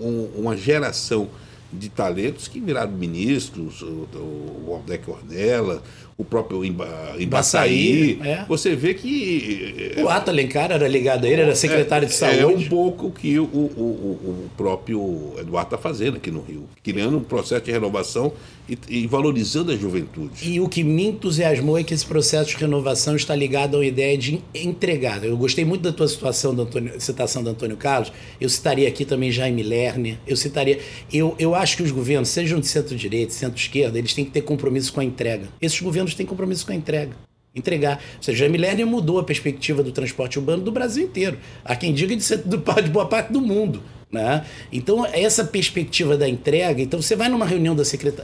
um, 0.00 0.30
uma 0.40 0.56
geração 0.56 1.28
de 1.70 1.90
talentos 1.90 2.48
que 2.48 2.60
viraram 2.60 2.92
ministros, 2.92 3.82
o, 3.82 4.08
o 4.16 4.82
Ornella, 5.06 5.82
o 6.18 6.24
próprio 6.24 6.64
Embaçaí. 6.64 8.18
É. 8.24 8.44
Você 8.48 8.74
vê 8.74 8.92
que. 8.92 9.94
O 9.98 10.08
Ata 10.08 10.32
Alencar 10.32 10.72
era 10.72 10.88
ligado 10.88 11.24
a 11.24 11.28
ele, 11.28 11.42
era 11.42 11.54
secretário 11.54 12.06
é, 12.06 12.08
de 12.08 12.14
saúde. 12.14 12.40
É 12.40 12.46
um 12.46 12.68
pouco 12.68 13.06
o 13.06 13.12
que 13.12 13.38
o, 13.38 13.44
o, 13.44 13.46
o, 13.46 14.50
próprio 14.56 15.34
Eduardo 15.38 15.68
está 15.68 15.78
fazendo 15.78 16.16
aqui 16.16 16.32
no 16.32 16.40
Rio, 16.40 16.64
criando 16.82 17.18
um 17.18 17.22
processo 17.22 17.64
de 17.64 17.70
renovação 17.70 18.32
e, 18.68 18.76
e, 18.88 19.06
valorizando 19.06 19.70
a 19.70 19.76
juventude. 19.76 20.50
E 20.50 20.60
o 20.60 20.68
que 20.68 20.82
me 20.82 21.06
entusiasmou 21.06 21.78
é 21.78 21.84
que 21.84 21.94
esse 21.94 22.04
processo 22.04 22.50
de 22.50 22.56
renovação 22.56 23.14
está 23.14 23.34
ligado 23.34 23.76
a 23.76 23.78
uma 23.78 23.86
ideia 23.86 24.18
de 24.18 24.42
entregar. 24.52 25.24
Eu 25.24 25.36
gostei 25.36 25.64
muito 25.64 25.82
da 25.82 25.92
tua 25.92 26.08
situação, 26.08 26.52
da 26.52 26.64
Antônio, 26.64 27.00
citação 27.00 27.44
do 27.44 27.50
Antônio 27.50 27.76
Carlos. 27.76 28.12
Eu 28.40 28.48
citaria 28.48 28.88
aqui 28.88 29.04
também 29.04 29.30
Jaime 29.30 29.62
Lerner. 29.62 30.18
Eu 30.26 30.36
citaria. 30.36 30.80
Eu, 31.12 31.36
eu 31.38 31.54
acho 31.54 31.76
que 31.76 31.82
os 31.84 31.92
governos, 31.92 32.28
sejam 32.28 32.58
de 32.58 32.66
centro-direita, 32.66 33.32
centro-esquerda, 33.32 33.96
eles 33.96 34.12
têm 34.12 34.24
que 34.24 34.32
ter 34.32 34.42
compromisso 34.42 34.92
com 34.92 35.00
a 35.00 35.04
entrega. 35.04 35.48
Esses 35.62 35.80
governos 35.80 36.07
governos 36.08 36.14
têm 36.14 36.26
compromisso 36.26 36.66
com 36.66 36.72
a 36.72 36.74
entrega. 36.74 37.12
Entregar. 37.54 38.00
Ou 38.16 38.22
seja, 38.22 38.46
a 38.46 38.48
Milênio 38.48 38.86
mudou 38.86 39.18
a 39.18 39.24
perspectiva 39.24 39.82
do 39.82 39.90
transporte 39.90 40.38
urbano 40.38 40.62
do 40.62 40.70
Brasil 40.70 41.04
inteiro. 41.04 41.38
Há 41.64 41.74
quem 41.74 41.92
diga 41.92 42.14
de, 42.14 42.22
ser, 42.22 42.42
de 42.44 42.90
boa 42.90 43.06
parte 43.06 43.32
do 43.32 43.40
mundo. 43.40 43.82
Né? 44.10 44.44
Então, 44.72 45.04
essa 45.06 45.44
perspectiva 45.44 46.16
da 46.16 46.28
entrega. 46.28 46.80
Então, 46.80 47.00
você 47.00 47.16
vai 47.16 47.28
numa 47.28 47.44
reunião 47.44 47.74
da 47.74 47.82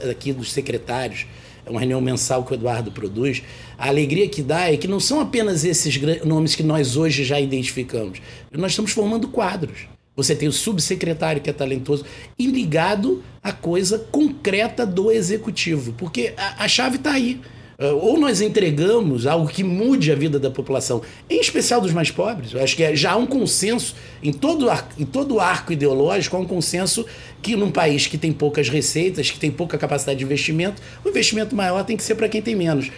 aqui 0.09 0.33
dos 0.33 0.51
secretários, 0.51 1.25
é 1.65 1.69
uma 1.69 1.79
reunião 1.79 2.01
mensal 2.01 2.43
que 2.43 2.51
o 2.51 2.55
Eduardo 2.55 2.91
produz. 2.91 3.43
A 3.77 3.87
alegria 3.87 4.27
que 4.27 4.41
dá 4.41 4.71
é 4.71 4.77
que 4.77 4.87
não 4.87 4.99
são 4.99 5.19
apenas 5.19 5.65
esses 5.65 5.99
nomes 6.23 6.55
que 6.55 6.63
nós 6.63 6.95
hoje 6.95 7.23
já 7.23 7.39
identificamos. 7.39 8.21
Nós 8.51 8.71
estamos 8.71 8.91
formando 8.91 9.27
quadros. 9.27 9.87
Você 10.15 10.33
tem 10.33 10.47
o 10.47 10.51
subsecretário 10.51 11.41
que 11.41 11.49
é 11.49 11.53
talentoso 11.53 12.05
e 12.39 12.47
ligado 12.47 13.21
à 13.43 13.51
coisa 13.51 13.99
concreta 13.99 14.85
do 14.85 15.11
executivo, 15.11 15.93
porque 15.93 16.33
a, 16.37 16.63
a 16.63 16.67
chave 16.67 16.95
está 16.95 17.11
aí. 17.11 17.41
Ah, 17.77 17.91
ou 17.93 18.17
nós 18.19 18.41
entregamos 18.41 19.27
algo 19.27 19.47
que 19.47 19.63
mude 19.63 20.11
a 20.11 20.15
vida 20.15 20.39
da 20.39 20.49
população, 20.49 21.01
em 21.29 21.39
especial 21.39 21.81
dos 21.81 21.91
mais 21.91 22.09
pobres. 22.09 22.53
Eu 22.53 22.63
acho 22.63 22.75
que 22.75 22.83
é, 22.83 22.95
já 22.95 23.11
há 23.11 23.15
um 23.15 23.25
consenso 23.25 23.95
em 24.23 24.31
todo, 24.31 24.67
em 24.97 25.05
todo 25.05 25.35
o 25.35 25.39
arco 25.39 25.73
ideológico, 25.73 26.35
há 26.35 26.39
um 26.39 26.45
consenso 26.45 27.05
que 27.41 27.55
num 27.55 27.71
país 27.71 28.07
que 28.07 28.17
tem 28.17 28.31
poucas 28.31 28.69
receitas, 28.69 29.29
que 29.29 29.39
tem 29.39 29.51
pouca 29.51 29.77
capacidade 29.77 30.19
de 30.19 30.25
investimento, 30.25 30.81
o 31.03 31.09
investimento 31.09 31.55
maior 31.55 31.83
tem 31.83 31.97
que 31.97 32.03
ser 32.03 32.15
para 32.15 32.29
quem 32.29 32.41
tem 32.41 32.55
menos. 32.55 32.89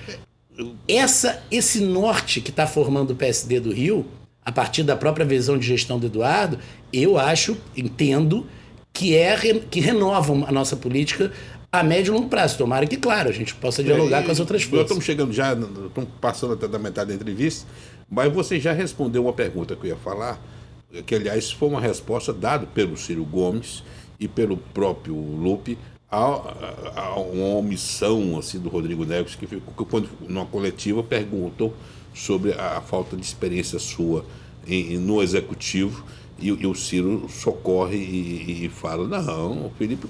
Essa, 0.87 1.43
esse 1.51 1.79
norte 1.81 2.41
que 2.41 2.49
está 2.49 2.65
formando 2.65 3.11
o 3.11 3.15
PSD 3.15 3.59
do 3.59 3.71
Rio, 3.71 4.05
a 4.43 4.51
partir 4.51 4.81
da 4.81 4.95
própria 4.95 5.25
visão 5.25 5.57
de 5.57 5.67
gestão 5.67 5.99
do 5.99 6.07
Eduardo, 6.07 6.57
eu 6.91 7.17
acho, 7.17 7.57
entendo, 7.75 8.47
que 8.93 9.15
é 9.15 9.37
que 9.69 9.79
renovam 9.79 10.43
a 10.47 10.51
nossa 10.51 10.75
política 10.75 11.31
a 11.79 11.83
médio 11.83 12.11
e 12.11 12.15
longo 12.15 12.29
prazo. 12.29 12.57
Tomara 12.57 12.85
que, 12.85 12.97
claro, 12.97 13.29
a 13.29 13.31
gente 13.31 13.53
possa 13.55 13.83
dialogar 13.83 14.21
é, 14.21 14.23
com 14.23 14.31
as 14.31 14.39
outras 14.39 14.63
forças. 14.63 14.85
Estamos 14.85 15.05
chegando 15.05 15.33
já, 15.33 15.53
estamos 15.53 16.09
passando 16.19 16.53
até 16.53 16.67
da 16.67 16.79
metade 16.79 17.09
da 17.09 17.15
entrevista, 17.15 17.67
mas 18.09 18.31
você 18.31 18.59
já 18.59 18.73
respondeu 18.73 19.23
uma 19.23 19.33
pergunta 19.33 19.75
que 19.75 19.85
eu 19.85 19.89
ia 19.89 19.95
falar, 19.95 20.39
que 21.05 21.15
aliás 21.15 21.51
foi 21.51 21.69
uma 21.69 21.81
resposta 21.81 22.33
dada 22.33 22.65
pelo 22.65 22.97
Ciro 22.97 23.25
Gomes 23.25 23.83
e 24.19 24.27
pelo 24.27 24.57
próprio 24.57 25.15
Lupe 25.15 25.77
a, 26.09 26.25
a, 26.95 27.01
a 27.01 27.19
uma 27.19 27.57
omissão 27.57 28.37
assim, 28.37 28.59
do 28.59 28.69
Rodrigo 28.69 29.05
Neves, 29.05 29.35
que 29.35 29.45
ficou, 29.45 29.85
quando 29.85 30.09
numa 30.27 30.45
coletiva 30.45 31.03
perguntou 31.03 31.73
sobre 32.13 32.53
a, 32.53 32.77
a 32.77 32.81
falta 32.81 33.15
de 33.15 33.23
experiência 33.23 33.77
sua 33.77 34.25
em, 34.65 34.97
no 34.97 35.21
executivo. 35.21 36.03
E, 36.39 36.47
e, 36.47 36.67
o 36.67 36.75
Ciro 36.75 37.27
socorre 37.29 37.97
e, 37.97 38.65
e 38.65 38.69
fala: 38.69 39.07
não, 39.07 39.65
o 39.65 39.71
Felipe 39.77 40.07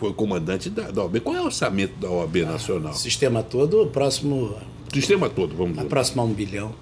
foi 0.00 0.14
comandante 0.14 0.70
da, 0.70 0.90
da 0.90 1.02
OAB. 1.02 1.20
Qual 1.20 1.36
é 1.36 1.40
o 1.42 1.44
orçamento 1.44 1.92
da 2.00 2.10
OAB 2.10 2.38
ah, 2.38 2.52
Nacional? 2.52 2.94
Sistema 2.94 3.42
todo, 3.42 3.86
próximo. 3.88 4.56
Sistema 4.90 5.28
todo, 5.28 5.54
vamos 5.54 5.76
dizer. 5.76 5.88
Próximo 5.88 6.22
a 6.22 6.24
um 6.24 6.32
bilhão. 6.32 6.74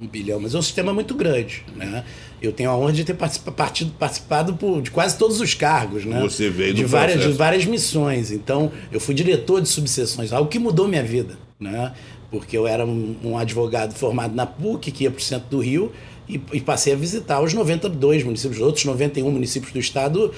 Um 0.00 0.06
bilhão, 0.06 0.40
mas 0.40 0.54
é 0.54 0.58
um 0.58 0.62
sistema 0.62 0.94
muito 0.94 1.14
grande. 1.14 1.64
Né? 1.76 2.04
Eu 2.40 2.52
tenho 2.52 2.70
a 2.70 2.76
honra 2.76 2.92
de 2.92 3.04
ter 3.04 3.14
participado, 3.14 3.92
participado 3.98 4.54
por, 4.54 4.80
de 4.80 4.90
quase 4.92 5.18
todos 5.18 5.40
os 5.40 5.54
cargos. 5.54 6.04
Né? 6.04 6.20
Você 6.20 6.48
veio 6.48 6.72
de 6.72 6.84
várias, 6.84 7.20
de 7.20 7.32
várias 7.32 7.64
missões. 7.66 8.30
Então, 8.30 8.70
eu 8.92 9.00
fui 9.00 9.14
diretor 9.14 9.60
de 9.60 9.68
subseções, 9.68 10.32
algo 10.32 10.48
que 10.48 10.58
mudou 10.58 10.86
minha 10.86 11.02
vida. 11.02 11.36
Né? 11.58 11.92
Porque 12.30 12.56
eu 12.56 12.66
era 12.66 12.86
um, 12.86 13.16
um 13.24 13.36
advogado 13.36 13.92
formado 13.92 14.34
na 14.34 14.46
PUC, 14.46 14.90
que 14.90 15.04
ia 15.04 15.10
para 15.10 15.18
o 15.18 15.22
centro 15.22 15.48
do 15.50 15.58
Rio, 15.58 15.92
e, 16.32 16.56
e, 16.56 16.60
passei 16.60 16.92
a 16.92 16.96
visitar 16.96 17.40
os 17.42 17.52
92 17.52 18.24
municípios, 18.24 18.58
os 18.58 18.66
outros 18.66 18.84
91 18.84 19.30
municípios 19.30 19.72
do 19.72 19.78
estado, 19.78 20.32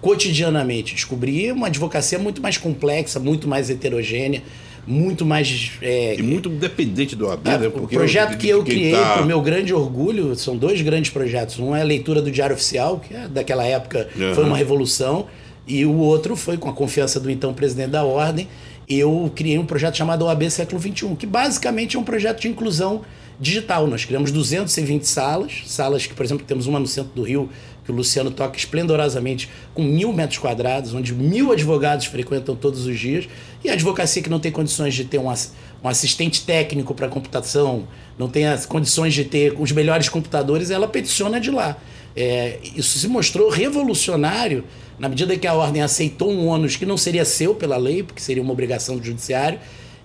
cotidianamente. 0.00 0.94
Descobri 0.94 1.52
uma 1.52 1.68
advocacia 1.68 2.18
muito 2.18 2.42
mais 2.42 2.58
complexa, 2.58 3.20
muito 3.20 3.46
mais 3.46 3.70
heterogênea, 3.70 4.42
muito 4.86 5.24
mais. 5.24 5.72
É, 5.80 6.16
e 6.18 6.22
muito 6.22 6.48
dependente 6.48 7.14
do 7.14 7.26
OAB, 7.26 7.46
é, 7.46 7.58
né? 7.58 7.68
Porque 7.68 7.94
o 7.94 7.98
projeto 7.98 8.36
que 8.36 8.48
eu 8.48 8.64
criei, 8.64 8.92
tá... 8.92 9.14
para 9.14 9.22
o 9.22 9.26
meu 9.26 9.40
grande 9.40 9.72
orgulho, 9.72 10.34
são 10.34 10.56
dois 10.56 10.80
grandes 10.82 11.10
projetos. 11.10 11.58
Um 11.58 11.76
é 11.76 11.80
a 11.80 11.84
leitura 11.84 12.20
do 12.20 12.30
Diário 12.30 12.54
Oficial, 12.54 12.98
que 12.98 13.14
é, 13.14 13.28
daquela 13.28 13.64
época 13.64 14.08
uhum. 14.16 14.34
foi 14.34 14.44
uma 14.44 14.56
revolução, 14.56 15.26
e 15.66 15.84
o 15.86 15.96
outro 15.96 16.34
foi 16.34 16.56
com 16.56 16.68
a 16.68 16.72
confiança 16.72 17.20
do 17.20 17.30
então 17.30 17.54
presidente 17.54 17.90
da 17.90 18.04
Ordem. 18.04 18.48
Eu 18.88 19.30
criei 19.36 19.56
um 19.56 19.64
projeto 19.64 19.96
chamado 19.96 20.24
OAB 20.24 20.50
Século 20.50 20.80
XXI, 20.80 21.14
que 21.16 21.26
basicamente 21.26 21.96
é 21.96 22.00
um 22.00 22.02
projeto 22.02 22.40
de 22.40 22.48
inclusão 22.48 23.02
digital. 23.40 23.86
Nós 23.86 24.04
criamos 24.04 24.30
220 24.30 25.04
salas, 25.04 25.62
salas 25.66 26.06
que, 26.06 26.14
por 26.14 26.24
exemplo, 26.24 26.44
temos 26.46 26.66
uma 26.66 26.78
no 26.78 26.86
centro 26.86 27.12
do 27.14 27.22
Rio, 27.22 27.48
que 27.84 27.90
o 27.90 27.94
Luciano 27.94 28.30
toca 28.30 28.58
esplendorosamente, 28.58 29.48
com 29.74 29.82
mil 29.82 30.12
metros 30.12 30.38
quadrados, 30.38 30.92
onde 30.92 31.14
mil 31.14 31.50
advogados 31.50 32.06
frequentam 32.06 32.54
todos 32.54 32.86
os 32.86 32.98
dias, 32.98 33.26
e 33.64 33.70
a 33.70 33.72
advocacia 33.72 34.22
que 34.22 34.28
não 34.28 34.38
tem 34.38 34.52
condições 34.52 34.94
de 34.94 35.04
ter 35.04 35.18
um, 35.18 35.28
um 35.28 35.88
assistente 35.88 36.44
técnico 36.44 36.94
para 36.94 37.08
computação, 37.08 37.88
não 38.18 38.28
tem 38.28 38.46
as 38.46 38.66
condições 38.66 39.14
de 39.14 39.24
ter 39.24 39.54
os 39.58 39.72
melhores 39.72 40.08
computadores, 40.08 40.70
ela 40.70 40.86
peticiona 40.86 41.40
de 41.40 41.50
lá. 41.50 41.76
É, 42.14 42.58
isso 42.76 42.98
se 42.98 43.08
mostrou 43.08 43.48
revolucionário 43.48 44.64
na 44.98 45.08
medida 45.08 45.36
que 45.36 45.46
a 45.46 45.54
ordem 45.54 45.80
aceitou 45.80 46.30
um 46.30 46.46
ônus 46.46 46.76
que 46.76 46.84
não 46.84 46.96
seria 46.96 47.24
seu 47.24 47.54
pela 47.54 47.78
lei, 47.78 48.02
porque 48.02 48.20
seria 48.20 48.42
uma 48.42 48.52
obrigação 48.52 48.98
do 48.98 49.04
judiciário, 49.04 49.58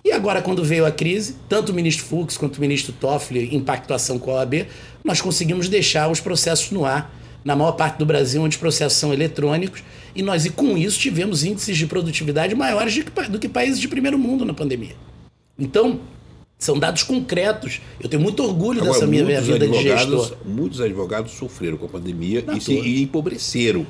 e 0.06 0.12
agora, 0.12 0.40
quando 0.40 0.64
veio 0.64 0.86
a 0.86 0.92
crise, 0.92 1.36
tanto 1.50 1.72
o 1.72 1.76
ministro 1.76 2.06
Fux 2.06 2.38
quanto 2.38 2.58
o 2.58 2.62
ministro 2.62 2.94
Toffoli, 2.94 3.56
em 3.56 3.60
pactuação 3.60 4.20
com 4.20 4.30
a 4.30 4.36
OAB, 4.36 4.68
nós 5.04 5.20
conseguimos 5.20 5.68
deixar 5.68 6.12
os 6.12 6.20
processos 6.20 6.70
no 6.70 6.86
ar 6.86 7.12
na 7.44 7.56
maior 7.56 7.72
parte 7.72 7.98
do 7.98 8.06
Brasil, 8.06 8.40
onde 8.40 8.56
os 8.56 8.60
processos 8.60 9.00
são 9.00 9.12
eletrônicos, 9.12 9.84
e 10.16 10.22
nós, 10.22 10.46
e 10.46 10.52
com 10.52 10.78
isso, 10.78 11.00
tivemos 11.00 11.44
índices 11.44 11.76
de 11.76 11.88
produtividade 11.88 12.54
maiores 12.54 12.96
do 13.30 13.40
que 13.40 13.50
países 13.50 13.80
de 13.80 13.88
primeiro 13.88 14.18
mundo 14.20 14.46
na 14.46 14.54
pandemia. 14.54 14.96
Então, 15.58 16.00
são 16.58 16.78
dados 16.78 17.02
concretos. 17.02 17.82
Eu 18.00 18.08
tenho 18.08 18.22
muito 18.22 18.44
orgulho 18.44 18.82
Agora, 18.82 18.94
dessa 18.94 19.08
minha, 19.08 19.24
minha 19.24 19.42
vida 19.42 19.68
de 19.68 19.82
gestor. 19.82 20.38
Muitos 20.46 20.82
advogados 20.82 21.32
sofreram 21.32 21.78
com 21.78 21.86
a 21.88 21.90
pandemia 21.90 22.46
e, 22.56 22.62
se, 22.62 22.74
e 22.74 23.02
empobreceram. 23.02 23.86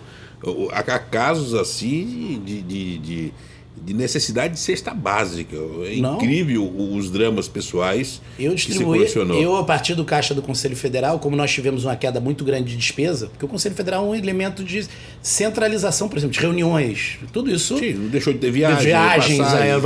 Há 0.71 0.99
casos 0.99 1.53
assim 1.53 2.41
de, 2.45 2.61
de, 2.61 2.97
de 2.99 3.33
de 3.83 3.93
necessidade 3.93 4.53
de 4.53 4.59
cesta 4.59 4.93
básica. 4.93 5.55
É 5.85 5.97
Não. 5.97 6.15
incrível 6.15 6.65
os 6.65 7.09
dramas 7.09 7.47
pessoais 7.47 8.21
eu 8.39 8.53
que 8.55 8.73
se 8.73 8.83
Eu, 9.41 9.55
a 9.57 9.63
partir 9.63 9.95
do 9.95 10.05
Caixa 10.05 10.33
do 10.33 10.41
Conselho 10.41 10.75
Federal, 10.75 11.19
como 11.19 11.35
nós 11.35 11.51
tivemos 11.51 11.85
uma 11.85 11.95
queda 11.95 12.19
muito 12.19 12.43
grande 12.43 12.71
de 12.71 12.77
despesa, 12.77 13.27
porque 13.27 13.45
o 13.45 13.47
Conselho 13.47 13.75
Federal 13.75 14.05
é 14.05 14.09
um 14.09 14.15
elemento 14.15 14.63
de 14.63 14.87
centralização, 15.21 16.07
por 16.07 16.17
exemplo, 16.17 16.33
de 16.33 16.39
reuniões, 16.39 17.19
tudo 17.31 17.51
isso. 17.51 17.77
Sim, 17.77 17.93
não 17.93 18.07
deixou 18.09 18.33
de 18.33 18.39
ter 18.39 18.51
viagem, 18.51 18.77
de 18.79 18.85
viagens. 18.85 19.37
Passagens, 19.37 19.83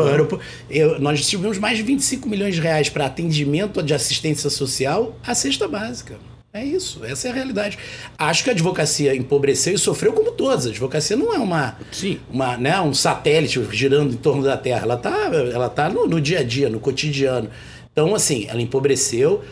eu, 0.70 1.00
nós 1.00 1.20
distribuímos 1.20 1.58
mais 1.58 1.78
de 1.78 1.84
25 1.84 2.30
milhões 2.30 2.56
de 2.56 2.62
reais 2.62 2.90
para 2.90 3.06
atendimento 3.06 3.82
de 3.82 3.94
assistência 3.94 4.50
social 4.50 5.16
à 5.26 5.34
cesta 5.34 5.68
básica. 5.68 6.16
É 6.52 6.64
isso, 6.64 7.06
essa 7.06 7.28
é 7.28 7.32
a 7.32 7.34
realidade. 7.34 7.78
Acho 8.18 8.44
que 8.44 8.50
a 8.50 8.54
advocacia 8.54 9.16
empobreceu 9.16 9.76
e 9.76 9.78
sofreu 9.78 10.14
como 10.14 10.32
todas. 10.32 10.66
A 10.66 10.70
advocacia 10.70 11.16
não 11.16 11.32
é 11.32 11.38
uma, 11.38 11.78
Sim. 11.92 12.20
uma 12.28 12.58
né, 12.58 12.82
um 12.82 12.92
satélite 12.92 13.64
girando 13.72 14.14
em 14.14 14.18
torno 14.18 14.42
da 14.42 14.58
Terra. 14.58 14.82
Ela 14.82 14.96
está 14.96 15.10
ela 15.32 15.70
tá 15.70 15.90
no, 15.90 16.08
no 16.08 16.20
dia 16.20 16.40
a 16.40 16.44
dia, 16.44 16.68
no 16.68 16.80
cotidiano. 16.80 17.52
Então, 17.92 18.16
assim, 18.16 18.48
ela 18.50 18.60
empobreceu. 18.60 19.44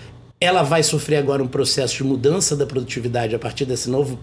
Ela 0.41 0.64
vai 0.64 0.82
sofrer 0.82 1.18
agora 1.18 1.43
um 1.43 1.48
processo 1.48 1.98
de 1.98 2.04
mudança 2.04 2.56
da 2.56 2.66
produtividade 2.66 3.36
a 3.36 3.39
partir 3.39 3.66
desse 3.66 3.91
novo, 3.91 4.18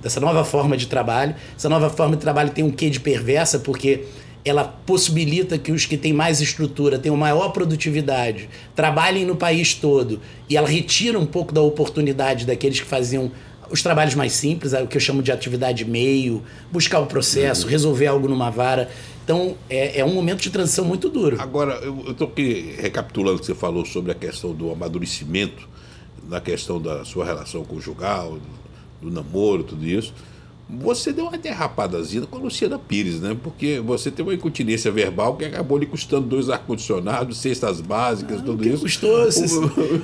dessa 0.00 0.20
nova 0.20 0.44
forma 0.44 0.76
de 0.76 0.86
trabalho. 0.86 1.34
Essa 1.56 1.68
nova 1.68 1.90
forma 1.90 2.14
de 2.14 2.22
trabalho 2.22 2.50
tem 2.50 2.62
um 2.62 2.70
quê 2.70 2.90
de 2.90 3.00
perversa, 3.00 3.58
porque 3.58 4.04
ela 4.44 4.64
possibilita 4.64 5.58
que 5.58 5.70
os 5.70 5.84
que 5.84 5.96
têm 5.96 6.12
mais 6.12 6.40
estrutura, 6.40 6.98
tenham 6.98 7.16
maior 7.16 7.50
produtividade, 7.50 8.48
trabalhem 8.74 9.24
no 9.24 9.36
país 9.36 9.74
todo, 9.74 10.20
e 10.48 10.56
ela 10.56 10.68
retira 10.68 11.18
um 11.18 11.26
pouco 11.26 11.52
da 11.52 11.60
oportunidade 11.60 12.46
daqueles 12.46 12.80
que 12.80 12.86
faziam 12.86 13.30
os 13.70 13.82
trabalhos 13.82 14.14
mais 14.14 14.32
simples, 14.32 14.72
o 14.72 14.86
que 14.86 14.96
eu 14.96 15.00
chamo 15.00 15.22
de 15.22 15.30
atividade 15.30 15.84
meio, 15.84 16.42
buscar 16.72 16.98
o 17.00 17.06
processo, 17.06 17.64
uhum. 17.64 17.70
resolver 17.70 18.06
algo 18.06 18.28
numa 18.28 18.50
vara. 18.50 18.90
Então, 19.22 19.56
é, 19.68 20.00
é, 20.00 20.04
um 20.04 20.12
momento 20.12 20.40
de 20.40 20.50
transição 20.50 20.84
muito 20.84 21.08
duro. 21.08 21.40
Agora, 21.40 21.74
eu 21.74 22.10
estou 22.10 22.26
aqui 22.26 22.74
recapitulando 22.78 23.36
o 23.36 23.40
que 23.40 23.46
você 23.46 23.54
falou 23.54 23.84
sobre 23.84 24.10
a 24.10 24.14
questão 24.14 24.52
do 24.52 24.72
amadurecimento, 24.72 25.68
na 26.28 26.40
questão 26.40 26.80
da 26.80 27.04
sua 27.04 27.24
relação 27.24 27.64
conjugal, 27.64 28.38
do, 29.00 29.08
do 29.08 29.14
namoro, 29.14 29.62
tudo 29.62 29.86
isso. 29.86 30.12
Você 30.78 31.12
deu 31.12 31.26
uma 31.26 31.36
derrapadazinha 31.36 32.26
com 32.26 32.36
a 32.36 32.40
Luciana 32.40 32.78
Pires, 32.78 33.20
né? 33.20 33.36
Porque 33.42 33.80
você 33.80 34.10
teve 34.10 34.28
uma 34.28 34.34
incontinência 34.34 34.90
verbal 34.90 35.36
que 35.36 35.44
acabou 35.44 35.76
lhe 35.78 35.86
custando 35.86 36.26
dois 36.26 36.48
ar-condicionados, 36.48 37.38
cestas 37.38 37.80
básicas, 37.80 38.40
ah, 38.40 38.42
tudo 38.44 38.66
isso. 38.66 38.82
Custou 38.82 39.26
esses... 39.26 39.52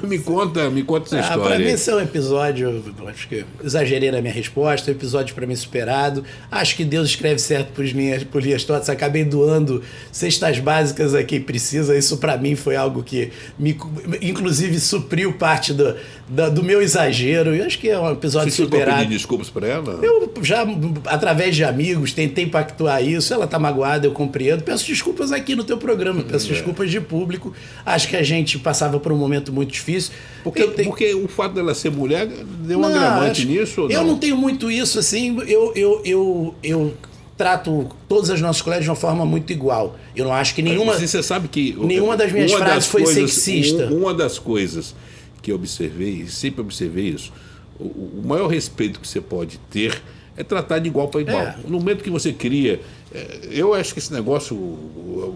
me 0.02 0.18
conta, 0.18 0.68
me 0.70 0.82
conta 0.82 1.06
essa 1.06 1.16
ah, 1.16 1.20
história. 1.20 1.44
Para 1.44 1.58
mim, 1.58 1.70
esse 1.70 1.90
é 1.90 1.94
um 1.94 2.00
episódio, 2.00 2.82
acho 3.06 3.28
que 3.28 3.44
exagerei 3.62 4.10
na 4.10 4.20
minha 4.20 4.32
resposta, 4.32 4.90
um 4.90 4.94
episódio 4.94 5.34
para 5.34 5.46
mim 5.46 5.54
superado. 5.54 6.24
Acho 6.50 6.76
que 6.76 6.84
Deus 6.84 7.10
escreve 7.10 7.38
certo 7.38 7.72
por 7.72 7.84
minhas, 7.94 8.24
por 8.24 8.42
totas. 8.66 8.88
Acabei 8.88 9.24
doando 9.24 9.82
cestas 10.10 10.58
básicas 10.58 11.14
a 11.14 11.22
quem 11.22 11.40
precisa. 11.40 11.96
Isso 11.96 12.16
para 12.18 12.36
mim 12.36 12.56
foi 12.56 12.76
algo 12.76 13.02
que 13.02 13.30
me, 13.58 13.76
inclusive, 14.20 14.80
supriu 14.80 15.32
parte 15.34 15.72
do, 15.72 15.94
do, 16.28 16.50
do 16.50 16.62
meu 16.62 16.82
exagero. 16.82 17.54
E 17.54 17.62
acho 17.62 17.78
que 17.78 17.88
é 17.88 17.98
um 17.98 18.10
episódio 18.10 18.50
Você 18.50 18.64
superado. 18.64 18.90
Você 18.90 19.04
pedir 19.04 19.14
desculpas 19.14 19.50
para 19.50 19.66
ela? 19.66 20.00
Eu 20.02 20.32
já 20.42 20.55
já, 20.57 20.66
através 21.07 21.54
de 21.54 21.64
amigos, 21.64 22.12
tentei 22.12 22.46
pactuar 22.46 23.02
isso. 23.02 23.32
Ela 23.32 23.46
tá 23.46 23.59
magoada, 23.59 24.07
eu 24.07 24.12
compreendo. 24.12 24.62
Peço 24.62 24.86
desculpas 24.86 25.32
aqui 25.32 25.54
no 25.54 25.64
teu 25.64 25.76
programa, 25.76 26.22
peço 26.22 26.46
é. 26.46 26.54
desculpas 26.54 26.90
de 26.90 27.00
público. 27.00 27.52
Acho 27.84 28.09
que 28.09 28.16
a 28.16 28.22
gente 28.22 28.59
passava 28.59 28.98
por 28.98 29.12
um 29.12 29.16
momento 29.16 29.52
muito 29.52 29.72
difícil. 29.72 30.12
Porque, 30.42 30.66
tenho... 30.68 30.88
porque 30.88 31.14
o 31.14 31.28
fato 31.28 31.54
dela 31.54 31.74
ser 31.74 31.90
mulher 31.90 32.26
deu 32.26 32.80
um 32.80 32.84
agravante 32.84 33.44
nisso? 33.44 33.82
Não? 33.82 33.90
Eu 33.90 34.04
não 34.04 34.18
tenho 34.18 34.36
muito 34.36 34.70
isso, 34.70 34.98
assim. 34.98 35.38
Eu, 35.46 35.72
eu, 35.74 36.00
eu, 36.04 36.54
eu 36.62 36.94
trato 37.36 37.88
todas 38.09 38.30
as 38.30 38.40
nossas 38.40 38.62
colegas 38.62 38.84
de 38.84 38.90
uma 38.90 38.96
forma 38.96 39.26
muito 39.26 39.52
igual. 39.52 39.98
Eu 40.14 40.24
não 40.24 40.32
acho 40.32 40.54
que 40.54 40.62
nenhuma. 40.62 40.94
Mas 40.94 41.09
você 41.09 41.22
sabe 41.22 41.48
que. 41.48 41.76
Nenhuma 41.78 42.16
das 42.16 42.32
minhas 42.32 42.52
frases 42.52 42.74
das 42.74 42.86
foi 42.86 43.02
coisas, 43.02 43.32
sexista. 43.32 43.86
Uma 43.86 44.14
das 44.14 44.38
coisas 44.38 44.94
que 45.42 45.52
eu 45.52 45.57
observei, 45.57 46.26
sempre 46.26 46.61
observei 46.61 47.11
isso, 47.11 47.32
o, 47.78 47.84
o 47.84 48.22
maior 48.24 48.48
respeito 48.48 48.98
que 48.98 49.07
você 49.07 49.20
pode 49.20 49.59
ter 49.70 50.02
é 50.37 50.45
tratar 50.45 50.78
de 50.78 50.89
igual 50.89 51.09
para 51.09 51.20
igual. 51.20 51.41
É. 51.41 51.57
No 51.66 51.78
momento 51.78 52.03
que 52.03 52.11
você 52.11 52.32
cria. 52.32 52.80
É, 53.14 53.49
eu 53.51 53.74
acho 53.74 53.93
que 53.93 53.99
esse 53.99 54.12
negócio. 54.12 54.57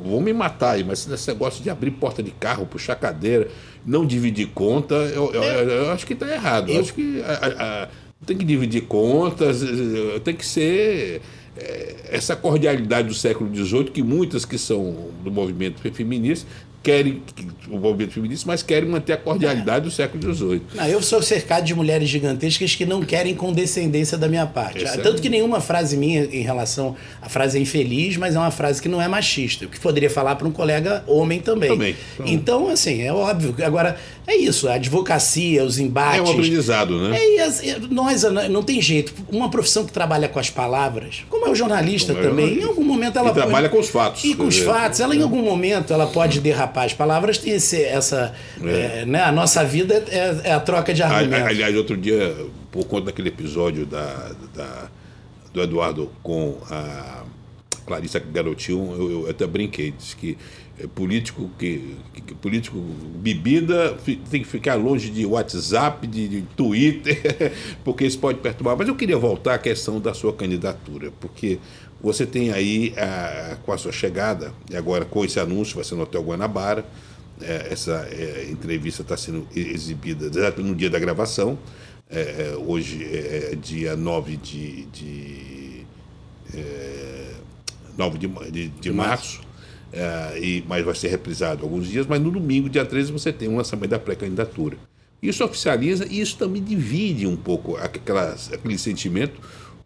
Vou 0.04 0.20
me 0.20 0.32
matar 0.32 0.72
aí, 0.72 0.84
mas 0.84 1.08
esse 1.08 1.28
negócio 1.30 1.62
de 1.62 1.70
abrir 1.70 1.92
porta 1.92 2.22
de 2.22 2.30
carro, 2.30 2.66
puxar 2.66 2.96
cadeira, 2.96 3.48
não 3.86 4.04
dividir 4.04 4.48
conta, 4.48 4.94
eu, 4.94 5.32
eu, 5.32 5.42
é. 5.42 5.86
eu 5.86 5.90
acho 5.90 6.06
que 6.06 6.12
está 6.12 6.28
errado. 6.28 6.68
Eu, 6.68 6.76
eu 6.76 6.80
acho 6.82 6.92
que 6.92 7.22
a, 7.22 7.84
a, 7.84 7.88
tem 8.26 8.36
que 8.36 8.44
dividir 8.44 8.82
contas, 8.82 9.62
tem 10.22 10.34
que 10.34 10.44
ser 10.44 11.22
essa 12.10 12.36
cordialidade 12.36 13.08
do 13.08 13.14
século 13.14 13.54
XVIII, 13.54 13.84
que 13.84 14.02
muitas 14.02 14.44
que 14.44 14.58
são 14.58 15.08
do 15.24 15.30
movimento 15.30 15.80
feminista 15.92 16.46
querem 16.82 17.22
o 17.68 17.78
movimento 17.78 18.12
feminista, 18.12 18.44
mas 18.46 18.62
querem 18.62 18.88
manter 18.88 19.12
a 19.12 19.16
cordialidade 19.16 19.84
do 19.84 19.90
século 19.90 20.34
XVIII. 20.34 20.62
Não, 20.74 20.86
eu 20.86 21.02
sou 21.02 21.22
cercado 21.22 21.64
de 21.64 21.74
mulheres 21.74 22.08
gigantescas 22.08 22.74
que 22.74 22.86
não 22.86 23.02
querem 23.02 23.34
condescendência 23.34 24.16
da 24.16 24.28
minha 24.28 24.46
parte. 24.46 24.82
Esse 24.82 24.98
Tanto 24.98 25.18
é... 25.18 25.20
que 25.20 25.28
nenhuma 25.28 25.60
frase 25.60 25.96
minha 25.96 26.24
em 26.24 26.42
relação 26.42 26.96
à 27.20 27.28
frase 27.28 27.58
é 27.58 27.60
infeliz, 27.60 28.16
mas 28.16 28.34
é 28.34 28.38
uma 28.38 28.50
frase 28.50 28.80
que 28.80 28.88
não 28.88 29.00
é 29.00 29.06
machista, 29.06 29.66
que 29.66 29.78
poderia 29.78 30.08
falar 30.08 30.36
para 30.36 30.48
um 30.48 30.52
colega 30.52 31.04
homem 31.06 31.38
também. 31.40 31.68
também. 31.68 31.96
Então, 32.24 32.68
assim, 32.68 33.02
é 33.02 33.12
óbvio. 33.12 33.54
Agora, 33.62 33.98
é 34.26 34.36
isso, 34.36 34.68
a 34.68 34.74
advocacia, 34.74 35.62
os 35.64 35.78
embates. 35.78 36.18
É 36.18 36.22
um 36.22 36.30
aprendizado, 36.30 36.98
né? 37.08 37.18
É, 37.36 37.78
nós, 37.90 38.22
não 38.22 38.62
tem 38.62 38.80
jeito. 38.80 39.12
Uma 39.30 39.50
profissão 39.50 39.84
que 39.84 39.92
trabalha 39.92 40.28
com 40.28 40.38
as 40.38 40.48
palavras, 40.48 41.24
como 41.28 41.46
é 41.46 41.50
o 41.50 41.54
jornalista 41.54 42.14
como 42.14 42.24
é 42.24 42.28
também, 42.28 42.58
é 42.58 42.62
em 42.62 42.64
algum 42.64 42.84
momento 42.84 43.18
ela. 43.18 43.28
E 43.28 43.32
pode, 43.32 43.46
trabalha 43.46 43.68
com 43.68 43.78
os 43.78 43.88
fatos. 43.88 44.24
E 44.24 44.34
com 44.34 44.46
os 44.46 44.58
fatos. 44.58 45.00
Ela, 45.00 45.14
em 45.14 45.22
algum 45.22 45.42
momento, 45.42 45.92
ela 45.92 46.06
pode 46.06 46.40
derrapar 46.40 46.69
as 46.74 46.94
palavras, 46.94 47.38
tem 47.38 47.54
esse, 47.54 47.82
essa. 47.82 48.34
É. 48.62 49.00
É, 49.00 49.06
né? 49.06 49.22
A 49.22 49.32
nossa 49.32 49.64
vida 49.64 50.04
é, 50.08 50.48
é, 50.50 50.52
a 50.52 50.60
troca 50.60 50.92
de 50.92 51.02
argumentos. 51.02 51.46
Aliás, 51.46 51.76
outro 51.76 51.96
dia, 51.96 52.34
por 52.70 52.84
conta 52.86 53.06
daquele 53.06 53.28
episódio 53.28 53.86
da, 53.86 54.32
da 54.54 54.88
do 55.52 55.60
Eduardo 55.60 56.10
com 56.22 56.58
a 56.70 57.24
Clarissa 57.86 58.20
Garotinho, 58.20 58.94
eu, 58.96 59.10
eu 59.10 59.30
até 59.30 59.46
brinquei, 59.46 59.90
disse 59.90 60.14
que 60.14 60.38
é, 60.78 60.86
político 60.86 61.50
que, 61.58 61.96
que, 62.14 62.34
político 62.34 62.78
bebida 63.16 63.96
tem 64.30 64.42
que 64.42 64.48
ficar 64.48 64.76
longe 64.76 65.10
de 65.10 65.26
WhatsApp, 65.26 66.06
de, 66.06 66.28
de, 66.28 66.42
Twitter, 66.56 67.52
porque 67.84 68.06
isso 68.06 68.18
pode 68.18 68.38
perturbar. 68.38 68.76
Mas 68.78 68.88
eu 68.88 68.94
queria 68.94 69.18
voltar 69.18 69.54
à 69.54 69.58
questão 69.58 70.00
da 70.00 70.14
sua 70.14 70.32
candidatura, 70.32 71.12
porque 71.20 71.58
você 72.02 72.24
tem 72.24 72.50
aí, 72.52 72.94
a, 72.96 73.56
com 73.62 73.72
a 73.72 73.78
sua 73.78 73.92
chegada, 73.92 74.52
e 74.70 74.76
agora 74.76 75.04
com 75.04 75.24
esse 75.24 75.38
anúncio, 75.38 75.74
vai 75.74 75.84
ser 75.84 75.94
no 75.94 76.02
Hotel 76.02 76.22
Guanabara, 76.22 76.84
é, 77.40 77.68
essa 77.70 78.08
é, 78.10 78.48
entrevista 78.50 79.02
está 79.02 79.16
sendo 79.16 79.46
exibida 79.54 80.30
no 80.58 80.74
dia 80.74 80.90
da 80.90 80.98
gravação, 80.98 81.58
é, 82.08 82.52
é 82.52 82.56
hoje 82.56 83.04
é, 83.04 83.50
é 83.52 83.54
dia 83.54 83.96
9 83.96 84.36
de, 84.36 84.84
de, 84.86 85.86
9 87.96 88.18
de, 88.18 88.28
de, 88.50 88.68
de 88.68 88.92
março, 88.92 89.40
é, 89.92 90.38
e, 90.38 90.64
mas 90.68 90.84
vai 90.84 90.94
ser 90.94 91.08
reprisado 91.08 91.62
alguns 91.62 91.86
dias, 91.86 92.06
mas 92.06 92.20
no 92.20 92.30
domingo, 92.30 92.68
dia 92.68 92.84
13, 92.84 93.12
você 93.12 93.32
tem 93.32 93.48
um 93.48 93.56
lançamento 93.56 93.90
da 93.90 93.98
pré-candidatura. 93.98 94.76
Isso 95.22 95.44
oficializa 95.44 96.06
e 96.08 96.20
isso 96.20 96.36
também 96.38 96.62
divide 96.62 97.26
um 97.26 97.36
pouco 97.36 97.76
aquelas, 97.76 98.52
aquele 98.52 98.78
sentimento, 98.78 99.40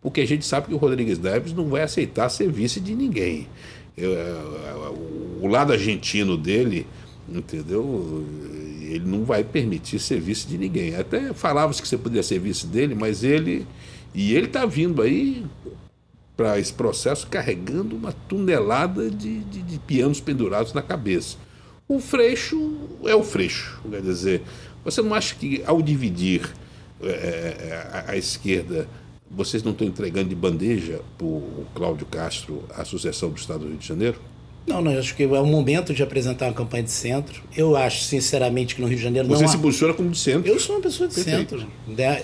porque 0.05 0.21
a 0.21 0.27
gente 0.27 0.45
sabe 0.45 0.67
que 0.69 0.75
o 0.75 0.77
Rodrigues 0.77 1.19
Neves 1.19 1.55
não 1.55 1.67
vai 1.67 1.81
aceitar 1.81 2.29
ser 2.29 2.53
vice 2.53 2.79
de 2.79 2.95
ninguém. 2.95 3.49
Eu, 3.97 4.13
é, 4.13 4.93
o 5.41 5.47
lado 5.47 5.73
argentino 5.73 6.37
dele, 6.37 6.87
entendeu? 7.27 8.23
Ele 8.83 9.07
não 9.07 9.25
vai 9.25 9.43
permitir 9.43 9.99
ser 9.99 10.21
vice 10.21 10.47
de 10.47 10.59
ninguém. 10.59 10.95
Até 10.95 11.33
falava-se 11.33 11.81
que 11.81 11.89
você 11.89 11.97
podia 11.97 12.23
ser 12.23 12.39
vice 12.39 12.67
dele, 12.67 12.95
mas 12.95 13.25
ele. 13.25 13.67
E 14.15 14.35
ele 14.35 14.45
está 14.45 14.67
vindo 14.67 15.01
aí 15.01 15.43
para 16.37 16.59
esse 16.59 16.75
processo 16.75 17.27
carregando 17.27 17.97
uma 17.97 18.13
tonelada 18.13 19.11
de, 19.11 19.41
de, 19.45 19.63
de, 19.63 19.79
pianos 19.79 20.21
pendurados 20.21 20.75
na 20.75 20.83
cabeça. 20.83 21.39
O 21.89 21.99
Freixo 21.99 22.77
é 23.05 23.15
o 23.15 23.23
Freixo, 23.23 23.81
quer 23.91 24.03
dizer, 24.03 24.43
você 24.85 25.01
não 25.01 25.15
acha 25.15 25.35
que 25.35 25.63
ao 25.67 25.81
dividir 25.81 26.53
é, 27.03 27.09
é 27.09 27.89
a, 27.93 28.13
a, 28.13 28.17
esquerda, 28.17 28.87
vocês 29.37 29.63
não 29.63 29.73
estão 29.73 29.87
entregando 29.87 30.29
de 30.29 30.35
bandeja 30.35 31.01
para 31.19 31.27
o 31.27 31.67
Cláudio 31.75 32.07
Castro 32.07 32.63
a 32.75 32.85
sucessão 32.85 33.31
do 33.31 33.37
Estado 33.39 33.61
do 33.61 33.69
Rio 33.69 33.77
de 33.79 33.87
Janeiro? 33.87 34.17
Não, 34.67 34.81
não, 34.81 34.99
acho 34.99 35.15
que 35.15 35.23
é 35.25 35.27
o 35.27 35.45
momento 35.47 35.93
de 35.93 36.03
apresentar 36.03 36.47
uma 36.47 36.55
campanha 36.55 36.85
de 36.85 36.91
centro. 36.91 37.43
Eu 37.55 37.77
acho, 37.77 38.03
sinceramente, 38.05 38.75
que 38.75 38.81
no 38.81 38.87
Rio 38.87 38.97
de 38.97 39.03
Janeiro 39.03 39.29
Você 39.29 39.43
não 39.43 39.49
se 39.51 39.57
há... 39.57 39.59
posiciona 39.59 39.93
como 39.93 40.09
de 40.09 40.17
centro. 40.17 40.51
Eu 40.51 40.59
sou 40.59 40.77
uma 40.77 40.81
pessoa 40.81 41.07
de 41.07 41.15
Perfeito. 41.17 41.59
centro. 41.59 41.67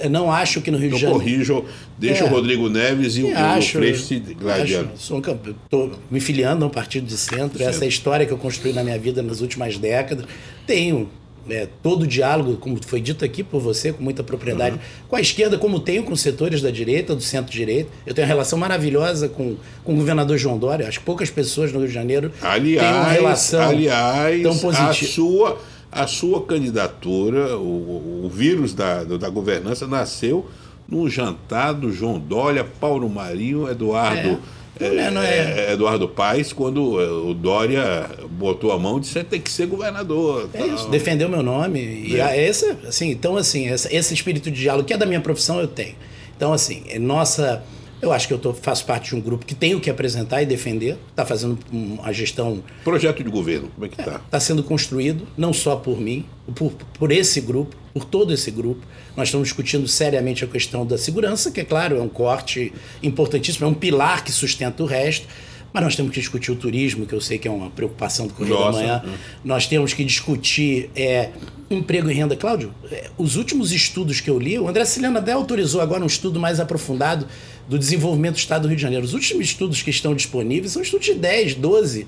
Eu 0.02 0.08
não 0.08 0.32
acho 0.32 0.62
que 0.62 0.70
no 0.70 0.78
Rio 0.78 0.88
de 0.88 0.96
Então 0.96 1.10
Janeiro... 1.10 1.22
corrijo, 1.22 1.64
deixa 1.98 2.24
É. 2.24 2.26
o 2.26 2.30
Rodrigo 2.30 2.70
Neves 2.70 3.18
e 3.18 3.24
o, 3.24 3.28
e 3.28 3.34
o 3.34 3.38
acho, 3.38 3.72
Freixo 3.72 4.04
se 4.04 4.18
gladiando. 4.20 4.88
um 5.10 5.20
campe- 5.20 5.54
tô 5.68 5.90
me 6.10 6.18
filiando 6.18 6.64
a 6.64 6.68
um 6.68 6.70
partido 6.70 7.06
de 7.06 7.18
centro. 7.18 7.62
Essa 7.62 7.84
é 7.84 7.86
a 7.86 7.88
história 7.88 8.24
que 8.24 8.32
eu 8.32 8.38
construí 8.38 8.72
na 8.72 8.82
minha 8.82 8.98
vida 8.98 9.22
nas 9.22 9.42
últimas 9.42 9.76
décadas. 9.76 10.24
Tenho 10.66 11.10
é, 11.48 11.66
todo 11.82 12.02
o 12.02 12.06
diálogo, 12.06 12.56
como 12.56 12.78
foi 12.84 13.00
dito 13.00 13.24
aqui 13.24 13.42
por 13.42 13.60
você, 13.60 13.92
com 13.92 14.02
muita 14.02 14.22
propriedade, 14.22 14.76
Uhum. 14.76 14.80
com 15.08 15.16
a 15.16 15.20
esquerda, 15.20 15.56
como 15.58 15.80
tenho 15.80 16.02
com 16.04 16.12
os 16.12 16.20
setores 16.20 16.60
da 16.62 16.70
direita, 16.70 17.14
do 17.14 17.22
centro-direita. 17.22 17.90
Eu 18.06 18.14
tenho 18.14 18.26
uma 18.26 18.32
relação 18.32 18.58
maravilhosa 18.58 19.28
com, 19.28 19.56
com 19.84 19.94
o 19.94 19.96
governador 19.96 20.36
João 20.38 20.58
Dória. 20.58 20.86
Acho 20.88 20.98
que 21.00 21.04
poucas 21.06 21.30
pessoas 21.30 21.72
no 21.72 21.78
Rio 21.78 21.88
de 21.88 21.94
Janeiro 21.94 22.30
Aliás, 22.42 22.86
têm 22.86 22.96
uma 23.00 23.08
relação 23.10 23.68
aliás 23.70 24.42
tão 24.42 24.52
a 24.52 24.58
positiva. 24.58 24.94
sua 25.12 25.58
a 25.92 26.06
sua 26.06 26.42
candidatura, 26.46 27.56
o, 27.58 28.22
o 28.26 28.30
vírus 28.32 28.72
da, 28.72 29.02
da 29.02 29.28
governança 29.28 29.88
nasceu 29.88 30.48
num 30.88 31.08
jantar 31.08 31.72
do 31.74 31.90
João 31.92 32.16
Dória, 32.18 32.64
Paulo 32.64 33.08
Marinho, 33.08 33.68
Eduardo 33.68 34.28
É. 34.28 34.38
Não 34.78 34.86
é- 34.86 35.10
não 35.10 35.22
é- 35.22 35.68
eh, 35.68 35.72
Eduardo 35.72 36.08
Paes, 36.08 36.52
quando 36.52 37.00
eh, 37.00 37.08
o 37.10 37.34
Dória 37.34 38.08
botou 38.30 38.72
a 38.72 38.78
mão 38.78 38.98
e 38.98 39.00
disse 39.00 39.22
tem 39.24 39.40
que 39.40 39.50
ser 39.50 39.66
governador. 39.66 40.48
É 40.54 40.66
isso, 40.66 40.88
defendeu 40.88 41.28
meu 41.28 41.42
nome. 41.42 41.80
E 41.80 42.20
É. 42.20 42.48
esse, 42.48 42.70
assim, 42.86 43.10
então, 43.10 43.36
assim, 43.36 43.66
esse 43.68 44.14
espírito 44.14 44.50
de 44.50 44.60
diálogo, 44.60 44.86
que 44.86 44.94
é 44.94 44.96
da 44.96 45.06
minha 45.06 45.20
profissão, 45.20 45.60
eu 45.60 45.68
tenho. 45.68 45.94
Então, 46.36 46.52
assim, 46.52 46.82
é 46.88 46.98
nossa. 46.98 47.62
Eu 48.00 48.10
acho 48.12 48.26
que 48.26 48.32
eu 48.32 48.38
tô, 48.38 48.54
faço 48.54 48.86
parte 48.86 49.10
de 49.10 49.16
um 49.16 49.20
grupo 49.20 49.44
que 49.44 49.54
tem 49.54 49.74
o 49.74 49.80
que 49.80 49.90
apresentar 49.90 50.40
e 50.40 50.46
defender. 50.46 50.96
Está 51.10 51.26
fazendo 51.26 51.58
a 52.02 52.10
gestão. 52.12 52.62
Projeto 52.82 53.22
de 53.22 53.28
governo, 53.28 53.68
como 53.74 53.84
é 53.84 53.88
que 53.90 54.00
está? 54.00 54.22
Está 54.24 54.40
sendo 54.40 54.62
construído, 54.62 55.26
não 55.36 55.52
só 55.52 55.76
por 55.76 56.00
mim, 56.00 56.24
por, 56.54 56.72
por 56.98 57.12
esse 57.12 57.42
grupo, 57.42 57.76
por 57.92 58.04
todo 58.04 58.32
esse 58.32 58.50
grupo. 58.50 58.86
Nós 59.16 59.28
estamos 59.28 59.48
discutindo 59.48 59.86
seriamente 59.88 60.44
a 60.44 60.46
questão 60.46 60.86
da 60.86 60.96
segurança, 60.96 61.50
que, 61.50 61.60
é 61.60 61.64
claro, 61.64 61.96
é 61.96 62.00
um 62.00 62.08
corte 62.08 62.72
importantíssimo, 63.02 63.66
é 63.66 63.68
um 63.68 63.74
pilar 63.74 64.24
que 64.24 64.32
sustenta 64.32 64.82
o 64.82 64.86
resto. 64.86 65.26
Mas 65.72 65.84
nós 65.84 65.96
temos 65.96 66.12
que 66.12 66.20
discutir 66.20 66.50
o 66.50 66.56
turismo, 66.56 67.06
que 67.06 67.14
eu 67.14 67.20
sei 67.20 67.38
que 67.38 67.46
é 67.46 67.50
uma 67.50 67.70
preocupação 67.70 68.26
do 68.26 68.34
Correio 68.34 68.58
da 68.58 68.64
Nossa, 68.64 68.78
Manhã. 68.78 69.02
hum. 69.04 69.12
Nós 69.44 69.66
temos 69.66 69.94
que 69.94 70.04
discutir 70.04 70.90
é, 70.96 71.30
emprego 71.70 72.10
e 72.10 72.14
renda. 72.14 72.34
Cláudio, 72.34 72.74
é, 72.90 73.10
os 73.16 73.36
últimos 73.36 73.72
estudos 73.72 74.20
que 74.20 74.28
eu 74.28 74.38
li, 74.38 74.58
o 74.58 74.68
André 74.68 74.84
Siliano 74.84 75.18
até 75.18 75.32
autorizou 75.32 75.80
agora 75.80 76.02
um 76.02 76.06
estudo 76.06 76.40
mais 76.40 76.58
aprofundado 76.58 77.26
do 77.68 77.78
desenvolvimento 77.78 78.34
do 78.34 78.38
Estado 78.38 78.62
do 78.62 78.68
Rio 78.68 78.76
de 78.76 78.82
Janeiro. 78.82 79.04
Os 79.04 79.14
últimos 79.14 79.46
estudos 79.46 79.80
que 79.80 79.90
estão 79.90 80.14
disponíveis 80.14 80.72
são 80.72 80.82
estudos 80.82 81.06
de 81.06 81.14
10, 81.14 81.54
12, 81.54 82.06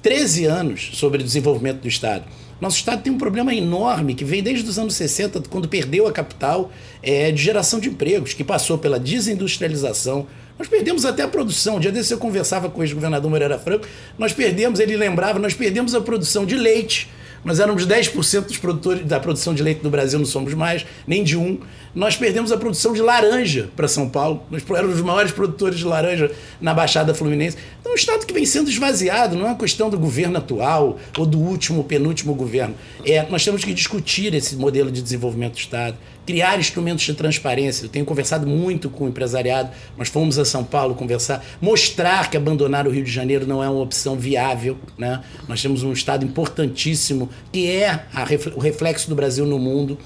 13 0.00 0.46
anos 0.46 0.90
sobre 0.94 1.20
o 1.20 1.24
desenvolvimento 1.24 1.82
do 1.82 1.88
Estado. 1.88 2.24
Nosso 2.60 2.78
Estado 2.78 3.02
tem 3.02 3.12
um 3.12 3.18
problema 3.18 3.54
enorme 3.54 4.14
que 4.14 4.24
vem 4.24 4.42
desde 4.42 4.68
os 4.68 4.78
anos 4.78 4.94
60, 4.94 5.42
quando 5.50 5.68
perdeu 5.68 6.06
a 6.06 6.12
capital, 6.12 6.72
é, 7.02 7.30
de 7.30 7.42
geração 7.42 7.78
de 7.78 7.90
empregos, 7.90 8.32
que 8.32 8.42
passou 8.42 8.78
pela 8.78 8.98
desindustrialização. 8.98 10.26
Nós 10.58 10.68
perdemos 10.68 11.04
até 11.04 11.22
a 11.22 11.28
produção. 11.28 11.76
Um 11.76 11.80
dia 11.80 11.90
desse 11.90 12.12
eu 12.12 12.18
conversava 12.18 12.70
com 12.70 12.80
o 12.80 12.84
ex-governador 12.84 13.28
Moreira 13.28 13.58
Franco. 13.58 13.86
Nós 14.16 14.32
perdemos, 14.32 14.78
ele 14.78 14.96
lembrava, 14.96 15.38
nós 15.38 15.54
perdemos 15.54 15.94
a 15.94 16.00
produção 16.00 16.46
de 16.46 16.54
leite. 16.54 17.08
Nós 17.44 17.60
éramos 17.60 17.86
10% 17.86 18.46
dos 18.46 18.56
produtores 18.56 19.04
da 19.04 19.20
produção 19.20 19.52
de 19.52 19.62
leite 19.62 19.84
no 19.84 19.90
Brasil, 19.90 20.18
não 20.18 20.24
somos 20.24 20.54
mais, 20.54 20.86
nem 21.06 21.22
de 21.22 21.36
um. 21.36 21.60
Nós 21.94 22.16
perdemos 22.16 22.50
a 22.50 22.56
produção 22.56 22.94
de 22.94 23.02
laranja 23.02 23.68
para 23.76 23.86
São 23.86 24.08
Paulo. 24.08 24.42
Nós 24.50 24.62
éramos 24.70 24.96
os 24.96 25.02
maiores 25.02 25.30
produtores 25.30 25.78
de 25.78 25.84
laranja 25.84 26.30
na 26.58 26.72
Baixada 26.72 27.12
Fluminense. 27.12 27.58
Então, 27.80 27.92
é 27.92 27.94
um 27.94 27.98
Estado 27.98 28.24
que 28.24 28.32
vem 28.32 28.46
sendo 28.46 28.70
esvaziado, 28.70 29.36
não 29.36 29.44
é 29.44 29.48
uma 29.48 29.58
questão 29.58 29.90
do 29.90 29.98
governo 29.98 30.38
atual 30.38 30.98
ou 31.18 31.26
do 31.26 31.38
último, 31.38 31.84
penúltimo 31.84 32.34
governo. 32.34 32.74
É, 33.04 33.26
nós 33.28 33.44
temos 33.44 33.62
que 33.62 33.74
discutir 33.74 34.32
esse 34.32 34.56
modelo 34.56 34.90
de 34.90 35.02
desenvolvimento 35.02 35.52
do 35.52 35.58
Estado, 35.58 35.98
criar 36.26 36.58
instrumentos 36.58 37.04
de 37.04 37.14
transparência. 37.14 37.84
Eu 37.84 37.88
tenho 37.88 38.04
conversado 38.04 38.46
muito 38.46 38.88
com 38.88 39.04
o 39.04 39.08
empresariado, 39.08 39.70
nós 39.96 40.08
fomos 40.08 40.38
a 40.38 40.44
São 40.44 40.64
Paulo 40.64 40.94
conversar, 40.94 41.44
mostrar 41.60 42.30
que 42.30 42.36
abandonar 42.36 42.86
o 42.86 42.90
Rio 42.90 43.04
de 43.04 43.10
Janeiro 43.10 43.46
não 43.46 43.62
é 43.62 43.68
uma 43.68 43.82
opção 43.82 44.16
viável. 44.16 44.78
Né? 44.98 45.22
Nós 45.48 45.60
temos 45.60 45.82
um 45.82 45.92
Estado 45.92 46.24
importantíssimo, 46.24 47.28
que 47.52 47.70
é 47.70 47.90
a 48.12 48.24
o 48.56 48.60
reflexo 48.60 49.08
do 49.08 49.14
Brasil 49.14 49.46
no 49.46 49.58
mundo. 49.58 49.98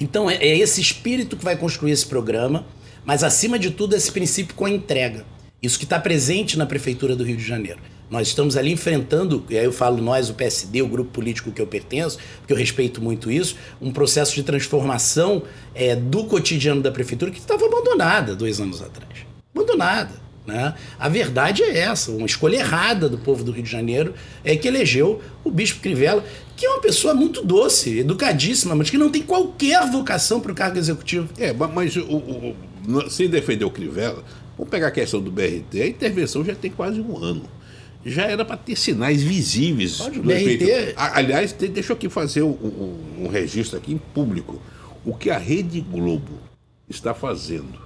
Então 0.00 0.30
é, 0.30 0.36
é 0.36 0.58
esse 0.58 0.80
espírito 0.80 1.36
que 1.36 1.44
vai 1.44 1.56
construir 1.56 1.92
esse 1.92 2.06
programa, 2.06 2.66
mas 3.04 3.22
acima 3.22 3.58
de 3.58 3.70
tudo 3.70 3.94
esse 3.94 4.10
princípio 4.10 4.54
com 4.54 4.64
a 4.64 4.70
entrega. 4.70 5.24
Isso 5.62 5.78
que 5.78 5.84
está 5.84 5.98
presente 5.98 6.58
na 6.58 6.66
Prefeitura 6.66 7.16
do 7.16 7.24
Rio 7.24 7.36
de 7.36 7.44
Janeiro. 7.44 7.78
Nós 8.14 8.28
estamos 8.28 8.56
ali 8.56 8.70
enfrentando, 8.70 9.44
e 9.50 9.58
aí 9.58 9.64
eu 9.64 9.72
falo 9.72 10.00
nós, 10.00 10.30
o 10.30 10.34
PSD, 10.34 10.80
o 10.82 10.86
grupo 10.86 11.10
político 11.10 11.50
que 11.50 11.60
eu 11.60 11.66
pertenço, 11.66 12.16
porque 12.38 12.52
eu 12.52 12.56
respeito 12.56 13.02
muito 13.02 13.28
isso, 13.28 13.56
um 13.82 13.90
processo 13.90 14.32
de 14.36 14.44
transformação 14.44 15.42
é, 15.74 15.96
do 15.96 16.22
cotidiano 16.26 16.80
da 16.80 16.92
Prefeitura 16.92 17.32
que 17.32 17.40
estava 17.40 17.66
abandonada 17.66 18.36
dois 18.36 18.60
anos 18.60 18.80
atrás. 18.80 19.10
Abandonada. 19.52 20.12
Né? 20.46 20.74
A 20.96 21.08
verdade 21.08 21.64
é 21.64 21.76
essa, 21.78 22.12
uma 22.12 22.26
escolha 22.26 22.58
errada 22.58 23.08
do 23.08 23.18
povo 23.18 23.42
do 23.42 23.50
Rio 23.50 23.64
de 23.64 23.70
Janeiro 23.70 24.14
é 24.44 24.54
que 24.54 24.68
elegeu 24.68 25.20
o 25.42 25.50
Bispo 25.50 25.80
Crivella, 25.80 26.22
que 26.56 26.66
é 26.66 26.70
uma 26.70 26.80
pessoa 26.80 27.14
muito 27.14 27.42
doce, 27.44 27.98
educadíssima, 27.98 28.76
mas 28.76 28.90
que 28.90 28.96
não 28.98 29.10
tem 29.10 29.22
qualquer 29.22 29.90
vocação 29.90 30.38
para 30.40 30.52
o 30.52 30.54
cargo 30.54 30.78
executivo. 30.78 31.28
É, 31.36 31.52
ma- 31.52 31.66
mas 31.66 31.96
o, 31.96 32.02
o- 32.02 32.56
o- 32.86 33.10
sem 33.10 33.28
defender 33.28 33.64
o 33.64 33.70
Crivella, 33.70 34.22
vamos 34.56 34.70
pegar 34.70 34.86
a 34.86 34.92
questão 34.92 35.20
do 35.20 35.32
BRT, 35.32 35.82
a 35.82 35.86
intervenção 35.88 36.44
já 36.44 36.54
tem 36.54 36.70
quase 36.70 37.00
um 37.00 37.16
ano. 37.16 37.42
Já 38.04 38.24
era 38.24 38.44
para 38.44 38.56
ter 38.56 38.76
sinais 38.76 39.22
visíveis. 39.22 39.96
Pode, 39.98 40.20
do 40.20 40.30
efeito. 40.30 40.64
Aliás, 40.96 41.52
deixa 41.52 41.92
eu 41.92 41.96
aqui 41.96 42.08
fazer 42.08 42.42
um, 42.42 42.50
um- 42.50 43.24
um 43.24 43.28
registro 43.28 43.78
aqui 43.78 43.92
em 43.92 43.98
público. 43.98 44.60
O 45.04 45.14
que 45.14 45.30
a 45.30 45.38
Rede 45.38 45.80
Globo 45.80 46.38
está 46.88 47.14
fazendo 47.14 47.78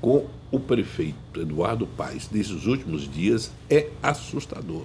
com 0.00 0.26
o 0.50 0.60
prefeito 0.60 1.40
Eduardo 1.40 1.86
Paes 1.86 2.28
nesses 2.30 2.66
últimos 2.66 3.10
dias 3.10 3.50
é 3.70 3.88
assustador. 4.02 4.84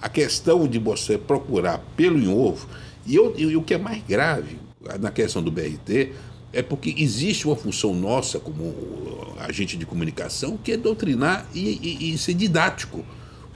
A 0.00 0.08
questão 0.08 0.66
de 0.68 0.78
você 0.78 1.16
procurar 1.16 1.78
pelo 1.96 2.18
em 2.18 2.28
ovo, 2.28 2.66
e, 3.06 3.14
eu- 3.16 3.34
e 3.36 3.56
o 3.56 3.62
que 3.62 3.74
é 3.74 3.78
mais 3.78 4.02
grave 4.06 4.58
na 5.00 5.10
questão 5.10 5.42
do 5.42 5.50
BRT 5.50 6.12
é 6.52 6.60
porque 6.60 6.94
existe 6.98 7.46
uma 7.46 7.56
função 7.56 7.94
nossa 7.94 8.38
como 8.38 8.74
agente 9.38 9.76
de 9.76 9.86
comunicação 9.86 10.56
que 10.56 10.72
é 10.72 10.76
doutrinar 10.76 11.46
e, 11.54 11.60
e- 11.82 12.12
e 12.14 12.18
ser 12.18 12.34
didático. 12.34 13.04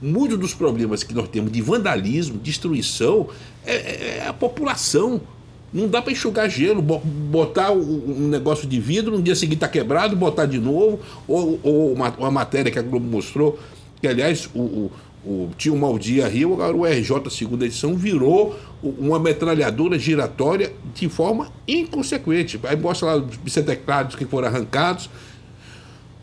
Muitos 0.01 0.37
dos 0.37 0.53
problemas 0.53 1.03
que 1.03 1.13
nós 1.13 1.27
temos 1.27 1.51
de 1.51 1.61
vandalismo, 1.61 2.37
destruição, 2.37 3.27
é, 3.65 3.75
é- 3.75 4.17
é 4.23 4.27
a 4.27 4.33
população. 4.33 5.19
Não 5.73 5.87
dá 5.87 6.01
para 6.01 6.11
enxugar 6.13 6.49
gelo, 6.49 6.81
bo- 6.81 6.99
botar 6.99 7.71
um 7.71 8.27
negócio 8.29 8.67
de 8.67 8.79
vidro, 8.79 9.17
no 9.17 9.21
dia 9.23 9.35
seguinte 9.35 9.57
está 9.57 9.67
quebrado, 9.67 10.15
botar 10.15 10.45
de 10.45 10.59
novo, 10.59 10.99
ou, 11.27 11.59
ou 11.63 11.93
uma, 11.93 12.09
uma 12.17 12.31
matéria 12.31 12.71
que 12.71 12.79
a 12.79 12.81
Globo 12.81 13.05
mostrou, 13.05 13.59
que 14.01 14.07
aliás 14.07 14.47
o, 14.55 14.59
o, 14.61 14.91
o 15.25 15.49
tinha 15.57 15.73
o 15.73 15.77
Maldia 15.77 16.27
Rio, 16.27 16.53
agora 16.53 16.75
o 16.77 16.85
RJ 16.85 17.29
segunda 17.29 17.65
edição 17.65 17.95
virou 17.95 18.57
uma 18.81 19.19
metralhadora 19.19 19.99
giratória 19.99 20.71
de 20.95 21.09
forma 21.09 21.51
inconsequente. 21.67 22.57
Aí 22.63 22.77
mostra 22.77 23.07
lá 23.07 23.15
os 23.17 23.35
biceteclados 23.35 24.15
que 24.15 24.25
foram 24.25 24.47
arrancados. 24.47 25.09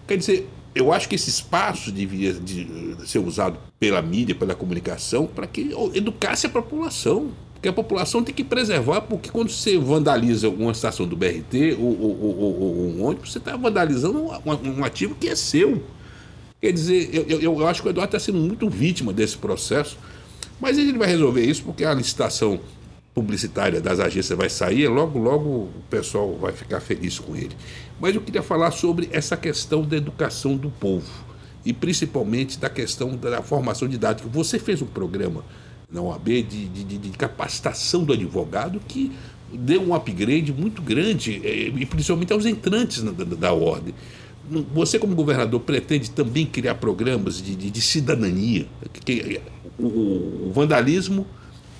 Quer 0.06 0.16
dizer, 0.16 0.48
eu 0.74 0.92
acho 0.92 1.08
que 1.08 1.14
esse 1.14 1.30
espaço 1.30 1.92
devia 1.92 2.32
de 2.32 2.96
ser 3.06 3.18
usado 3.20 3.58
pela 3.78 4.02
mídia, 4.02 4.34
pela 4.34 4.54
comunicação, 4.54 5.26
para 5.26 5.46
que 5.46 5.70
educasse 5.94 6.46
a 6.46 6.50
população. 6.50 7.30
Porque 7.54 7.68
a 7.68 7.72
população 7.72 8.22
tem 8.22 8.34
que 8.34 8.44
preservar, 8.44 9.00
porque 9.02 9.30
quando 9.30 9.48
você 9.50 9.78
vandaliza 9.78 10.50
uma 10.50 10.72
estação 10.72 11.06
do 11.06 11.16
BRT 11.16 11.76
ou, 11.78 11.98
ou- 11.98 12.20
ou- 12.20 12.60
ou- 12.60 12.86
um 12.88 13.04
ônibus, 13.04 13.32
você 13.32 13.38
está 13.38 13.56
vandalizando 13.56 14.18
um, 14.18 14.80
um 14.80 14.84
ativo 14.84 15.14
que 15.14 15.28
é 15.28 15.34
seu. 15.36 15.82
Quer 16.60 16.72
dizer, 16.72 17.08
eu, 17.14 17.40
eu, 17.40 17.40
eu 17.60 17.66
acho 17.66 17.80
que 17.80 17.88
o 17.88 17.90
Eduardo 17.90 18.14
está 18.16 18.18
sendo 18.24 18.38
muito 18.38 18.68
vítima 18.68 19.12
desse 19.14 19.38
processo, 19.38 19.96
mas 20.60 20.76
ele 20.76 20.98
vai 20.98 21.08
resolver 21.08 21.42
isso 21.44 21.62
porque 21.62 21.84
a 21.84 21.94
licitação 21.94 22.60
publicitária 23.14 23.80
das 23.80 24.00
agências 24.00 24.36
vai 24.36 24.50
sair, 24.50 24.88
logo, 24.88 25.18
logo 25.18 25.48
o 25.48 25.70
pessoal 25.88 26.36
vai 26.36 26.52
ficar 26.52 26.80
feliz 26.80 27.18
com 27.18 27.36
ele. 27.36 27.54
Mas 28.00 28.14
eu 28.14 28.20
queria 28.20 28.42
falar 28.42 28.70
sobre 28.72 29.08
essa 29.12 29.36
questão 29.36 29.82
da 29.82 29.96
educação 29.96 30.56
do 30.56 30.70
povo 30.70 31.10
e 31.64 31.72
principalmente 31.72 32.58
da 32.58 32.68
questão 32.68 33.16
da 33.16 33.42
formação 33.42 33.88
didática. 33.88 34.28
Você 34.28 34.58
fez 34.58 34.82
um 34.82 34.86
programa 34.86 35.44
na 35.90 36.02
OAB 36.02 36.26
de, 36.42 36.68
de, 36.68 36.84
de- 36.98 37.10
capacitação 37.10 38.04
do 38.04 38.12
advogado 38.12 38.80
que 38.86 39.12
deu 39.52 39.80
um 39.80 39.94
upgrade 39.94 40.52
muito 40.52 40.82
grande, 40.82 41.40
eh, 41.44 41.72
e 41.74 41.86
principalmente 41.86 42.32
aos 42.32 42.44
entrantes 42.44 43.02
na- 43.02 43.12
da, 43.12 43.24
da 43.24 43.52
ordem. 43.52 43.94
Você, 44.74 44.98
como 44.98 45.14
governador, 45.14 45.60
pretende 45.60 46.10
também 46.10 46.44
criar 46.44 46.74
programas 46.74 47.40
de, 47.40 47.54
de- 47.54 47.70
de 47.70 47.80
cidadania? 47.80 48.66
Que, 48.92 49.00
que- 49.22 49.40
o, 49.78 50.48
o 50.48 50.52
vandalismo 50.52 51.26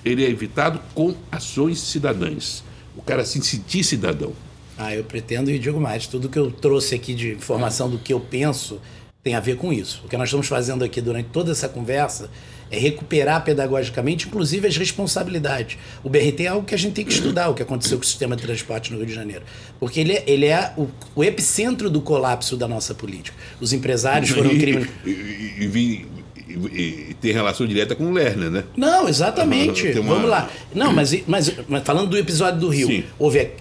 ele 0.05 0.25
é 0.25 0.31
evitado 0.31 0.81
com 0.95 1.15
ações 1.31 1.81
cidadãs. 1.81 2.63
O 2.97 3.03
cara 3.03 3.25
se 3.25 3.43
sentir 3.43 3.83
cidadão. 3.83 4.33
Ah, 4.77 4.95
eu 4.95 5.05
pretendo 5.05 5.51
e 5.51 5.59
digo 5.59 5.81
mais, 5.81 6.07
tudo 6.07 6.29
que 6.29 6.39
eu 6.39 6.51
trouxe 6.51 6.95
aqui 6.95 7.15
de 7.15 7.33
informação 7.33 7.89
do 7.89 7.99
que 7.99 8.13
eu 8.13 8.21
penso 8.21 8.81
tem 9.23 9.35
a 9.35 9.41
ver 9.41 9.57
com 9.57 9.73
isso. 9.73 10.03
O 10.05 10.09
que 10.09 10.17
nós 10.17 10.29
estamos 10.29 10.47
fazendo 10.47 10.85
aqui 10.85 11.01
durante 11.01 11.31
toda 11.31 11.53
essa 11.53 11.69
conversa 11.69 12.29
é 12.71 12.79
recuperar 12.79 13.43
pedagogicamente, 13.45 14.27
inclusive, 14.27 14.67
as 14.67 14.77
responsabilidades. 14.77 15.79
O 16.03 16.11
BRT 16.11 16.45
é 16.45 16.49
algo 16.49 16.67
que 16.67 16.75
a 16.75 16.79
gente 16.79 16.95
tem 16.95 17.05
que 17.05 17.13
estudar, 17.13 17.49
o 17.49 17.55
que 17.55 17.63
aconteceu 17.63 17.97
com 17.97 18.05
o 18.05 18.07
sistema 18.07 18.37
de 18.37 18.43
transporte 18.43 18.93
no 18.93 18.99
Rio 18.99 19.07
de 19.07 19.15
Janeiro. 19.15 19.43
Porque 19.79 20.01
ele 20.01 20.13
é, 20.13 20.25
ele 20.27 20.47
é 20.47 20.73
o, 20.77 20.89
o 21.15 21.25
epicentro 21.25 21.89
do 21.89 22.01
colapso 22.01 22.57
da 22.57 22.69
nossa 22.69 22.95
política. 22.95 23.37
Os 23.61 23.73
empresários 23.73 24.31
foram 24.31 24.51
crimes. 24.51 24.89
E, 25.07 25.11
e, 25.11 26.07
e, 26.49 27.11
e, 27.11 27.15
tem 27.21 27.33
relação 27.33 27.67
direta 27.67 27.95
com 27.95 28.05
o 28.05 28.13
Lerner, 28.13 28.51
né? 28.51 28.65
Não, 28.77 29.09
exatamente. 29.09 29.89
Uma... 29.99 30.15
Vamos 30.15 30.31
lá. 30.31 30.51
Não, 30.75 30.93
mas, 30.93 31.17
mas, 31.27 31.53
mas, 31.69 31.83
falando 31.83 32.11
do 32.11 32.19
episódio 32.19 32.61
do 32.61 32.69
Rio, 32.69 32.89
Sim. 32.89 33.05
houve 33.19 33.53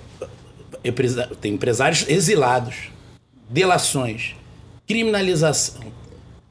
tem 1.40 1.54
empresários 1.54 2.08
exilados, 2.08 2.90
delações, 3.50 4.36
criminalização, 4.88 5.82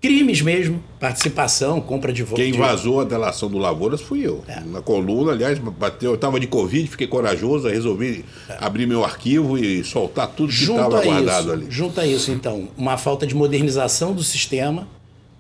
crimes 0.01 0.43
mesmo, 0.43 0.83
participação, 0.99 1.81
compra 1.81 2.13
de 2.13 2.25
voto. 2.25 2.37
Quem 2.37 2.53
vazou 2.53 3.01
a 3.01 3.05
delação 3.05 3.49
do 3.49 3.57
Lavouras 3.57 4.01
fui 4.01 4.27
eu. 4.27 4.43
É. 4.49 4.61
Na 4.61 4.83
coluna, 4.83 5.31
aliás, 5.31 5.59
bateu, 5.61 6.11
eu 6.11 6.15
estava 6.17 6.41
de 6.41 6.49
Covid, 6.49 6.89
fiquei 6.89 7.07
corajoso, 7.07 7.69
resolvi 7.69 8.25
é. 8.49 8.57
abrir 8.61 8.87
meu 8.87 9.05
arquivo 9.05 9.57
e 9.57 9.85
soltar 9.85 10.27
tudo 10.29 10.53
que 10.53 10.65
estava 10.65 11.01
guardado 11.03 11.45
isso, 11.45 11.53
ali. 11.53 11.67
Junto 11.69 12.01
a 12.01 12.07
isso, 12.07 12.33
então, 12.33 12.69
uma 12.77 12.99
falta 12.99 13.25
de 13.25 13.35
modernização 13.35 14.13
do 14.13 14.25
sistema, 14.25 14.89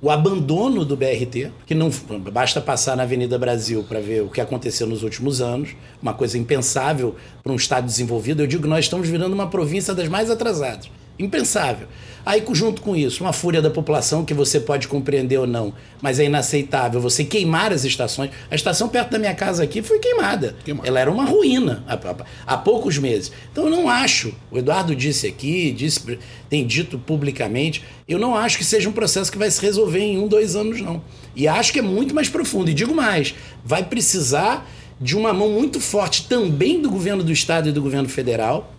o 0.02 0.10
abandono 0.10 0.84
do 0.84 0.96
BRT, 0.96 1.52
que 1.64 1.76
não 1.76 1.88
basta 2.32 2.60
passar 2.60 2.96
na 2.96 3.04
Avenida 3.04 3.38
Brasil 3.38 3.84
para 3.88 4.00
ver 4.00 4.22
o 4.22 4.28
que 4.28 4.40
aconteceu 4.40 4.84
nos 4.84 5.04
últimos 5.04 5.40
anos, 5.40 5.76
uma 6.02 6.12
coisa 6.12 6.36
impensável 6.36 7.14
para 7.40 7.52
um 7.52 7.56
Estado 7.56 7.86
desenvolvido. 7.86 8.42
Eu 8.42 8.48
digo 8.48 8.64
que 8.64 8.68
nós 8.68 8.86
estamos 8.86 9.08
virando 9.08 9.32
uma 9.32 9.46
província 9.46 9.94
das 9.94 10.08
mais 10.08 10.28
atrasadas. 10.28 10.90
Impensável. 11.18 11.86
Aí, 12.24 12.42
junto 12.52 12.82
com 12.82 12.94
isso, 12.94 13.24
uma 13.24 13.32
fúria 13.32 13.60
da 13.60 13.68
população 13.68 14.24
que 14.24 14.32
você 14.32 14.60
pode 14.60 14.86
compreender 14.86 15.38
ou 15.38 15.46
não, 15.46 15.74
mas 16.00 16.20
é 16.20 16.24
inaceitável 16.24 17.00
você 17.00 17.24
queimar 17.24 17.72
as 17.72 17.84
estações. 17.84 18.30
A 18.48 18.54
estação 18.54 18.88
perto 18.88 19.10
da 19.10 19.18
minha 19.18 19.34
casa 19.34 19.64
aqui 19.64 19.82
foi 19.82 19.98
queimada. 19.98 20.54
queimada. 20.64 20.86
Ela 20.86 21.00
era 21.00 21.10
uma 21.10 21.24
ruína 21.24 21.82
há, 21.86 21.98
há, 22.46 22.56
poucos 22.56 22.96
meses. 22.96 23.32
Então, 23.50 23.64
eu 23.64 23.70
não 23.70 23.88
acho, 23.88 24.32
o 24.52 24.58
Eduardo 24.58 24.94
disse 24.94 25.26
aqui, 25.26 25.72
disse, 25.72 26.18
tem 26.48 26.64
dito 26.64 26.96
publicamente, 26.96 27.82
eu 28.08 28.20
não 28.20 28.36
acho 28.36 28.56
que 28.56 28.64
seja 28.64 28.88
um 28.88 28.92
processo 28.92 29.30
que 29.30 29.38
vai 29.38 29.50
se 29.50 29.60
resolver 29.60 30.00
em 30.00 30.18
um, 30.18 30.28
dois 30.28 30.54
anos, 30.54 30.80
não. 30.80 31.02
E 31.34 31.48
acho 31.48 31.72
que 31.72 31.80
é 31.80 31.82
muito 31.82 32.14
mais 32.14 32.28
profundo. 32.28 32.70
E 32.70 32.74
digo 32.74 32.94
mais, 32.94 33.34
vai 33.64 33.82
precisar 33.82 34.70
de 35.00 35.16
uma 35.16 35.32
mão 35.32 35.50
muito 35.50 35.80
forte 35.80 36.28
também 36.28 36.80
do 36.80 36.88
governo 36.88 37.24
do 37.24 37.32
Estado 37.32 37.68
e 37.68 37.72
do 37.72 37.82
governo 37.82 38.08
federal 38.08 38.72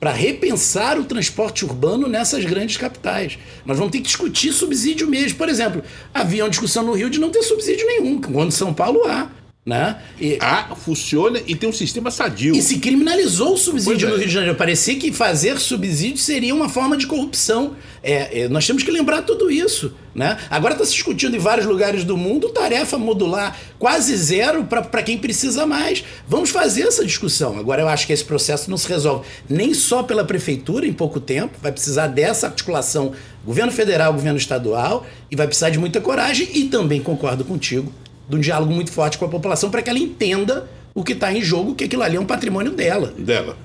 para 0.00 0.12
repensar 0.12 0.98
o 0.98 1.04
transporte 1.04 1.64
urbano 1.64 2.08
nessas 2.08 2.42
grandes 2.46 2.78
capitais. 2.78 3.38
Nós 3.66 3.76
vamos 3.76 3.92
ter 3.92 3.98
que 3.98 4.04
discutir 4.04 4.50
subsídio 4.50 5.06
mesmo. 5.06 5.36
Por 5.36 5.48
exemplo, 5.48 5.82
havia 6.14 6.42
uma 6.42 6.50
discussão 6.50 6.82
no 6.82 6.94
Rio 6.94 7.10
de 7.10 7.20
não 7.20 7.28
ter 7.28 7.42
subsídio 7.42 7.86
nenhum, 7.86 8.18
quando 8.18 8.50
São 8.50 8.72
Paulo 8.72 9.04
há. 9.06 9.30
Né? 9.64 9.98
E, 10.18 10.38
ah, 10.40 10.74
funciona 10.74 11.38
e 11.46 11.54
tem 11.54 11.68
um 11.68 11.72
sistema 11.72 12.10
sadio. 12.10 12.56
E 12.56 12.62
se 12.62 12.78
criminalizou 12.78 13.52
o 13.52 13.58
subsídio 13.58 14.08
no 14.08 14.14
é. 14.14 14.18
Rio 14.18 14.26
de 14.26 14.32
Janeiro. 14.32 14.56
Parecia 14.56 14.96
que 14.96 15.12
fazer 15.12 15.60
subsídio 15.60 16.16
seria 16.16 16.54
uma 16.54 16.70
forma 16.70 16.96
de 16.96 17.06
corrupção. 17.06 17.76
É, 18.02 18.40
é, 18.40 18.48
nós 18.48 18.66
temos 18.66 18.82
que 18.82 18.90
lembrar 18.90 19.20
tudo 19.20 19.50
isso. 19.50 19.94
Né? 20.14 20.38
Agora 20.48 20.72
está 20.72 20.86
se 20.86 20.94
discutindo 20.94 21.36
em 21.36 21.38
vários 21.38 21.66
lugares 21.66 22.04
do 22.04 22.16
mundo 22.16 22.48
tarefa 22.48 22.96
modular 22.96 23.56
quase 23.78 24.16
zero 24.16 24.64
para 24.64 25.02
quem 25.02 25.18
precisa 25.18 25.66
mais. 25.66 26.02
Vamos 26.26 26.48
fazer 26.48 26.82
essa 26.84 27.04
discussão. 27.04 27.58
Agora 27.58 27.82
eu 27.82 27.88
acho 27.88 28.06
que 28.06 28.14
esse 28.14 28.24
processo 28.24 28.70
não 28.70 28.78
se 28.78 28.88
resolve 28.88 29.26
nem 29.48 29.74
só 29.74 30.02
pela 30.02 30.24
prefeitura 30.24 30.86
em 30.86 30.92
pouco 30.92 31.20
tempo, 31.20 31.58
vai 31.60 31.70
precisar 31.70 32.06
dessa 32.06 32.46
articulação 32.46 33.12
governo 33.44 33.72
federal, 33.72 34.12
governo 34.14 34.38
estadual, 34.38 35.06
e 35.30 35.36
vai 35.36 35.46
precisar 35.46 35.68
de 35.68 35.78
muita 35.78 36.00
coragem 36.00 36.48
e 36.54 36.64
também 36.64 37.00
concordo 37.00 37.44
contigo 37.44 37.92
de 38.30 38.36
um 38.36 38.40
diálogo 38.40 38.72
muito 38.72 38.92
forte 38.92 39.18
com 39.18 39.24
a 39.24 39.28
população 39.28 39.70
para 39.70 39.82
que 39.82 39.90
ela 39.90 39.98
entenda 39.98 40.68
o 40.94 41.02
que 41.02 41.12
está 41.12 41.32
em 41.32 41.42
jogo, 41.42 41.74
que 41.74 41.84
aquilo 41.84 42.02
ali 42.02 42.16
é 42.16 42.20
um 42.20 42.26
patrimônio 42.26 42.72
dela. 42.72 43.12
Dela. 43.18 43.56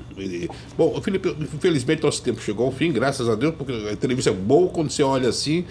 Bom, 0.78 1.00
Felipe, 1.02 1.36
infelizmente 1.54 2.02
nosso 2.02 2.22
tempo 2.22 2.42
chegou 2.42 2.66
ao 2.66 2.72
fim, 2.72 2.92
graças 2.92 3.30
a 3.30 3.36
Deus, 3.36 3.54
porque 3.56 3.72
a 3.72 3.94
entrevista 3.94 4.32
é 4.32 4.34
boa 4.34 4.70
quando 4.70 4.90
você 4.90 5.04
olha 5.04 5.30
assim. 5.30 5.66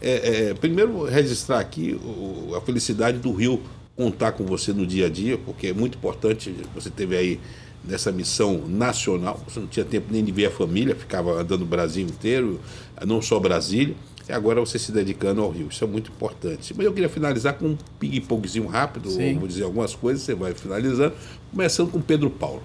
É, 0.00 0.48
é, 0.48 0.54
primeiro, 0.54 1.04
registrar 1.04 1.60
aqui 1.60 1.92
o, 1.92 2.54
a 2.56 2.60
felicidade 2.60 3.18
do 3.18 3.32
Rio 3.32 3.62
contar 3.94 4.32
com 4.32 4.44
você 4.44 4.72
no 4.72 4.86
dia 4.86 5.06
a 5.06 5.08
dia, 5.10 5.38
porque 5.38 5.68
é 5.68 5.72
muito 5.72 5.98
importante. 5.98 6.54
Você 6.74 6.88
teve 6.88 7.16
aí 7.16 7.40
nessa 7.84 8.10
missão 8.10 8.62
nacional, 8.66 9.40
você 9.46 9.60
não 9.60 9.66
tinha 9.66 9.84
tempo 9.84 10.06
nem 10.10 10.24
de 10.24 10.32
ver 10.32 10.46
a 10.46 10.50
família, 10.50 10.94
ficava 10.94 11.40
andando 11.40 11.62
o 11.62 11.66
Brasil 11.66 12.04
inteiro, 12.04 12.60
não 13.06 13.22
só 13.22 13.38
Brasília 13.38 13.94
e 14.30 14.32
agora 14.32 14.60
você 14.60 14.78
se 14.78 14.92
dedicando 14.92 15.42
ao 15.42 15.50
Rio. 15.50 15.68
Isso 15.68 15.82
é 15.82 15.86
muito 15.86 16.10
importante. 16.10 16.72
Mas 16.76 16.86
eu 16.86 16.92
queria 16.92 17.08
finalizar 17.08 17.54
com 17.54 17.66
um 17.66 17.78
ping-pongzinho 17.98 18.66
rápido, 18.66 19.10
vou 19.38 19.48
dizer 19.48 19.64
algumas 19.64 19.94
coisas, 19.94 20.22
você 20.22 20.34
vai 20.34 20.54
finalizando, 20.54 21.14
começando 21.50 21.90
com 21.90 22.00
Pedro 22.00 22.30
Paulo. 22.30 22.62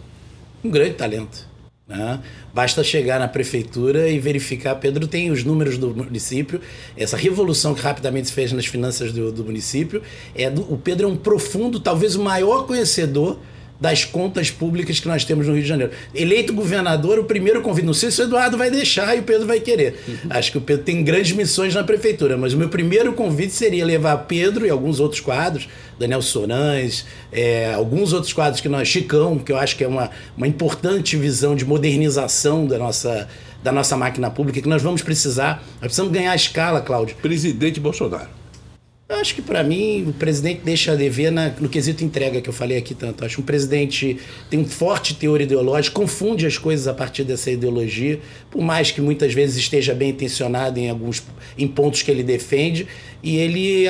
Um 0.63 0.69
grande 0.69 0.93
talento. 0.93 1.47
Né? 1.87 2.19
Basta 2.53 2.83
chegar 2.83 3.19
na 3.19 3.27
prefeitura 3.27 4.07
e 4.07 4.19
verificar. 4.19 4.75
Pedro 4.75 5.07
tem 5.07 5.31
os 5.31 5.43
números 5.43 5.77
do 5.77 5.93
município, 5.95 6.61
essa 6.95 7.17
revolução 7.17 7.73
que 7.73 7.81
rapidamente 7.81 8.27
se 8.27 8.33
fez 8.33 8.51
nas 8.51 8.67
finanças 8.67 9.11
do, 9.11 9.31
do 9.31 9.43
município. 9.43 10.03
É 10.35 10.49
do, 10.49 10.61
o 10.71 10.77
Pedro 10.77 11.07
é 11.07 11.11
um 11.11 11.17
profundo, 11.17 11.79
talvez 11.79 12.15
o 12.15 12.23
maior 12.23 12.67
conhecedor 12.67 13.39
das 13.85 14.03
contas 14.03 14.49
públicas 14.49 14.99
que 14.99 15.07
nós 15.07 15.23
temos 15.23 15.45
no 15.45 15.53
Rio 15.53 15.61
de 15.61 15.69
Janeiro. 15.69 15.93
Eleito 16.15 16.51
governador, 16.51 17.19
o 17.19 17.25
primeiro 17.25 17.61
convite, 17.61 17.85
não 17.85 17.93
sei 17.93 18.09
se 18.09 18.19
o 18.19 18.23
Eduardo 18.23 18.57
vai 18.57 18.71
deixar 18.71 19.15
e 19.15 19.19
o 19.19 19.23
Pedro 19.23 19.45
vai 19.45 19.59
querer. 19.59 19.99
Uhum. 20.07 20.17
Acho 20.31 20.51
que 20.51 20.57
o 20.57 20.61
Pedro 20.61 20.83
tem 20.83 21.03
grandes 21.03 21.33
missões 21.33 21.75
na 21.75 21.83
prefeitura, 21.83 22.35
mas 22.35 22.55
o 22.55 22.57
meu 22.57 22.67
primeiro 22.67 23.13
convite 23.13 23.53
seria 23.53 23.85
levar 23.85 24.17
Pedro 24.25 24.65
e 24.65 24.71
alguns 24.71 24.99
outros 24.99 25.21
quadros, 25.21 25.69
Daniel 25.99 26.23
Sorães, 26.23 27.05
é, 27.31 27.75
alguns 27.75 28.11
outros 28.11 28.33
quadros 28.33 28.59
que 28.59 28.67
nós, 28.67 28.87
Chicão, 28.87 29.37
que 29.37 29.51
eu 29.51 29.57
acho 29.57 29.75
que 29.75 29.83
é 29.83 29.87
uma, 29.87 30.09
uma 30.35 30.47
importante 30.47 31.15
visão 31.15 31.55
de 31.55 31.63
modernização 31.63 32.65
da 32.65 32.79
nossa, 32.79 33.29
da 33.61 33.71
nossa 33.71 33.95
máquina 33.95 34.31
pública, 34.31 34.59
que 34.59 34.67
nós 34.67 34.81
vamos 34.81 35.03
precisar. 35.03 35.63
Nós 35.73 35.81
precisamos 35.81 36.11
ganhar 36.11 36.31
a 36.31 36.35
escala, 36.35 36.81
Cláudio. 36.81 37.15
Presidente 37.17 37.79
Bolsonaro. 37.79 38.44
Eu 39.07 39.17
acho 39.17 39.35
que 39.35 39.41
para 39.41 39.63
mim 39.63 40.03
o 40.07 40.13
presidente 40.13 40.61
deixa 40.63 40.93
a 40.93 40.95
dever 40.95 41.31
na, 41.31 41.49
no 41.49 41.69
quesito 41.69 42.03
entrega 42.03 42.41
que 42.41 42.49
eu 42.49 42.53
falei 42.53 42.77
aqui 42.77 42.95
tanto. 42.95 43.21
Eu 43.21 43.27
acho 43.27 43.35
que 43.35 43.41
um 43.41 43.45
presidente 43.45 44.17
tem 44.49 44.59
um 44.59 44.65
forte 44.65 45.13
teor 45.13 45.41
ideológico, 45.41 46.01
confunde 46.01 46.47
as 46.47 46.57
coisas 46.57 46.87
a 46.87 46.93
partir 46.93 47.23
dessa 47.23 47.51
ideologia, 47.51 48.19
por 48.49 48.63
mais 48.63 48.89
que 48.89 49.01
muitas 49.01 49.31
vezes 49.31 49.57
esteja 49.57 49.93
bem 49.93 50.09
intencionado 50.09 50.79
em 50.79 50.89
alguns 50.89 51.21
em 51.55 51.67
pontos 51.67 52.01
que 52.01 52.09
ele 52.09 52.23
defende. 52.23 52.87
E 53.21 53.37
ele 53.37 53.87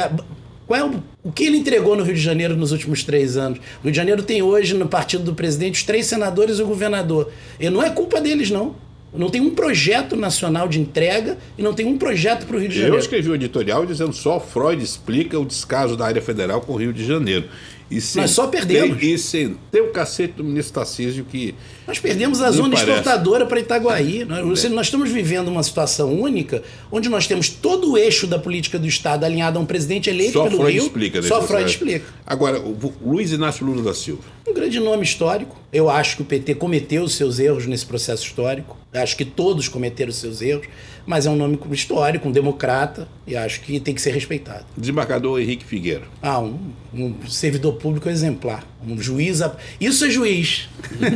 qual 0.67 0.79
é 0.79 0.83
o, 0.83 1.03
o 1.23 1.31
que 1.31 1.45
ele 1.45 1.57
entregou 1.57 1.95
no 1.95 2.03
Rio 2.03 2.15
de 2.15 2.21
Janeiro 2.21 2.57
nos 2.57 2.73
últimos 2.73 3.01
três 3.03 3.37
anos? 3.37 3.59
O 3.79 3.83
Rio 3.83 3.91
de 3.91 3.97
Janeiro 3.97 4.21
tem 4.21 4.41
hoje, 4.41 4.73
no 4.73 4.87
partido 4.87 5.23
do 5.23 5.33
presidente, 5.33 5.75
os 5.75 5.83
três 5.83 6.07
senadores 6.07 6.59
e 6.59 6.61
o 6.61 6.67
governador. 6.67 7.31
E 7.57 7.69
não 7.69 7.81
é 7.81 7.89
culpa 7.89 8.19
deles, 8.19 8.49
não. 8.49 8.75
Não 9.17 9.29
tem 9.29 9.41
um 9.41 9.51
projeto 9.51 10.15
nacional 10.15 10.67
de 10.67 10.79
entrega 10.79 11.37
e 11.57 11.61
não 11.61 11.73
tem 11.73 11.85
um 11.85 11.97
projeto 11.97 12.45
para 12.45 12.57
o 12.57 12.59
Rio 12.59 12.69
de 12.69 12.75
Janeiro. 12.75 12.95
Eu 12.95 12.99
escrevi 12.99 13.29
um 13.29 13.35
editorial 13.35 13.85
dizendo 13.85 14.13
só 14.13 14.39
Freud 14.39 14.83
explica 14.83 15.39
o 15.39 15.45
descaso 15.45 15.95
da 15.95 16.05
área 16.05 16.21
federal 16.21 16.61
com 16.61 16.73
o 16.73 16.75
Rio 16.75 16.93
de 16.93 17.05
Janeiro. 17.05 17.47
E 17.89 17.99
Nós 18.15 18.31
só 18.31 18.47
perdemos. 18.47 19.01
E 19.01 19.15
sem 19.17 19.55
ter 19.71 19.81
o 19.81 19.91
cacete 19.91 20.33
do 20.33 20.43
ministro 20.43 20.73
Tarcísio 20.73 21.23
que. 21.23 21.53
Nós 21.85 21.99
perdemos 21.99 22.41
a 22.41 22.49
zona 22.49 22.75
parece. 22.75 22.89
exportadora 22.89 23.45
para 23.45 23.59
Itaguaí. 23.59 24.25
Nós, 24.25 24.65
é. 24.65 24.69
nós 24.69 24.87
estamos 24.87 25.11
vivendo 25.11 25.49
uma 25.49 25.61
situação 25.61 26.11
única 26.19 26.63
onde 26.91 27.09
nós 27.09 27.27
temos 27.27 27.47
todo 27.47 27.91
o 27.91 27.97
eixo 27.97 28.25
da 28.25 28.39
política 28.39 28.79
do 28.79 28.87
Estado 28.87 29.23
alinhado 29.23 29.59
a 29.59 29.61
um 29.61 29.65
presidente 29.67 30.09
eleito 30.09 30.33
só 30.33 30.45
pelo 30.45 30.57
Freud 30.57 30.73
Rio. 30.73 30.83
Explica, 30.83 31.21
só 31.21 31.43
Freud 31.43 31.69
explica. 31.69 32.05
Agora, 32.25 32.59
Luiz 33.05 33.31
Inácio 33.31 33.63
Lula 33.63 33.83
da 33.83 33.93
Silva. 33.93 34.23
Um 34.55 34.61
grande 34.61 34.79
nome 34.79 35.03
histórico. 35.03 35.53
Eu 35.69 35.89
acho 35.89 36.15
que 36.15 36.21
o 36.21 36.25
PT 36.25 36.55
cometeu 36.55 37.03
os 37.03 37.15
seus 37.15 37.39
erros 37.39 37.67
nesse 37.67 37.85
processo 37.85 38.23
histórico. 38.23 38.77
Acho 38.93 39.17
que 39.17 39.25
todos 39.25 39.67
cometeram 39.67 40.09
os 40.09 40.15
seus 40.15 40.41
erros 40.41 40.69
mas 41.05 41.25
é 41.25 41.29
um 41.29 41.35
nome 41.35 41.59
histórico, 41.71 42.27
um 42.27 42.31
democrata, 42.31 43.07
e 43.27 43.35
acho 43.35 43.61
que 43.61 43.79
tem 43.79 43.93
que 43.93 44.01
ser 44.01 44.11
respeitado. 44.11 44.65
Desembargador 44.75 45.39
Henrique 45.39 45.63
Figueira. 45.63 46.03
Ah, 46.21 46.39
um, 46.39 46.57
um 46.93 47.15
servidor 47.27 47.73
público 47.73 48.09
exemplar, 48.09 48.65
um 48.85 48.99
juiz. 48.99 49.41
A... 49.41 49.55
Isso 49.79 50.05
é 50.05 50.09
juiz. 50.09 50.67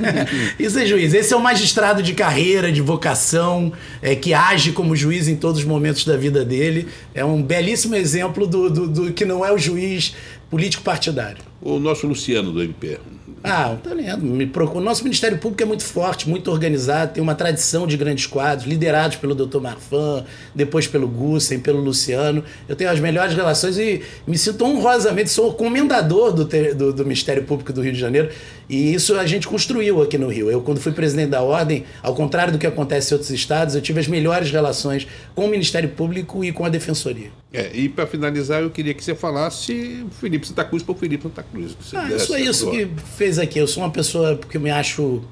Isso 0.60 0.78
é 0.78 0.86
juiz. 0.86 1.14
Esse 1.14 1.34
é 1.34 1.38
o 1.38 1.42
magistrado 1.42 2.04
de 2.04 2.14
carreira, 2.14 2.72
de 2.72 2.82
vocação, 2.82 3.74
é, 4.02 4.16
que 4.16 4.34
age 4.34 4.72
como 4.72 4.96
juiz 4.96 5.28
em 5.28 5.36
todos 5.36 5.60
os 5.62 5.66
momentos 5.66 6.06
da 6.06 6.16
vida 6.16 6.46
dele. 6.46 6.88
É 7.14 7.26
um 7.26 7.42
belíssimo 7.42 7.96
exemplo 7.96 8.46
do, 8.46 8.70
do, 8.70 8.88
do 8.88 9.14
que 9.14 9.26
não 9.26 9.44
é 9.44 9.52
o 9.52 9.58
juiz 9.58 10.16
político 10.52 10.84
partidário. 10.84 11.44
O 11.62 11.80
nosso 11.80 12.08
Luciano 12.08 12.52
do 12.52 12.62
MP. 12.62 13.00
Ah, 13.44 13.70
um 13.70 13.78
talento. 13.78 14.22
Me 14.22 14.46
procura. 14.46 14.80
O 14.80 14.84
nosso 14.84 15.04
Ministério 15.04 15.38
Público 15.38 15.64
é 15.64 15.66
muito 15.66 15.84
forte, 15.84 16.28
muito 16.28 16.52
organizado, 16.52 17.14
tem 17.14 17.24
uma 17.24 17.36
tradição 17.36 17.88
de 17.88 17.96
grandes 17.96 18.26
quadros, 18.26 18.68
liderados 18.68 19.18
pelo 19.18 19.34
Dr. 19.34 19.60
Marfan, 19.60 20.26
depois 20.54 20.88
pelo 20.88 21.08
Gussen, 21.08 21.60
pelo 21.60 21.80
Luciano. 21.80 22.44
Eu 22.68 22.76
tenho 22.76 22.90
as 22.90 23.00
melhores 23.00 23.34
relações 23.34 23.78
e 23.78 24.02
me 24.28 24.38
sinto 24.38 24.66
honrosamente, 24.66 25.30
sou 25.30 25.54
comendador 25.54 26.34
do, 26.34 26.46
do, 26.46 26.94
do 26.94 27.04
Ministério 27.04 27.44
Público 27.44 27.72
do 27.72 27.82
Rio 27.82 27.94
de 27.94 28.00
Janeiro. 28.00 28.30
E 28.70 28.94
isso 28.94 29.16
a 29.16 29.26
gente 29.26 29.48
construiu 29.48 30.00
aqui 30.02 30.16
no 30.16 30.28
Rio. 30.28 30.52
Eu, 30.52 30.62
quando 30.62 30.80
fui 30.80 30.92
presidente 30.92 31.30
da 31.30 31.42
Ordem, 31.42 31.86
ao 32.04 32.14
contrário 32.14 32.54
do 32.54 32.60
que 32.60 32.68
acontece 32.68 33.12
em 33.12 33.16
outros 33.16 33.32
estados, 33.32 33.74
eu 33.74 33.82
tive 33.82 34.00
as 34.00 34.08
melhores 34.08 34.52
relações 34.52 35.08
com 35.34 35.46
o 35.46 35.48
Ministério 35.50 35.90
Público 35.90 36.46
e 36.46 36.52
com 36.52 36.64
a 36.64 36.70
Defensoria. 36.70 37.32
É, 37.52 37.72
e 37.74 37.90
para 37.90 38.06
finalizar, 38.06 38.62
eu 38.62 38.70
queria 38.70 38.94
que 38.94 39.04
você 39.04 39.16
falasse 39.16 40.06
Felipe 40.20 40.48
Santa 40.48 40.64
Cruz 40.64 40.84
para 40.84 40.92
o 40.92 40.96
Felipe 40.96 41.24
Santa 41.24 41.42
Cruz. 41.42 41.76
Ah, 41.96 42.12
isso 42.14 42.36
é 42.36 42.42
isso 42.42 42.70
que 42.70 42.88
fez 43.18 43.40
aqui. 43.40 43.58
Eu 43.58 43.68
sou 43.68 43.82
uma 43.82 43.90
pessoa 43.90 44.38
que 44.38 44.58
eu 44.58 44.62
me 44.62 44.70
acho 44.70 45.24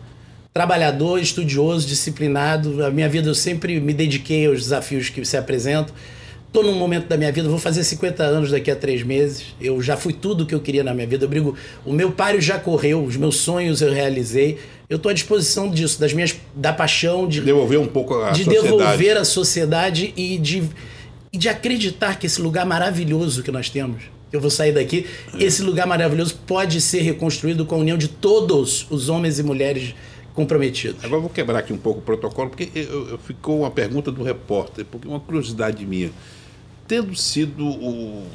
trabalhador, 0.52 1.20
estudioso, 1.20 1.86
disciplinado. 1.86 2.84
A 2.84 2.90
minha 2.90 3.08
vida 3.08 3.30
eu 3.30 3.36
sempre 3.36 3.80
me 3.80 3.94
dediquei 3.94 4.48
aos 4.48 4.64
desafios 4.64 5.10
que 5.10 5.24
se 5.24 5.38
apresentam. 5.38 5.94
Estou 6.58 6.74
num 6.74 6.80
momento 6.80 7.06
da 7.06 7.16
minha 7.16 7.32
vida, 7.32 7.48
vou 7.48 7.60
fazer 7.60 7.84
50 7.84 8.24
anos 8.24 8.50
daqui 8.50 8.72
a 8.72 8.76
três 8.76 9.04
meses. 9.04 9.56
Eu 9.62 9.80
já 9.80 9.96
fui 9.96 10.12
tudo 10.12 10.44
o 10.44 10.48
que 10.48 10.56
eu 10.56 10.60
queria 10.60 10.84
na 10.84 10.92
minha 10.92 11.06
vida. 11.06 11.26
Eu 11.26 11.30
brigo, 11.30 11.56
o 11.86 11.94
meu 11.94 12.12
páreo 12.12 12.42
já 12.42 12.58
correu, 12.58 13.04
os 13.04 13.16
meus 13.16 13.36
sonhos 13.36 13.80
eu 13.80 13.94
realizei. 13.94 14.58
Eu 14.90 14.98
estou 14.98 15.12
à 15.12 15.14
disposição 15.14 15.70
disso, 15.70 16.00
das 16.00 16.14
minhas, 16.14 16.36
da 16.56 16.74
paixão 16.74 17.28
de 17.28 17.42
devolver 17.42 17.80
um 17.80 17.86
pouco 17.86 18.16
a 18.16 18.32
de 18.32 18.44
sociedade. 18.44 18.76
devolver 18.76 19.18
a 19.18 19.24
sociedade 19.24 20.14
e 20.18 20.40
de, 20.40 20.68
e 21.32 21.38
de 21.38 21.48
acreditar 21.48 22.18
que 22.18 22.26
esse 22.26 22.42
lugar 22.42 22.66
maravilhoso 22.66 23.44
que 23.44 23.52
nós 23.52 23.70
temos, 23.70 24.06
eu 24.34 24.42
vou 24.42 24.50
sair 24.50 24.72
daqui, 24.72 25.06
é. 25.36 25.44
esse 25.44 25.62
lugar 25.62 25.86
maravilhoso 25.86 26.40
pode 26.48 26.82
ser 26.82 27.02
reconstruído 27.02 27.68
com 27.68 27.76
a 27.76 27.78
união 27.78 28.00
de 28.00 28.08
todos 28.08 28.88
os 28.90 29.10
homens 29.10 29.38
e 29.38 29.44
mulheres 29.44 29.94
comprometidos. 30.34 31.06
Agora 31.06 31.22
vou 31.22 31.30
quebrar 31.30 31.60
aqui 31.60 31.72
um 31.72 31.78
pouco 31.78 32.00
o 32.00 32.02
protocolo, 32.02 32.50
porque 32.50 32.68
eu, 32.74 33.10
eu, 33.10 33.18
ficou 33.20 33.60
uma 33.60 33.70
pergunta 33.70 34.12
do 34.12 34.24
repórter, 34.24 34.86
porque 34.86 35.08
uma 35.08 35.20
curiosidade 35.20 35.86
minha 35.86 36.10
tendo 36.88 37.16
sido 37.16 37.66
o, 37.66 38.28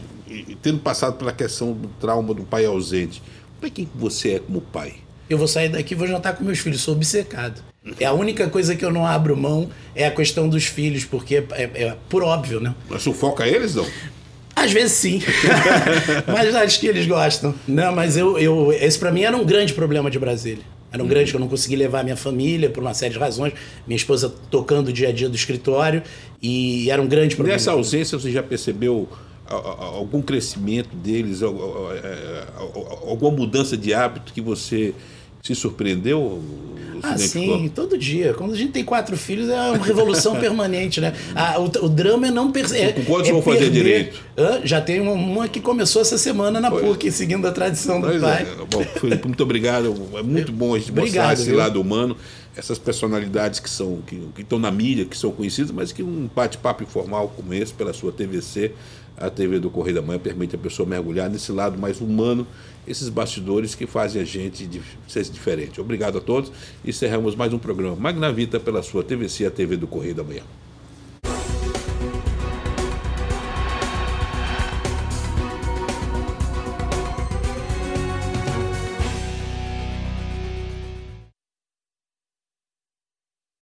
tendo 0.60 0.78
passado 0.78 1.16
pela 1.16 1.32
questão 1.32 1.72
do 1.72 1.88
trauma 2.00 2.34
do 2.34 2.42
pai 2.42 2.64
ausente, 2.66 3.22
como 3.56 3.66
é 3.66 3.70
que 3.70 3.88
você 3.94 4.32
é 4.32 4.38
como 4.38 4.60
pai? 4.60 4.94
Eu 5.28 5.38
vou 5.38 5.48
sair 5.48 5.68
daqui 5.68 5.94
e 5.94 5.96
vou 5.96 6.06
jantar 6.06 6.36
com 6.36 6.44
meus 6.44 6.58
filhos, 6.58 6.80
sou 6.80 6.94
obcecado. 6.94 7.62
É 7.98 8.04
a 8.04 8.12
única 8.12 8.48
coisa 8.48 8.76
que 8.76 8.84
eu 8.84 8.92
não 8.92 9.06
abro 9.06 9.36
mão 9.36 9.70
é 9.94 10.06
a 10.06 10.10
questão 10.10 10.48
dos 10.48 10.66
filhos, 10.66 11.04
porque 11.04 11.36
é, 11.36 11.46
é, 11.52 11.62
é 11.84 11.96
por 12.08 12.22
óbvio, 12.22 12.60
né? 12.60 12.74
Mas 12.88 13.02
sufoca 13.02 13.46
eles, 13.46 13.74
não? 13.74 13.86
Às 14.54 14.70
vezes 14.70 14.92
sim, 14.92 15.22
mas 16.30 16.54
acho 16.54 16.78
que 16.78 16.86
eles 16.86 17.06
gostam. 17.06 17.54
Não, 17.66 17.92
mas 17.94 18.16
eu, 18.16 18.38
eu 18.38 18.72
esse 18.72 18.98
para 18.98 19.10
mim 19.10 19.22
era 19.22 19.36
um 19.36 19.44
grande 19.44 19.72
problema 19.72 20.10
de 20.10 20.18
Brasília. 20.18 20.62
Era 20.92 21.02
um 21.02 21.06
grande 21.06 21.30
que 21.30 21.36
eu 21.36 21.40
não 21.40 21.48
consegui 21.48 21.74
levar 21.74 22.04
minha 22.04 22.16
família 22.16 22.68
por 22.68 22.82
uma 22.82 22.92
série 22.92 23.14
de 23.14 23.18
razões. 23.18 23.54
Minha 23.86 23.96
esposa 23.96 24.32
tocando 24.50 24.88
o 24.88 24.92
dia 24.92 25.08
a 25.08 25.12
dia 25.12 25.28
do 25.28 25.34
escritório 25.34 26.02
e 26.40 26.90
era 26.90 27.00
um 27.00 27.06
grande 27.06 27.34
problema. 27.34 27.56
Nessa 27.56 27.72
ausência, 27.72 28.18
você 28.18 28.30
já 28.30 28.42
percebeu 28.42 29.08
algum 29.46 30.22
crescimento 30.22 30.94
deles, 30.96 31.42
alguma 31.42 33.30
mudança 33.30 33.76
de 33.76 33.92
hábito 33.92 34.32
que 34.32 34.40
você 34.40 34.94
se 35.42 35.54
surpreendeu? 35.54 36.40
Ah, 37.02 37.18
sim, 37.18 37.68
todo 37.74 37.98
dia. 37.98 38.32
Quando 38.32 38.52
a 38.52 38.56
gente 38.56 38.70
tem 38.70 38.84
quatro 38.84 39.16
filhos, 39.16 39.48
é 39.48 39.72
uma 39.72 39.84
revolução 39.84 40.38
permanente, 40.40 41.00
né? 41.00 41.12
Ah, 41.34 41.58
o, 41.58 41.64
o, 41.84 41.88
drama 41.88 42.28
é 42.28 42.30
não 42.30 42.52
perceber. 42.52 42.94
Com 42.94 43.04
quantos 43.04 43.28
é 43.28 43.32
vão 43.32 43.42
fazer 43.42 43.70
direito? 43.70 44.20
já 44.62 44.80
tem 44.80 45.00
uma, 45.00 45.12
uma, 45.12 45.48
que 45.48 45.60
começou 45.60 46.00
essa 46.00 46.16
semana 46.16 46.60
na 46.60 46.70
pois. 46.70 46.84
PUC, 46.84 47.10
seguindo 47.10 47.46
a 47.48 47.50
tradição 47.50 48.00
do 48.00 48.06
pois 48.06 48.20
pai. 48.20 48.42
É. 48.42 48.64
Bom, 48.70 48.84
Felipe, 49.00 49.26
muito 49.26 49.42
obrigado. 49.42 49.92
É 50.14 50.22
muito 50.22 50.52
bom 50.52 50.76
a 50.76 50.78
gente 50.78 50.92
obrigado, 50.92 51.26
mostrar 51.26 51.32
esse 51.32 51.44
viu? 51.46 51.56
lado 51.56 51.80
humano, 51.80 52.16
essas 52.56 52.78
personalidades 52.78 53.58
que 53.58 53.68
são 53.68 54.00
que, 54.06 54.16
que 54.36 54.42
estão 54.42 54.60
na 54.60 54.70
mídia, 54.70 55.04
que 55.04 55.18
são 55.18 55.32
conhecidas, 55.32 55.72
mas 55.72 55.90
que 55.90 56.04
um 56.04 56.30
bate-papo 56.32 56.84
informal 56.84 57.32
como 57.34 57.52
esse, 57.52 57.72
pela 57.72 57.92
sua 57.92 58.12
TVC, 58.12 58.72
a 59.22 59.30
TV 59.30 59.60
do 59.60 59.70
Correio 59.70 59.94
da 59.94 60.02
Manhã 60.02 60.18
permite 60.18 60.56
a 60.56 60.58
pessoa 60.58 60.88
mergulhar 60.88 61.30
nesse 61.30 61.52
lado 61.52 61.78
mais 61.78 62.00
humano, 62.00 62.44
esses 62.86 63.08
bastidores 63.08 63.74
que 63.74 63.86
fazem 63.86 64.20
a 64.20 64.24
gente 64.24 64.82
ser 65.06 65.22
diferente. 65.24 65.80
Obrigado 65.80 66.18
a 66.18 66.20
todos 66.20 66.50
encerramos 66.84 67.36
mais 67.36 67.52
um 67.52 67.58
programa 67.58 67.94
Magna 67.94 68.32
Vita 68.32 68.58
pela 68.58 68.82
sua 68.82 69.04
TVC, 69.04 69.46
a 69.46 69.50
TV 69.50 69.76
do 69.76 69.86
Correio 69.86 70.14
da 70.14 70.24
Manhã. 70.24 70.42